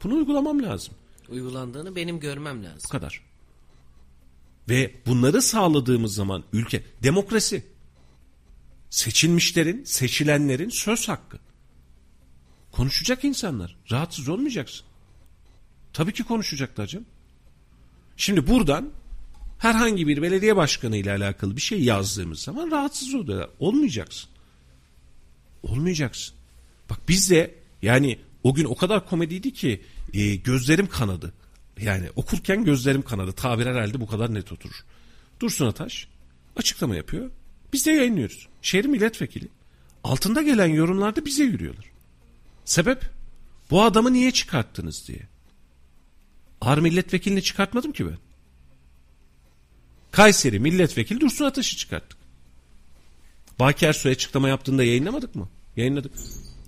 [0.03, 0.93] Bunu uygulamam lazım.
[1.31, 2.81] Uygulandığını benim görmem lazım.
[2.85, 3.21] Bu kadar.
[4.69, 7.65] Ve bunları sağladığımız zaman ülke demokrasi.
[8.89, 11.39] Seçilmişlerin, seçilenlerin söz hakkı.
[12.71, 13.77] Konuşacak insanlar.
[13.91, 14.85] Rahatsız olmayacaksın.
[15.93, 17.05] Tabii ki konuşacaklar canım.
[18.17, 18.89] Şimdi buradan
[19.57, 23.49] herhangi bir belediye başkanı ile alakalı bir şey yazdığımız zaman rahatsız oluyorlar.
[23.59, 24.29] Olmayacaksın.
[25.63, 26.35] Olmayacaksın.
[26.89, 29.81] Bak biz de yani o gün o kadar komediydi ki
[30.13, 31.33] e, gözlerim kanadı.
[31.81, 33.31] Yani okurken gözlerim kanadı.
[33.31, 34.85] Tabir herhalde bu kadar net oturur.
[35.39, 36.07] Dursun Ataş
[36.55, 37.29] açıklama yapıyor.
[37.73, 38.47] Biz de yayınlıyoruz.
[38.61, 39.47] Şehir milletvekili.
[40.03, 41.85] Altında gelen yorumlarda bize yürüyorlar.
[42.65, 43.01] Sebep?
[43.69, 45.19] Bu adamı niye çıkarttınız diye.
[46.61, 48.17] Ağır milletvekilini çıkartmadım ki ben.
[50.11, 52.17] Kayseri milletvekili Dursun Ataş'ı çıkarttık.
[53.59, 55.49] Baki Ersoy açıklama yaptığında yayınlamadık mı?
[55.75, 56.11] Yayınladık.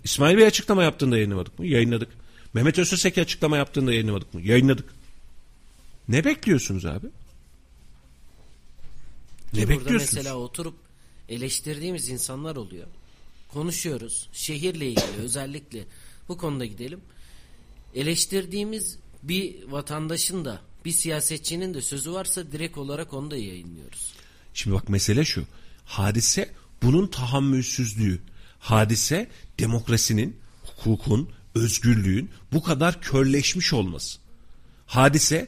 [0.04, 1.66] İsmail Bey açıklama yaptığında yayınlamadık mı?
[1.66, 2.10] Yayınladık.
[2.54, 4.42] Mehmet Özseseki açıklama yaptığında yayınlamadık mı?
[4.42, 4.94] Yayınladık.
[6.10, 7.08] Ne bekliyorsunuz abi?
[9.54, 10.14] Ne Ki bekliyorsunuz?
[10.14, 10.76] Mesela oturup
[11.30, 12.88] eleştirdiğimiz insanlar oluyor.
[13.54, 14.30] Konuşuyoruz.
[14.34, 15.84] Şehirle ilgili özellikle
[16.28, 17.00] bu konuda gidelim.
[17.96, 24.14] Eleştirdiğimiz bir vatandaşın da bir siyasetçinin de sözü varsa direkt olarak onu da yayınlıyoruz.
[24.54, 25.44] Şimdi bak mesele şu.
[25.86, 26.54] Hadise
[26.84, 28.20] bunun tahammülsüzlüğü.
[28.60, 34.20] Hadise demokrasinin, hukukun, özgürlüğün bu kadar körleşmiş olması.
[34.86, 35.48] Hadise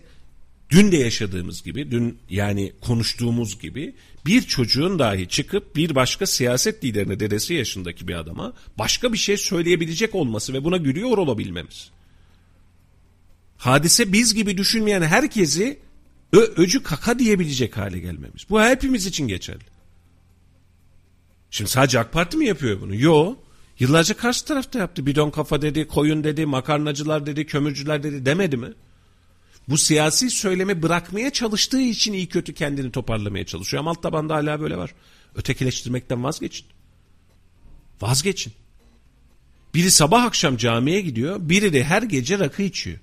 [0.69, 3.95] dün de yaşadığımız gibi, dün yani konuştuğumuz gibi
[4.25, 9.37] bir çocuğun dahi çıkıp bir başka siyaset liderine dedesi yaşındaki bir adama başka bir şey
[9.37, 11.89] söyleyebilecek olması ve buna gülüyor olabilmemiz.
[13.57, 15.79] Hadise biz gibi düşünmeyen herkesi
[16.33, 18.45] ö, öcü kaka diyebilecek hale gelmemiz.
[18.49, 19.63] Bu hepimiz için geçerli.
[21.51, 22.95] Şimdi sadece AK Parti mi yapıyor bunu?
[22.95, 23.35] Yo.
[23.79, 25.05] Yıllarca karşı tarafta yaptı.
[25.05, 28.73] Bidon kafa dedi, koyun dedi, makarnacılar dedi, kömürcüler dedi demedi mi?
[29.69, 33.81] Bu siyasi söylemi bırakmaya çalıştığı için iyi kötü kendini toparlamaya çalışıyor.
[33.81, 34.91] Ama alt tabanda hala böyle var.
[35.35, 36.65] Ötekileştirmekten vazgeçin.
[38.01, 38.53] Vazgeçin.
[39.73, 42.97] Biri sabah akşam camiye gidiyor, biri de her gece rakı içiyor.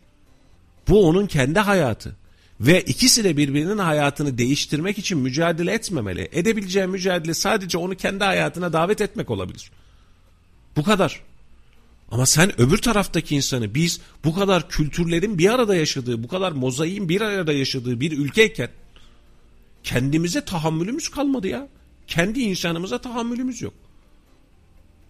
[0.88, 2.16] Bu onun kendi hayatı.
[2.60, 6.28] Ve ikisi de birbirinin hayatını değiştirmek için mücadele etmemeli.
[6.32, 9.70] Edebileceği mücadele sadece onu kendi hayatına davet etmek olabilir.
[10.76, 11.22] Bu kadar.
[12.10, 17.08] Ama sen öbür taraftaki insanı biz bu kadar kültürlerin bir arada yaşadığı, bu kadar mozaiğin
[17.08, 18.70] bir arada yaşadığı bir ülkeyken
[19.84, 21.68] kendimize tahammülümüz kalmadı ya.
[22.06, 23.74] Kendi insanımıza tahammülümüz yok.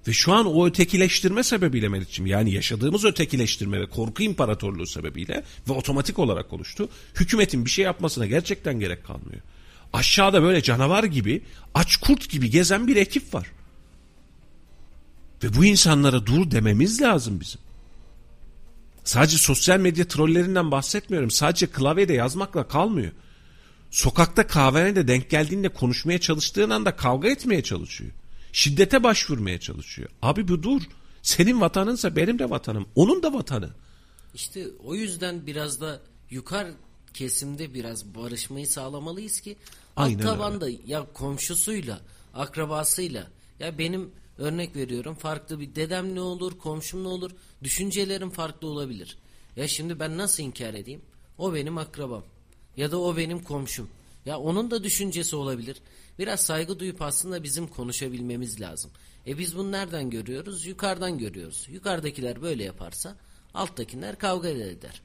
[0.08, 5.72] Ve şu an o ötekileştirme sebebiyle Melih'ciğim yani yaşadığımız ötekileştirme ve korku imparatorluğu sebebiyle ve
[5.72, 6.88] otomatik olarak oluştu.
[7.14, 9.40] Hükümetin bir şey yapmasına gerçekten gerek kalmıyor.
[9.92, 11.42] Aşağıda böyle canavar gibi
[11.74, 13.46] aç kurt gibi gezen bir ekip var.
[15.42, 17.60] Ve bu insanlara dur dememiz lazım bizim.
[19.04, 21.30] Sadece sosyal medya trollerinden bahsetmiyorum.
[21.30, 23.12] Sadece klavyede yazmakla kalmıyor.
[23.90, 28.10] Sokakta kahvenede denk geldiğinde konuşmaya çalıştığın anda kavga etmeye çalışıyor.
[28.52, 30.08] Şiddete başvurmaya çalışıyor.
[30.22, 30.82] Abi bu dur.
[31.22, 32.86] Senin vatanınsa benim de vatanım.
[32.94, 33.70] Onun da vatanı.
[34.34, 36.00] İşte o yüzden biraz da
[36.30, 36.74] yukarı
[37.14, 39.56] kesimde biraz barışmayı sağlamalıyız ki
[39.96, 42.00] Aynen alt tabanda ya komşusuyla,
[42.34, 43.26] akrabasıyla
[43.60, 44.10] ya benim
[44.42, 47.30] örnek veriyorum farklı bir dedem ne olur, komşum ne olur,
[47.62, 49.18] düşüncelerim farklı olabilir.
[49.56, 51.02] Ya şimdi ben nasıl inkar edeyim?
[51.38, 52.24] O benim akrabam
[52.76, 53.88] ya da o benim komşum.
[54.26, 55.76] Ya onun da düşüncesi olabilir.
[56.18, 58.90] Biraz saygı duyup aslında bizim konuşabilmemiz lazım.
[59.26, 60.66] E biz bunu nereden görüyoruz?
[60.66, 61.66] Yukarıdan görüyoruz.
[61.70, 63.16] Yukarıdakiler böyle yaparsa
[63.54, 65.02] alttakiler kavga eder.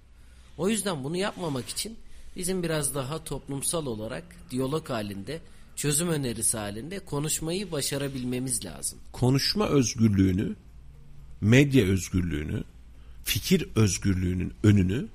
[0.58, 1.98] O yüzden bunu yapmamak için
[2.36, 5.42] bizim biraz daha toplumsal olarak diyalog halinde,
[5.78, 9.00] çözüm önerisi halinde konuşmayı başarabilmemiz lazım.
[9.12, 10.56] Konuşma özgürlüğünü,
[11.42, 12.64] medya özgürlüğünü,
[13.24, 15.08] fikir özgürlüğünün önünü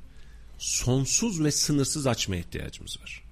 [0.58, 3.22] sonsuz ve sınırsız açmaya ihtiyacımız var.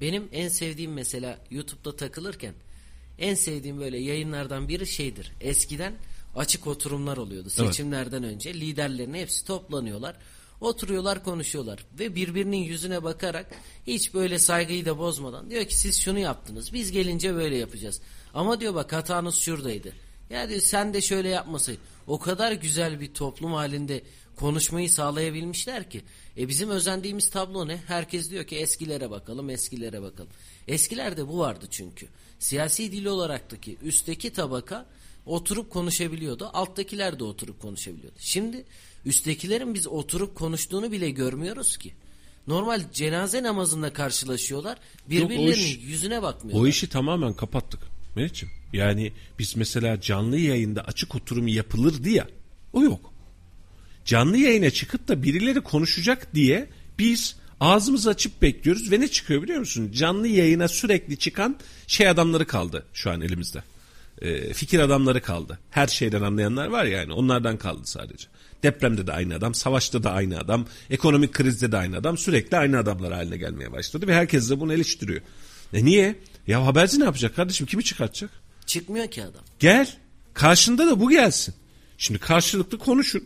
[0.00, 2.54] Benim en sevdiğim mesela YouTube'da takılırken
[3.18, 5.32] en sevdiğim böyle yayınlardan biri şeydir.
[5.40, 5.94] Eskiden
[6.36, 7.50] açık oturumlar oluyordu.
[7.50, 10.16] Seçimlerden önce liderlerin hepsi toplanıyorlar.
[10.60, 13.46] Oturuyorlar konuşuyorlar ve birbirinin yüzüne bakarak
[13.86, 18.00] hiç böyle saygıyı da bozmadan diyor ki siz şunu yaptınız biz gelince böyle yapacağız.
[18.34, 19.92] Ama diyor bak hatanız şuradaydı.
[20.30, 21.82] Ya diyor sen de şöyle yapmasaydın.
[22.06, 24.02] O kadar güzel bir toplum halinde
[24.36, 26.02] konuşmayı sağlayabilmişler ki.
[26.36, 27.76] E bizim özendiğimiz tablo ne?
[27.76, 30.30] Herkes diyor ki eskilere bakalım, eskilere bakalım.
[30.68, 32.08] Eskilerde bu vardı çünkü.
[32.38, 34.86] Siyasi dil olaraktaki üstteki tabaka
[35.26, 36.50] oturup konuşabiliyordu.
[36.52, 38.16] Alttakiler de oturup konuşabiliyordu.
[38.18, 38.64] Şimdi
[39.06, 41.92] üsttekilerin biz oturup konuştuğunu bile görmüyoruz ki.
[42.46, 44.78] Normal cenaze namazında karşılaşıyorlar.
[45.10, 46.64] Birbirlerinin iş- yüzüne bakmıyorlar.
[46.64, 47.80] O işi tamamen kapattık
[48.16, 48.54] Melih'ciğim.
[48.72, 52.28] Yani biz mesela canlı yayında açık oturum yapılırdı ya
[52.72, 53.12] o yok.
[54.04, 56.68] Canlı yayına çıkıp da birileri konuşacak diye
[56.98, 59.92] biz ağzımızı açıp bekliyoruz ve ne çıkıyor biliyor musun?
[59.92, 61.56] Canlı yayına sürekli çıkan
[61.86, 63.62] şey adamları kaldı şu an elimizde.
[64.22, 65.58] e, fikir adamları kaldı.
[65.70, 68.28] Her şeyden anlayanlar var yani onlardan kaldı sadece.
[68.64, 72.78] Depremde de aynı adam, savaşta da aynı adam, ekonomik krizde de aynı adam sürekli aynı
[72.78, 75.20] adamlar haline gelmeye başladı ve herkes de bunu eleştiriyor.
[75.72, 76.18] E niye?
[76.46, 77.66] Ya haberci ne yapacak kardeşim?
[77.66, 78.30] Kimi çıkartacak?
[78.66, 79.42] Çıkmıyor ki adam.
[79.58, 79.96] Gel.
[80.34, 81.54] Karşında da bu gelsin.
[81.98, 83.24] Şimdi karşılıklı konuşun.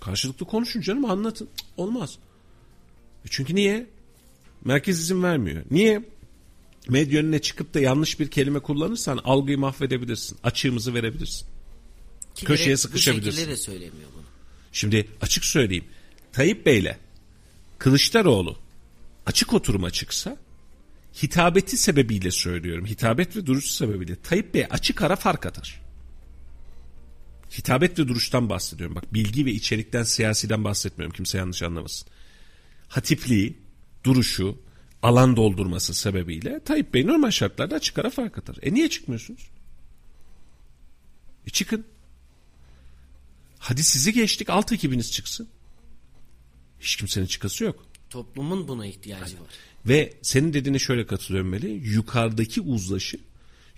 [0.00, 1.48] Karşılıklı konuşun canım anlatın.
[1.76, 2.18] Olmaz.
[3.24, 3.86] E Çünkü niye?
[4.64, 5.62] Merkez izin vermiyor.
[5.70, 6.04] Niye?
[6.88, 10.38] Medya önüne çıkıp da yanlış bir kelime kullanırsan algıyı mahvedebilirsin.
[10.42, 11.46] Açığımızı verebilirsin.
[12.34, 13.32] Ki Köşeye sıkışabilirsin.
[13.32, 14.24] Bu şekilde de söylemiyor bunu.
[14.72, 15.84] Şimdi açık söyleyeyim.
[16.32, 16.96] Tayyip Bey'le
[17.78, 18.58] Kılıçdaroğlu
[19.26, 20.36] açık oturuma çıksa
[21.22, 22.86] hitabeti sebebiyle söylüyorum.
[22.86, 25.80] Hitabet ve duruş sebebiyle Tayyip Bey açık ara fark atar.
[27.58, 28.96] Hitabet ve duruştan bahsediyorum.
[28.96, 31.14] Bak bilgi ve içerikten siyasiden bahsetmiyorum.
[31.16, 32.08] Kimse yanlış anlamasın.
[32.88, 33.58] Hatipliği,
[34.04, 34.58] duruşu,
[35.02, 38.56] alan doldurması sebebiyle Tayyip Bey normal şartlarda açık ara fark atar.
[38.62, 39.50] E niye çıkmıyorsunuz?
[41.46, 41.86] E çıkın.
[43.60, 45.48] Hadi sizi geçtik alt ekibiniz çıksın.
[46.80, 47.84] Hiç kimsenin çıkası yok.
[48.10, 49.46] Toplumun buna ihtiyacı var.
[49.86, 51.70] Ve senin dediğine şöyle katılıyorum Meli.
[51.70, 53.20] Yukarıdaki uzlaşı,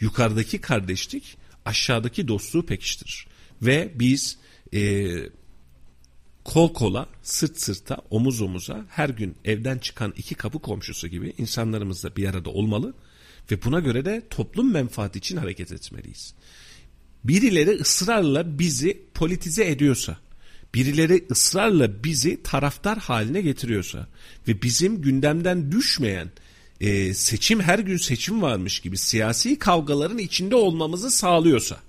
[0.01, 3.27] yukarıdaki kardeşlik aşağıdaki dostluğu pekiştirir.
[3.63, 4.39] Ve biz
[4.75, 5.09] e,
[6.45, 12.17] kol kola, sırt sırta, omuz omuza her gün evden çıkan iki kapı komşusu gibi insanlarımızla
[12.17, 12.95] bir arada olmalı
[13.51, 16.35] ve buna göre de toplum menfaati için hareket etmeliyiz.
[17.25, 20.17] Birileri ısrarla bizi politize ediyorsa,
[20.75, 24.09] birileri ısrarla bizi taraftar haline getiriyorsa
[24.49, 26.31] ve bizim gündemden düşmeyen
[26.81, 31.81] e, seçim her gün seçim varmış gibi siyasi kavgaların içinde olmamızı sağlıyorsa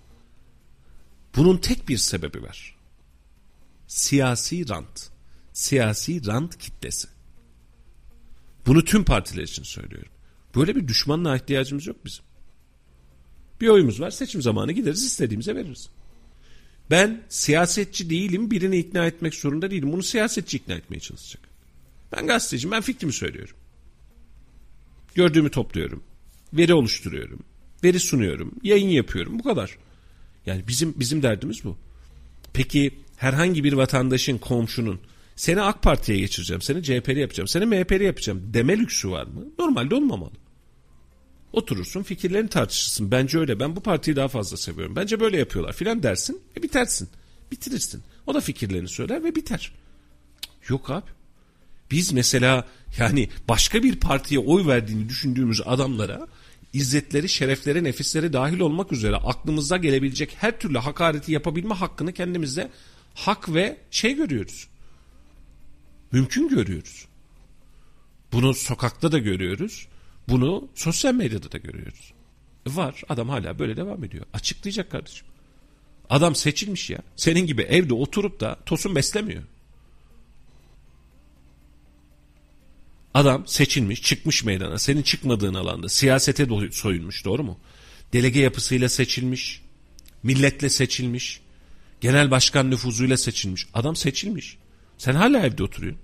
[1.36, 2.76] bunun tek bir sebebi var.
[3.88, 5.10] Siyasi rant.
[5.54, 7.08] Siyasi rant kitlesi.
[8.66, 10.12] Bunu tüm partiler için söylüyorum.
[10.56, 12.26] Böyle bir düşmanla ihtiyacımız yok bizim.
[13.64, 15.90] Bir oyumuz var seçim zamanı gideriz istediğimize veririz.
[16.92, 19.92] Ben siyasetçi değilim birini ikna etmek zorunda değilim.
[19.92, 21.42] Bunu siyasetçi ikna etmeye çalışacak.
[22.12, 23.56] Ben gazeteciyim ben fikrimi söylüyorum.
[25.16, 26.04] Gördüğümü topluyorum.
[26.54, 27.40] Veri oluşturuyorum.
[27.84, 28.52] Veri sunuyorum.
[28.64, 29.40] Yayın yapıyorum.
[29.40, 29.78] Bu kadar.
[30.46, 31.78] Yani bizim bizim derdimiz bu.
[32.54, 35.00] Peki herhangi bir vatandaşın, komşunun
[35.36, 39.46] seni AK Parti'ye geçireceğim, seni CHP'li yapacağım, seni MHP'li yapacağım deme lüksü var mı?
[39.60, 40.43] Normalde olmamalı.
[41.54, 43.12] Oturursun fikirlerini tartışırsın.
[43.12, 43.60] Bence öyle.
[43.60, 44.96] Ben bu partiyi daha fazla seviyorum.
[44.96, 47.10] Bence böyle yapıyorlar filan dersin ve bitersin.
[47.52, 48.04] Bitirirsin.
[48.28, 49.72] O da fikirlerini söyler ve biter.
[50.70, 51.12] Yok abi.
[51.92, 52.68] Biz mesela
[52.98, 56.28] yani başka bir partiye oy verdiğini düşündüğümüz adamlara
[56.74, 62.72] izzetleri, şerefleri, nefisleri dahil olmak üzere aklımıza gelebilecek her türlü hakareti yapabilme hakkını kendimizde
[63.14, 64.68] hak ve şey görüyoruz.
[66.12, 67.06] Mümkün görüyoruz.
[68.32, 69.88] Bunu sokakta da görüyoruz.
[70.30, 72.14] Bunu sosyal medyada da görüyoruz.
[72.68, 74.26] Var adam hala böyle devam ediyor.
[74.34, 75.28] Açıklayacak kardeşim.
[76.10, 77.00] Adam seçilmiş ya.
[77.16, 79.44] Senin gibi evde oturup da tosun beslemiyor.
[83.14, 87.60] Adam seçilmiş, çıkmış meydana, senin çıkmadığın alanda siyasete soyunmuş, doğru mu?
[88.14, 89.62] Delege yapısıyla seçilmiş,
[90.24, 91.42] milletle seçilmiş,
[92.02, 93.68] genel başkan nüfuzuyla seçilmiş.
[93.74, 94.58] Adam seçilmiş.
[94.98, 96.02] Sen hala evde oturuyorsun.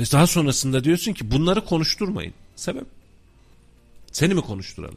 [0.00, 2.34] Ve daha sonrasında diyorsun ki bunları konuşturmayın.
[2.56, 2.86] Sebep?
[4.12, 4.96] Seni mi konuşturalım?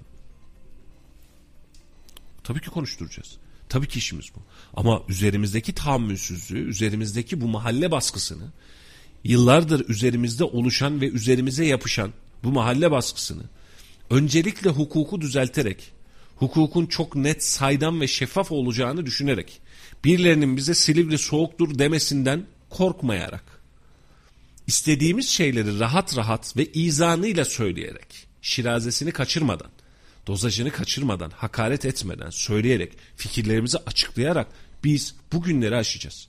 [2.43, 3.37] Tabii ki konuşturacağız.
[3.69, 4.39] Tabii ki işimiz bu.
[4.73, 8.43] Ama üzerimizdeki tahammülsüzlüğü, üzerimizdeki bu mahalle baskısını,
[9.23, 12.11] yıllardır üzerimizde oluşan ve üzerimize yapışan
[12.43, 13.43] bu mahalle baskısını
[14.09, 15.91] öncelikle hukuku düzelterek,
[16.35, 19.61] hukukun çok net, saydam ve şeffaf olacağını düşünerek,
[20.03, 23.56] birilerinin bize Silivri soğuktur demesinden korkmayarak,
[24.67, 29.71] istediğimiz şeyleri rahat rahat ve izanıyla söyleyerek, şirazesini kaçırmadan,
[30.27, 34.47] dozajını kaçırmadan, hakaret etmeden, söyleyerek, fikirlerimizi açıklayarak
[34.83, 36.27] biz bu günleri aşacağız.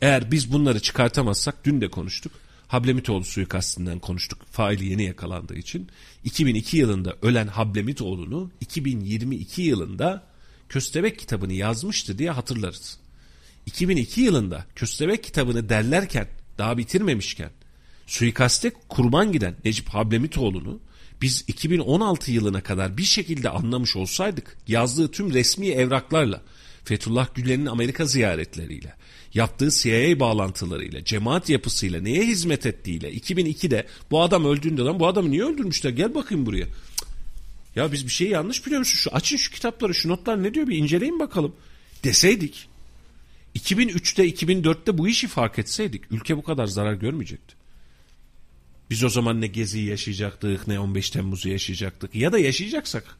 [0.00, 2.32] Eğer biz bunları çıkartamazsak dün de konuştuk.
[2.68, 4.46] Hablemitoğlu suikastinden konuştuk.
[4.50, 5.88] Faili yeni yakalandığı için.
[6.24, 10.26] 2002 yılında ölen Hablemitoğlu'nu 2022 yılında
[10.68, 12.98] Köstebek kitabını yazmıştı diye hatırlarız.
[13.66, 16.28] 2002 yılında Köstebek kitabını derlerken
[16.60, 17.50] daha bitirmemişken
[18.06, 20.80] suikaste kurban giden Necip Hablemitoğlu'nu
[21.22, 26.42] biz 2016 yılına kadar bir şekilde anlamış olsaydık yazdığı tüm resmi evraklarla
[26.84, 28.94] Fethullah Gülen'in Amerika ziyaretleriyle
[29.34, 35.30] yaptığı CIA bağlantılarıyla cemaat yapısıyla neye hizmet ettiğiyle 2002'de bu adam öldüğünde lan bu adamı
[35.30, 36.66] niye öldürmüşler gel bakayım buraya.
[37.76, 40.66] Ya biz bir şeyi yanlış biliyor musun şu açın şu kitapları şu notlar ne diyor
[40.66, 41.54] bir inceleyin bakalım.
[42.04, 42.69] Deseydik
[43.54, 47.54] 2003'te 2004'te bu işi fark etseydik ülke bu kadar zarar görmeyecekti.
[48.90, 53.16] Biz o zaman ne Gezi'yi yaşayacaktık ne 15 Temmuz'u yaşayacaktık ya da yaşayacaksak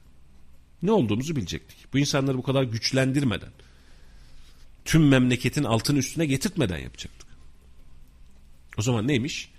[0.82, 1.92] ne olduğumuzu bilecektik.
[1.92, 3.52] Bu insanları bu kadar güçlendirmeden
[4.84, 7.28] tüm memleketin altını üstüne getirtmeden yapacaktık.
[8.78, 9.50] O zaman neymiş?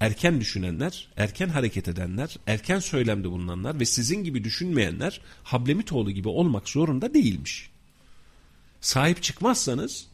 [0.00, 6.68] Erken düşünenler, erken hareket edenler, erken söylemde bulunanlar ve sizin gibi düşünmeyenler Hablemitoğlu gibi olmak
[6.68, 7.70] zorunda değilmiş.
[8.80, 10.06] Sahip çıkmazsanız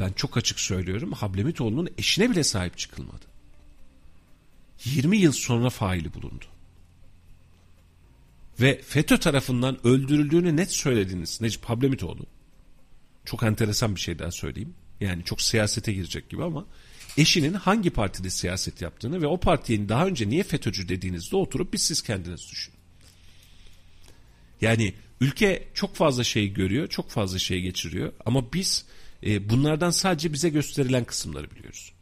[0.00, 3.24] ben çok açık söylüyorum Hablemitoğlu'nun eşine bile sahip çıkılmadı.
[4.84, 6.44] 20 yıl sonra faili bulundu.
[8.60, 12.26] Ve FETÖ tarafından öldürüldüğünü net söylediniz Necip Hablemitoğlu.
[13.24, 14.74] Çok enteresan bir şey daha söyleyeyim.
[15.00, 16.66] Yani çok siyasete girecek gibi ama
[17.16, 21.82] eşinin hangi partide siyaset yaptığını ve o partiye daha önce niye FETÖ'cü dediğinizde oturup biz
[21.82, 22.78] siz kendiniz düşünün.
[24.60, 28.86] Yani ülke çok fazla şey görüyor, çok fazla şey geçiriyor ama biz
[29.24, 31.92] e, bunlardan sadece bize gösterilen kısımları biliyoruz.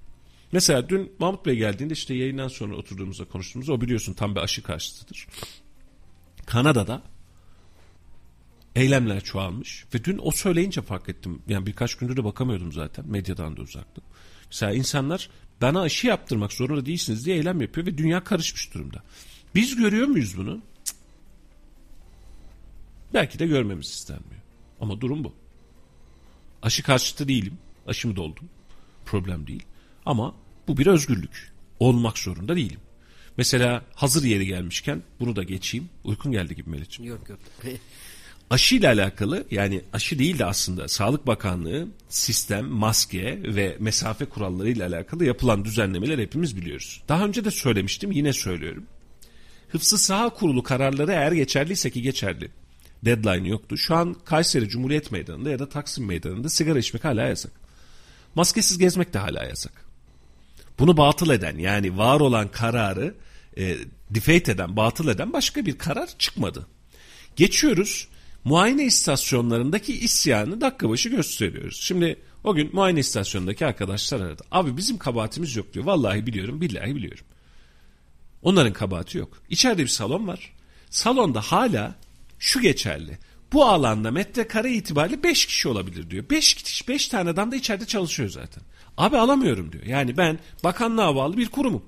[0.52, 4.62] Mesela dün Mahmut Bey geldiğinde işte yayından sonra oturduğumuzda konuştuğumuzda o biliyorsun tam bir aşı
[4.62, 5.26] karşıtıdır.
[6.46, 7.02] Kanada'da
[8.76, 11.42] eylemler çoğalmış ve dün o söyleyince fark ettim.
[11.48, 14.04] Yani birkaç gündür de bakamıyordum zaten medyadan da uzaktım.
[14.46, 15.30] Mesela insanlar
[15.60, 19.02] bana aşı yaptırmak zorunda değilsiniz diye eylem yapıyor ve dünya karışmış durumda.
[19.54, 20.62] Biz görüyor muyuz bunu?
[20.84, 20.96] Cık.
[23.14, 24.42] Belki de görmemiz istenmiyor.
[24.80, 25.41] Ama durum bu.
[26.62, 27.58] Aşı karşıtı değilim.
[27.86, 28.48] Aşımı doldum.
[29.04, 29.62] Problem değil.
[30.06, 30.34] Ama
[30.68, 31.52] bu bir özgürlük.
[31.80, 32.80] Olmak zorunda değilim.
[33.36, 35.88] Mesela hazır yeri gelmişken bunu da geçeyim.
[36.04, 37.10] Uykun geldi gibi Melih'ciğim.
[37.12, 37.38] Yok yok.
[38.50, 44.70] Aşı ile alakalı yani aşı değil de aslında Sağlık Bakanlığı sistem, maske ve mesafe kuralları
[44.70, 47.02] ile alakalı yapılan düzenlemeler hepimiz biliyoruz.
[47.08, 48.86] Daha önce de söylemiştim yine söylüyorum.
[49.68, 52.50] Hıfzı Saha Kurulu kararları eğer geçerliyse ki geçerli.
[53.04, 53.76] Deadline yoktu.
[53.76, 57.52] Şu an Kayseri Cumhuriyet Meydanı'nda ya da Taksim Meydanı'nda sigara içmek hala yasak.
[58.34, 59.84] Maskesiz gezmek de hala yasak.
[60.78, 63.14] Bunu batıl eden yani var olan kararı
[63.56, 63.76] e,
[64.10, 66.66] defeat eden, batıl eden başka bir karar çıkmadı.
[67.36, 68.08] Geçiyoruz
[68.44, 71.80] muayene istasyonlarındaki isyanı dakika başı gösteriyoruz.
[71.82, 74.42] Şimdi o gün muayene istasyonundaki arkadaşlar aradı.
[74.50, 75.84] Abi bizim kabahatimiz yok diyor.
[75.84, 77.24] Vallahi biliyorum billahi biliyorum.
[78.42, 79.42] Onların kabahati yok.
[79.48, 80.52] İçeride bir salon var.
[80.90, 81.94] Salonda hala
[82.42, 83.18] şu geçerli.
[83.52, 86.24] Bu alanda metrekare itibariyle 5 kişi olabilir diyor.
[86.30, 88.62] 5 kişi 5 tane adam da içeride çalışıyor zaten.
[88.96, 89.84] Abi alamıyorum diyor.
[89.84, 91.84] Yani ben bakanlığa bağlı bir kurumum.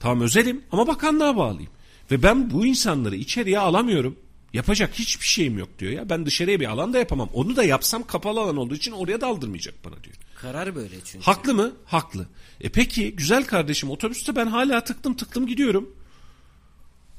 [0.00, 1.70] Tamam özelim ama bakanlığa bağlıyım.
[2.10, 4.16] Ve ben bu insanları içeriye alamıyorum.
[4.52, 6.08] Yapacak hiçbir şeyim yok diyor ya.
[6.08, 7.28] Ben dışarıya bir alan da yapamam.
[7.32, 10.16] Onu da yapsam kapalı alan olduğu için oraya da aldırmayacak bana diyor.
[10.34, 11.24] Karar böyle çünkü.
[11.24, 11.72] Haklı mı?
[11.84, 12.26] Haklı.
[12.60, 15.96] E peki güzel kardeşim otobüste ben hala tıktım tıktım gidiyorum.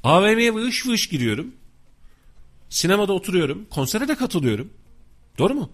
[0.04, 1.52] AVM'ye vış vış giriyorum.
[2.72, 3.66] Sinemada oturuyorum.
[3.70, 4.74] Konsere de katılıyorum.
[5.38, 5.72] Doğru mu?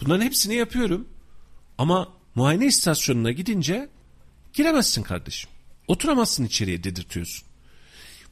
[0.00, 1.08] Bunların hepsini yapıyorum.
[1.78, 3.88] Ama muayene istasyonuna gidince
[4.52, 5.50] giremezsin kardeşim.
[5.88, 7.48] Oturamazsın içeriye dedirtiyorsun.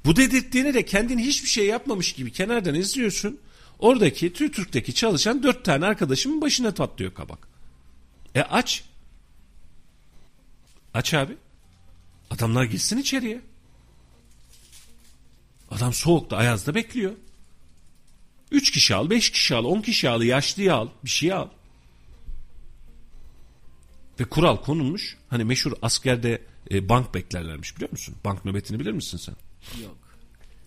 [0.04, 3.40] Bu dedirttiğini de kendini hiçbir şey yapmamış gibi kenardan izliyorsun.
[3.78, 7.48] Oradaki TÜRTÜRK'teki çalışan dört tane arkadaşımın başına tatlıyor kabak.
[8.34, 8.84] E aç.
[10.94, 11.36] Aç abi.
[12.30, 13.40] Adamlar gitsin içeriye.
[15.70, 17.12] Adam soğukta ayazda bekliyor.
[18.50, 21.48] Üç kişi al, beş kişi al, on kişi al, yaşlıyı al, bir şey al.
[24.20, 25.16] Ve kural konulmuş.
[25.28, 28.14] Hani meşhur askerde e, bank beklerlermiş biliyor musun?
[28.24, 29.34] Bank nöbetini bilir misin sen?
[29.82, 29.96] Yok.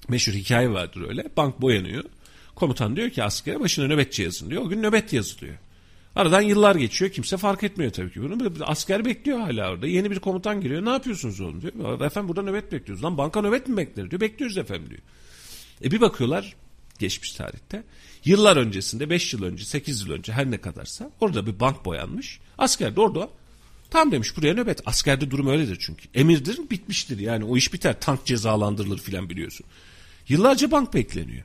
[0.10, 1.26] Meşhur hikaye vardır öyle.
[1.38, 2.04] Bank boyanıyor.
[2.56, 4.62] Komutan diyor ki askere başına nöbetçi yazın diyor.
[4.62, 5.56] O gün nöbet yazılıyor.
[6.16, 7.12] Aradan yıllar geçiyor.
[7.12, 8.54] Kimse fark etmiyor tabii ki bunu.
[8.62, 9.88] Asker bekliyor hala orada.
[9.88, 10.86] Yeni bir komutan geliyor.
[10.86, 12.02] Ne yapıyorsunuz oğlum diyor.
[12.02, 13.04] Efendim burada nöbet bekliyoruz.
[13.04, 14.22] Lan banka nöbet mi bekler diyor.
[14.22, 15.02] Bekliyoruz efendim diyor.
[15.84, 16.56] E bir bakıyorlar
[17.02, 17.84] geçmiş tarihte.
[18.26, 22.40] Yıllar öncesinde 5 yıl önce 8 yıl önce her ne kadarsa orada bir bank boyanmış.
[22.58, 23.30] Asker de orada
[23.90, 24.82] tam demiş buraya nöbet.
[24.86, 26.08] Askerde durum öyledir çünkü.
[26.14, 28.00] Emirdir bitmiştir yani o iş biter.
[28.00, 29.66] Tank cezalandırılır filan biliyorsun.
[30.30, 31.44] Yıllarca bank bekleniyor.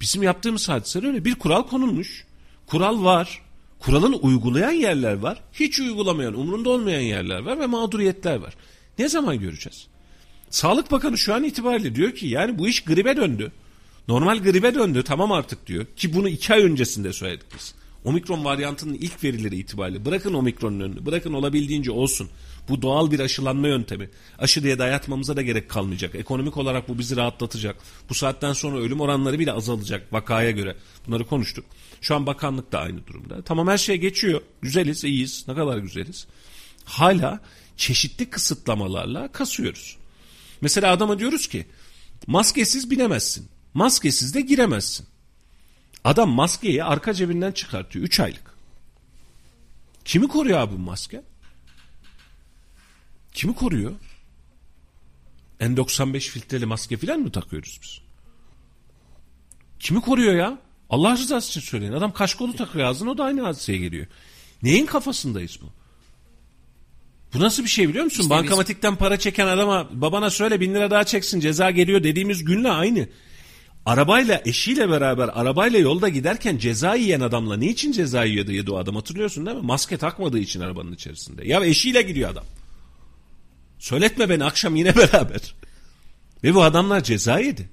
[0.00, 1.24] Bizim yaptığımız hadiseler öyle.
[1.24, 2.24] Bir kural konulmuş.
[2.66, 3.42] Kural var.
[3.78, 5.42] Kuralın uygulayan yerler var.
[5.52, 8.54] Hiç uygulamayan, umurunda olmayan yerler var ve mağduriyetler var.
[8.98, 9.86] Ne zaman göreceğiz?
[10.50, 13.52] Sağlık Bakanı şu an itibariyle diyor ki yani bu iş gribe döndü.
[14.08, 15.86] Normal gribe döndü tamam artık diyor.
[15.96, 17.74] Ki bunu iki ay öncesinde söyledik biz.
[18.04, 22.28] Omikron varyantının ilk verileri itibariyle bırakın omikronun önünü bırakın olabildiğince olsun.
[22.68, 24.10] Bu doğal bir aşılanma yöntemi.
[24.38, 26.14] Aşı diye dayatmamıza da gerek kalmayacak.
[26.14, 27.76] Ekonomik olarak bu bizi rahatlatacak.
[28.08, 30.76] Bu saatten sonra ölüm oranları bile azalacak vakaya göre.
[31.06, 31.64] Bunları konuştuk.
[32.00, 33.42] Şu an bakanlık da aynı durumda.
[33.42, 34.40] Tamam her şey geçiyor.
[34.62, 35.44] Güzeliz, iyiyiz.
[35.48, 36.26] Ne kadar güzeliz.
[36.84, 37.40] Hala
[37.76, 39.96] çeşitli kısıtlamalarla kasıyoruz.
[40.60, 41.66] Mesela adama diyoruz ki
[42.26, 43.48] maskesiz binemezsin.
[43.74, 45.06] Maskesiz de giremezsin.
[46.04, 48.54] Adam maskeyi arka cebinden çıkartıyor 3 aylık.
[50.04, 51.22] Kimi koruyor abi bu maske?
[53.32, 53.92] Kimi koruyor?
[55.60, 58.00] N95 filtreli maske falan mı takıyoruz biz?
[59.78, 60.58] Kimi koruyor ya?
[60.90, 61.92] Allah rızası için söyleyin.
[61.92, 64.06] Adam kaşkolu takıyor ağzına o da aynı hadiseye geliyor.
[64.62, 65.66] Neyin kafasındayız bu?
[67.34, 68.22] Bu nasıl bir şey biliyor musun?
[68.22, 72.70] İşte Bankamatikten para çeken adama babana söyle bin lira daha çeksin ceza geliyor dediğimiz günle
[72.70, 73.08] aynı.
[73.86, 78.94] Arabayla eşiyle beraber arabayla yolda giderken ceza yiyen adamla niçin ceza yiyordu yedi o adam
[78.94, 79.62] hatırlıyorsun değil mi?
[79.62, 81.48] Maske takmadığı için arabanın içerisinde.
[81.48, 82.44] Ya eşiyle gidiyor adam.
[83.78, 85.54] Söyletme beni akşam yine beraber.
[86.44, 87.68] Ve bu adamlar ceza yedi.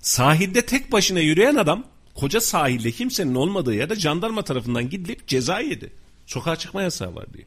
[0.00, 1.84] Sahilde tek başına yürüyen adam
[2.14, 5.92] koca sahilde kimsenin olmadığı yerde jandarma tarafından gidilip ceza yedi.
[6.26, 7.44] Sokağa çıkma yasağı var diye.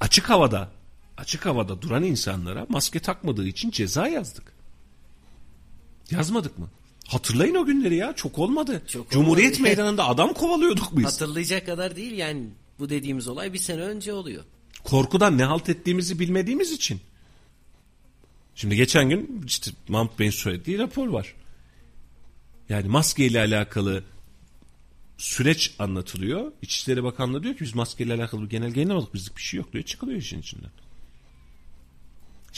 [0.00, 0.70] Açık havada
[1.18, 4.52] açık havada duran insanlara maske takmadığı için ceza yazdık.
[6.10, 6.68] Yazmadık mı?
[7.08, 8.82] Hatırlayın o günleri ya çok olmadı.
[8.86, 9.62] Çok Cumhuriyet olmadı.
[9.68, 11.04] meydanında adam kovalıyorduk biz.
[11.04, 14.44] Hatırlayacak kadar değil yani bu dediğimiz olay bir sene önce oluyor.
[14.84, 17.00] Korkudan ne halt ettiğimizi bilmediğimiz için.
[18.54, 21.34] Şimdi geçen gün işte Mahmut Bey'in söylediği rapor var.
[22.68, 24.04] Yani maske ile alakalı
[25.18, 26.52] süreç anlatılıyor.
[26.62, 29.84] İçişleri Bakanlığı diyor ki biz maskeyle alakalı bir genel yayınlamadık bizlik bir şey yok diyor.
[29.84, 30.70] Çıkılıyor işin içinden.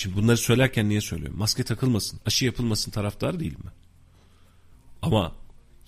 [0.01, 1.39] Şimdi bunları söylerken niye söylüyorum?
[1.39, 3.73] Maske takılmasın, aşı yapılmasın taraftarı değilim ben.
[5.03, 5.33] Ama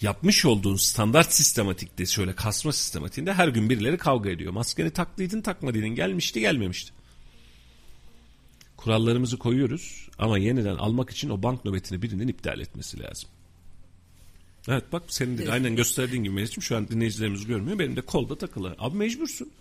[0.00, 4.52] yapmış olduğun standart sistematikte şöyle kasma sistematiğinde her gün birileri kavga ediyor.
[4.52, 6.92] Maskeni taktıydın takmadıydın gelmişti gelmemişti.
[8.76, 13.28] Kurallarımızı koyuyoruz ama yeniden almak için o bank nöbetini birinin iptal etmesi lazım.
[14.68, 17.78] Evet bak senin de aynen gösterdiğin gibi Melih'ciğim şu an dinleyicilerimiz görmüyor.
[17.78, 18.76] Benim de kolda takılı.
[18.78, 19.52] Abi mecbursun.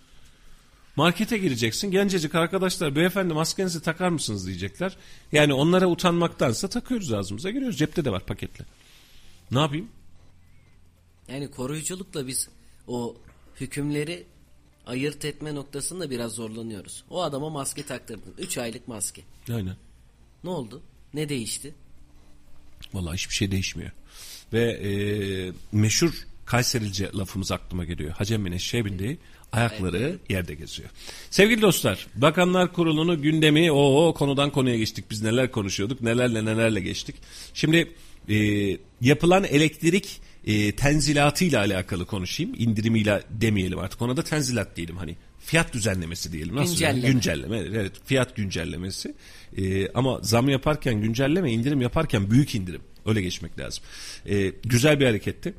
[0.96, 1.92] Markete gireceksin.
[1.92, 4.98] Gencecik arkadaşlar beyefendi maskenizi takar mısınız diyecekler.
[5.32, 7.78] Yani onlara utanmaktansa takıyoruz ağzımıza giriyoruz.
[7.78, 8.66] Cepte de var paketle.
[9.52, 9.88] Ne yapayım?
[11.28, 12.50] Yani koruyuculukla biz
[12.88, 13.16] o
[13.62, 14.26] hükümleri
[14.86, 17.04] ayırt etme noktasında biraz zorlanıyoruz.
[17.10, 18.34] O adama maske taktırdın.
[18.38, 19.22] 3 aylık maske.
[19.50, 19.76] Aynen.
[20.44, 20.82] Ne oldu?
[21.14, 21.76] Ne değişti?
[22.94, 23.92] Vallahi hiçbir şey değişmiyor.
[24.54, 24.92] Ve e,
[25.72, 28.12] meşhur Kayserilce lafımız aklıma geliyor.
[28.12, 29.20] Hacem bin Eşeğe bindiği
[29.52, 30.90] ayakları yerde geziyor.
[31.30, 35.06] Sevgili dostlar, Bakanlar Kurulu'nu gündemi o, o konudan konuya geçtik.
[35.12, 37.16] Biz neler konuşuyorduk, nelerle nelerle geçtik.
[37.54, 37.92] Şimdi
[38.30, 38.38] e,
[39.02, 42.54] yapılan elektrik e, tenzilatıyla alakalı konuşayım.
[42.58, 44.02] İndirimiyle demeyelim artık.
[44.02, 45.16] Ona da tenzilat diyelim hani.
[45.40, 46.56] Fiyat düzenlemesi diyelim.
[46.56, 46.74] Nasıl?
[46.74, 47.08] Güncelleme.
[47.08, 47.58] Güncelleme.
[47.58, 49.14] Evet, fiyat güncellemesi.
[49.58, 52.82] E, ama zam yaparken güncelleme, indirim yaparken büyük indirim.
[53.06, 53.84] Öyle geçmek lazım.
[54.26, 55.54] E, güzel bir hareketti.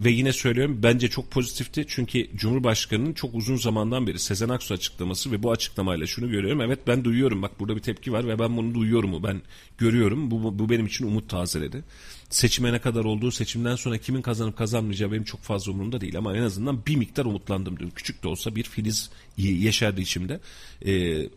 [0.00, 1.84] Ve yine söylüyorum bence çok pozitifti.
[1.88, 6.60] Çünkü Cumhurbaşkanı'nın çok uzun zamandan beri Sezen Aksu açıklaması ve bu açıklamayla şunu görüyorum.
[6.60, 9.22] Evet ben duyuyorum bak burada bir tepki var ve ben bunu duyuyorum.
[9.22, 9.42] Ben
[9.78, 10.30] görüyorum.
[10.30, 11.84] Bu, bu, bu benim için umut tazeledi.
[12.30, 16.18] Seçime ne kadar olduğu seçimden sonra kimin kazanıp kazanmayacağı benim çok fazla umurumda değil.
[16.18, 17.90] Ama en azından bir miktar umutlandım dün.
[17.90, 20.40] Küçük de olsa bir filiz yeşerdi içimde.
[20.84, 21.28] Eee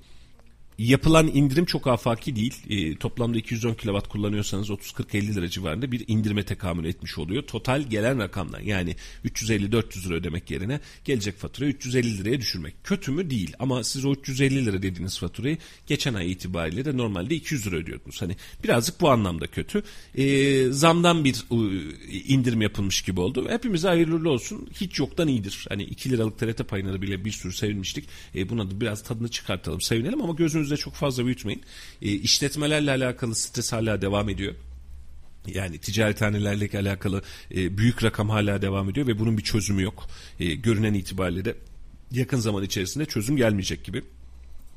[0.78, 2.54] yapılan indirim çok afaki değil.
[2.70, 7.44] E, toplamda 210 kW kullanıyorsanız 30-40-50 lira civarında bir indirime tekamül etmiş oluyor.
[7.44, 8.96] Total gelen rakamdan yani
[9.26, 12.84] 350-400 lira ödemek yerine gelecek faturayı 350 liraya düşürmek.
[12.84, 13.30] Kötü mü?
[13.30, 13.54] Değil.
[13.60, 18.22] Ama siz o 350 lira dediğiniz faturayı geçen ay itibariyle de normalde 200 lira ödüyordunuz.
[18.22, 19.84] Hani birazcık bu anlamda kötü.
[20.16, 23.50] E, zamdan bir e, indirim yapılmış gibi oldu.
[23.50, 24.70] Hepimize hayırlı olsun.
[24.74, 25.66] Hiç yoktan iyidir.
[25.70, 28.06] Hani 2 liralık TRT payına bile bir sürü sevinmiştik.
[28.36, 29.82] E, buna da biraz tadını çıkartalım.
[29.82, 31.62] Sevinelim ama gözünüz gözünüzde çok fazla büyütmeyin.
[32.02, 34.56] E, işletmelerle alakalı stres hala devam ediyor.
[35.48, 37.22] Yani ticarethanelerle alakalı
[37.52, 40.08] e, büyük rakam hala devam ediyor ve bunun bir çözümü yok.
[40.40, 41.56] E, görünen itibariyle de
[42.12, 44.04] yakın zaman içerisinde çözüm gelmeyecek gibi.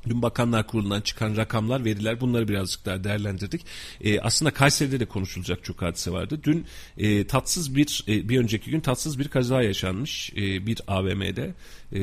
[0.07, 3.65] Dün Bakanlar Kurulu'ndan çıkan rakamlar, veriler bunları birazcık daha değerlendirdik.
[4.01, 6.39] E, aslında Kayseri'de de konuşulacak çok hadise vardı.
[6.43, 6.65] Dün
[6.97, 11.53] e, tatsız bir, e, bir önceki gün tatsız bir kaza yaşanmış e, bir AVM'de.
[11.93, 12.01] E,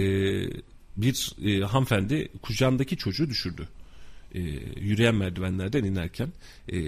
[0.98, 3.68] bir e, hanımefendi kucağındaki çocuğu düşürdü
[4.34, 4.40] e,
[4.80, 6.32] yürüyen merdivenlerden inerken
[6.68, 6.78] e,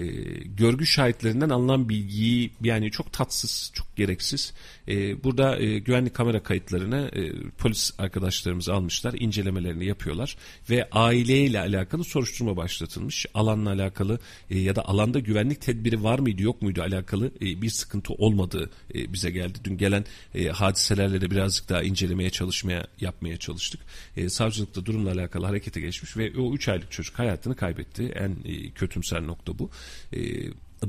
[0.45, 4.53] görgü şahitlerinden alınan bilgiyi yani çok tatsız, çok gereksiz.
[4.87, 10.37] E, burada e, güvenlik kamera kayıtlarını e, polis arkadaşlarımız almışlar, incelemelerini yapıyorlar
[10.69, 13.25] ve aileyle alakalı soruşturma başlatılmış.
[13.33, 14.19] Alanla alakalı
[14.49, 18.69] e, ya da alanda güvenlik tedbiri var mıydı yok muydu alakalı e, bir sıkıntı olmadığı
[18.95, 19.59] e, bize geldi.
[19.63, 20.05] Dün gelen
[20.35, 23.81] e, hadiselerle de birazcık daha incelemeye çalışmaya yapmaya çalıştık.
[24.17, 28.03] E, savcılıkta durumla alakalı harekete geçmiş ve o 3 aylık çocuk hayatını kaybetti.
[28.15, 29.69] En e, kötümser nokta bu.
[30.13, 30.19] E,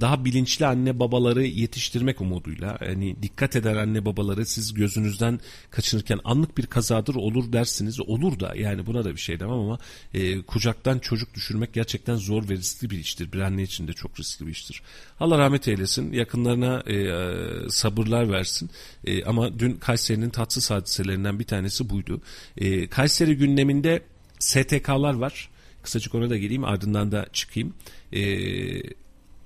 [0.01, 5.41] daha bilinçli anne babaları yetiştirmek umuduyla hani dikkat eden anne babaları siz gözünüzden
[5.71, 8.01] kaçınırken anlık bir kazadır olur dersiniz.
[8.01, 9.79] Olur da yani buna da bir şey demem ama
[10.15, 13.33] e, kucaktan çocuk düşürmek gerçekten zor ve riskli bir iştir.
[13.33, 14.83] Bir anne için de çok riskli bir iştir.
[15.21, 16.13] Allah rahmet eylesin.
[16.13, 18.71] Yakınlarına e, sabırlar versin.
[19.05, 22.21] E, ama dün Kayseri'nin tatsız hadiselerinden bir tanesi buydu.
[22.57, 24.03] E, Kayseri gündeminde
[24.39, 25.52] STK'lar var
[25.83, 27.75] Kısacık ona da geleyim ardından da çıkayım.
[28.13, 29.02] Ee,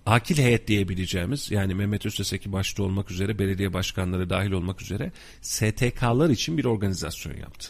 [0.06, 5.12] akil heyet diyebileceğimiz yani Mehmet Özteseki başta olmak üzere belediye başkanları dahil olmak üzere
[5.42, 7.68] STK'lar için bir organizasyon yaptı.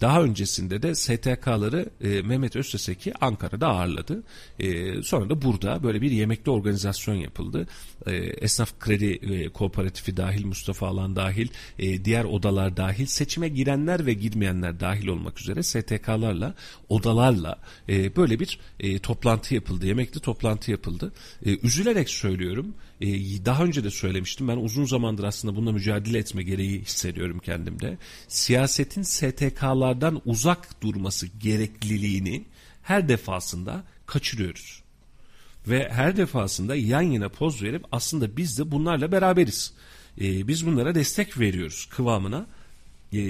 [0.00, 4.22] Daha öncesinde de STK'ları e, Mehmet Özteseki Ankara'da ağırladı.
[4.58, 7.68] E, sonra da burada böyle bir yemekli organizasyon yapıldı.
[8.06, 11.48] E, Esnaf Kredi e, Kooperatifi dahil, Mustafa Alan dahil,
[11.78, 16.54] e, diğer odalar dahil, seçime girenler ve girmeyenler dahil olmak üzere STK'larla,
[16.88, 17.58] odalarla
[17.88, 19.86] e, böyle bir e, toplantı yapıldı.
[19.86, 21.12] Yemekli toplantı yapıldı.
[21.46, 22.74] E, üzülerek söylüyorum.
[23.00, 23.06] E,
[23.44, 24.48] daha önce de söylemiştim.
[24.48, 27.98] Ben uzun zamandır aslında bununla mücadele etme gereği hissediyorum kendimde.
[28.28, 32.44] Siyasetin STK'lardan uzak durması gerekliliğini
[32.82, 34.82] her defasında kaçırıyoruz.
[35.68, 39.72] Ve her defasında yan yana poz verip aslında biz de bunlarla beraberiz.
[40.20, 42.46] E, biz bunlara destek veriyoruz kıvamına
[43.12, 43.20] e,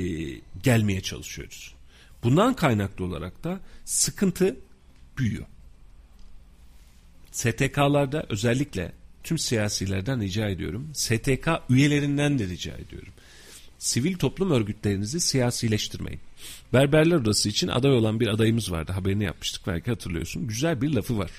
[0.62, 1.74] gelmeye çalışıyoruz.
[2.22, 4.56] Bundan kaynaklı olarak da sıkıntı
[5.18, 5.46] büyüyor.
[7.36, 8.92] STK'larda özellikle
[9.22, 10.90] tüm siyasilerden rica ediyorum.
[10.92, 13.12] STK üyelerinden de rica ediyorum.
[13.78, 16.20] Sivil toplum örgütlerinizi siyasileştirmeyin.
[16.72, 18.92] Berberler Odası için aday olan bir adayımız vardı.
[18.92, 20.46] Haberini yapmıştık belki hatırlıyorsun.
[20.46, 21.30] Güzel bir lafı var.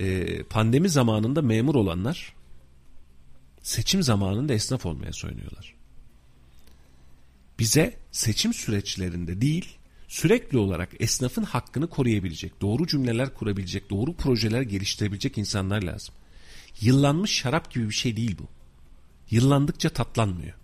[0.00, 2.34] Ee, pandemi zamanında memur olanlar
[3.62, 5.74] seçim zamanında esnaf olmaya soyunuyorlar.
[7.58, 9.78] Bize seçim süreçlerinde değil
[10.12, 16.14] sürekli olarak esnafın hakkını koruyabilecek, doğru cümleler kurabilecek, doğru projeler geliştirebilecek insanlar lazım.
[16.80, 18.46] Yıllanmış şarap gibi bir şey değil bu.
[19.30, 20.54] Yıllandıkça tatlanmıyor.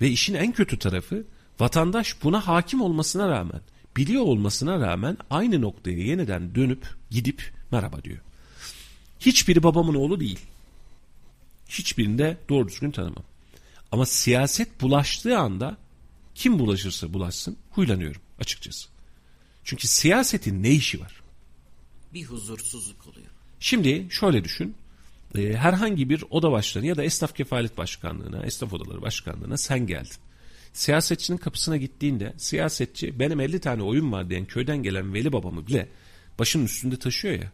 [0.00, 1.26] Ve işin en kötü tarafı
[1.60, 3.60] vatandaş buna hakim olmasına rağmen,
[3.96, 8.18] biliyor olmasına rağmen aynı noktaya yeniden dönüp gidip merhaba diyor.
[9.20, 10.40] Hiçbiri babamın oğlu değil.
[11.68, 13.24] Hiçbirini de doğru düzgün tanımam.
[13.92, 15.76] Ama siyaset bulaştığı anda
[16.38, 18.88] kim bulaşırsa bulaşsın huylanıyorum açıkçası.
[19.64, 21.22] Çünkü siyasetin ne işi var?
[22.14, 23.26] Bir huzursuzluk oluyor.
[23.60, 24.74] Şimdi şöyle düşün.
[25.38, 30.16] E, herhangi bir oda başkanı ya da esnaf kefalet başkanlığına, esnaf odaları başkanlığına sen geldin.
[30.72, 35.88] Siyasetçinin kapısına gittiğinde siyasetçi benim 50 tane oyun var diyen köyden gelen veli babamı bile
[36.38, 37.52] başının üstünde taşıyor ya.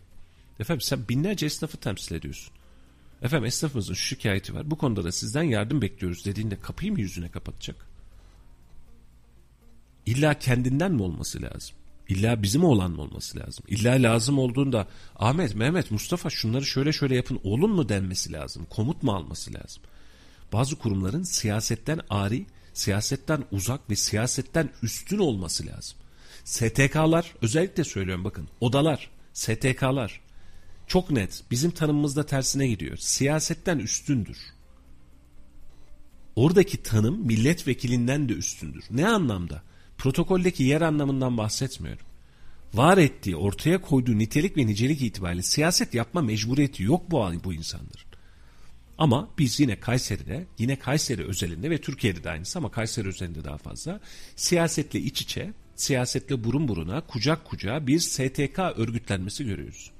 [0.60, 2.54] Efendim sen binlerce esnafı temsil ediyorsun.
[3.22, 4.70] Efendim esnafımızın şu şikayeti var.
[4.70, 7.93] Bu konuda da sizden yardım bekliyoruz dediğinde kapıyı mı yüzüne kapatacak?
[10.06, 11.76] İlla kendinden mi olması lazım?
[12.08, 13.64] İlla bizim olan mı olması lazım?
[13.68, 18.66] İlla lazım olduğunda Ahmet, Mehmet, Mustafa şunları şöyle şöyle yapın oğlum mu denmesi lazım?
[18.70, 19.82] Komut mu alması lazım?
[20.52, 25.98] Bazı kurumların siyasetten ari, siyasetten uzak ve siyasetten üstün olması lazım.
[26.44, 30.20] STK'lar özellikle söylüyorum bakın odalar, STK'lar
[30.86, 32.96] çok net bizim tanımımızda tersine gidiyor.
[32.96, 34.38] Siyasetten üstündür.
[36.36, 38.84] Oradaki tanım milletvekilinden de üstündür.
[38.90, 39.62] Ne anlamda?
[39.98, 42.06] Protokoldeki yer anlamından bahsetmiyorum.
[42.74, 48.14] Var ettiği, ortaya koyduğu nitelik ve nicelik itibariyle siyaset yapma mecburiyeti yok bu, bu insanların.
[48.98, 53.58] Ama biz yine Kayseri'de, yine Kayseri özelinde ve Türkiye'de de aynısı ama Kayseri özelinde daha
[53.58, 54.00] fazla
[54.36, 59.90] siyasetle iç içe, siyasetle burun buruna, kucak kucağa bir STK örgütlenmesi görüyoruz.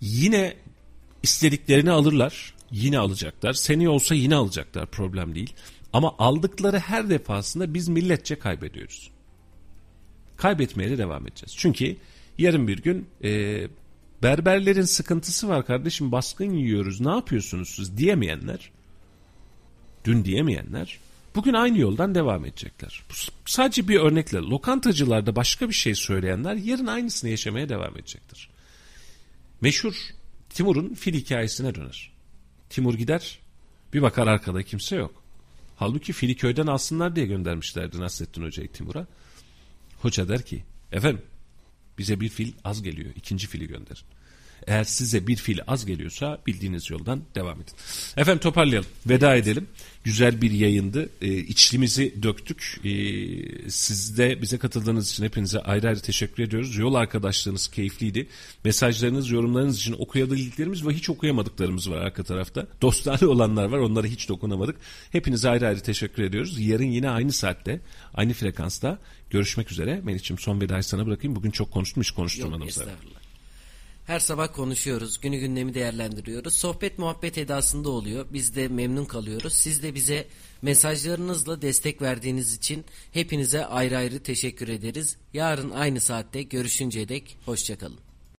[0.00, 0.56] Yine
[1.22, 3.52] istediklerini alırlar, yine alacaklar.
[3.52, 5.54] Seni olsa yine alacaklar, problem değil.
[5.94, 9.10] Ama aldıkları her defasında biz milletçe kaybediyoruz.
[10.36, 11.54] Kaybetmeye de devam edeceğiz.
[11.56, 11.96] Çünkü
[12.38, 13.62] yarın bir gün e,
[14.22, 18.70] berberlerin sıkıntısı var kardeşim baskın yiyoruz ne yapıyorsunuz siz diyemeyenler
[20.04, 20.98] dün diyemeyenler
[21.34, 23.02] bugün aynı yoldan devam edecekler.
[23.10, 23.14] Bu
[23.46, 28.50] sadece bir örnekle lokantacılarda başka bir şey söyleyenler yarın aynısını yaşamaya devam edecektir.
[29.60, 29.94] Meşhur
[30.50, 32.12] Timur'un fil hikayesine döner.
[32.70, 33.38] Timur gider
[33.92, 35.23] bir bakar arkada kimse yok.
[35.76, 39.06] Halbuki fili köyden alsınlar diye göndermişlerdi Nasrettin Hoca'yı Timur'a.
[39.98, 41.22] Hoca der ki efendim
[41.98, 44.04] bize bir fil az geliyor ikinci fili gönderin.
[44.66, 47.74] Eğer size bir fil az geliyorsa bildiğiniz yoldan devam edin.
[48.16, 48.88] Efendim toparlayalım.
[49.06, 49.66] Veda edelim.
[50.04, 51.08] Güzel bir yayındı.
[51.22, 52.80] Ee, içlimizi döktük.
[52.84, 56.76] Ee, siz de bize katıldığınız için hepinize ayrı ayrı teşekkür ediyoruz.
[56.76, 58.26] Yol arkadaşlığınız keyifliydi.
[58.64, 62.66] Mesajlarınız, yorumlarınız için okuyabildiklerimiz ve hiç okuyamadıklarımız var arka tarafta.
[62.82, 63.78] Dostane olanlar var.
[63.78, 64.76] Onlara hiç dokunamadık.
[65.12, 66.60] Hepinize ayrı ayrı teşekkür ediyoruz.
[66.60, 67.80] Yarın yine aynı saatte,
[68.14, 68.98] aynı frekansta
[69.30, 70.00] görüşmek üzere.
[70.04, 71.36] Melih'ciğim son vedayı sana bırakayım.
[71.36, 72.90] Bugün çok konuştum hiç konuşturmadım Yok, sana.
[74.06, 75.20] Her sabah konuşuyoruz.
[75.20, 76.54] Günü gündemi değerlendiriyoruz.
[76.54, 78.26] Sohbet muhabbet edasında oluyor.
[78.32, 79.52] Biz de memnun kalıyoruz.
[79.52, 80.26] Siz de bize
[80.62, 85.16] mesajlarınızla destek verdiğiniz için hepinize ayrı ayrı teşekkür ederiz.
[85.32, 88.03] Yarın aynı saatte görüşünceye dek hoşçakalın.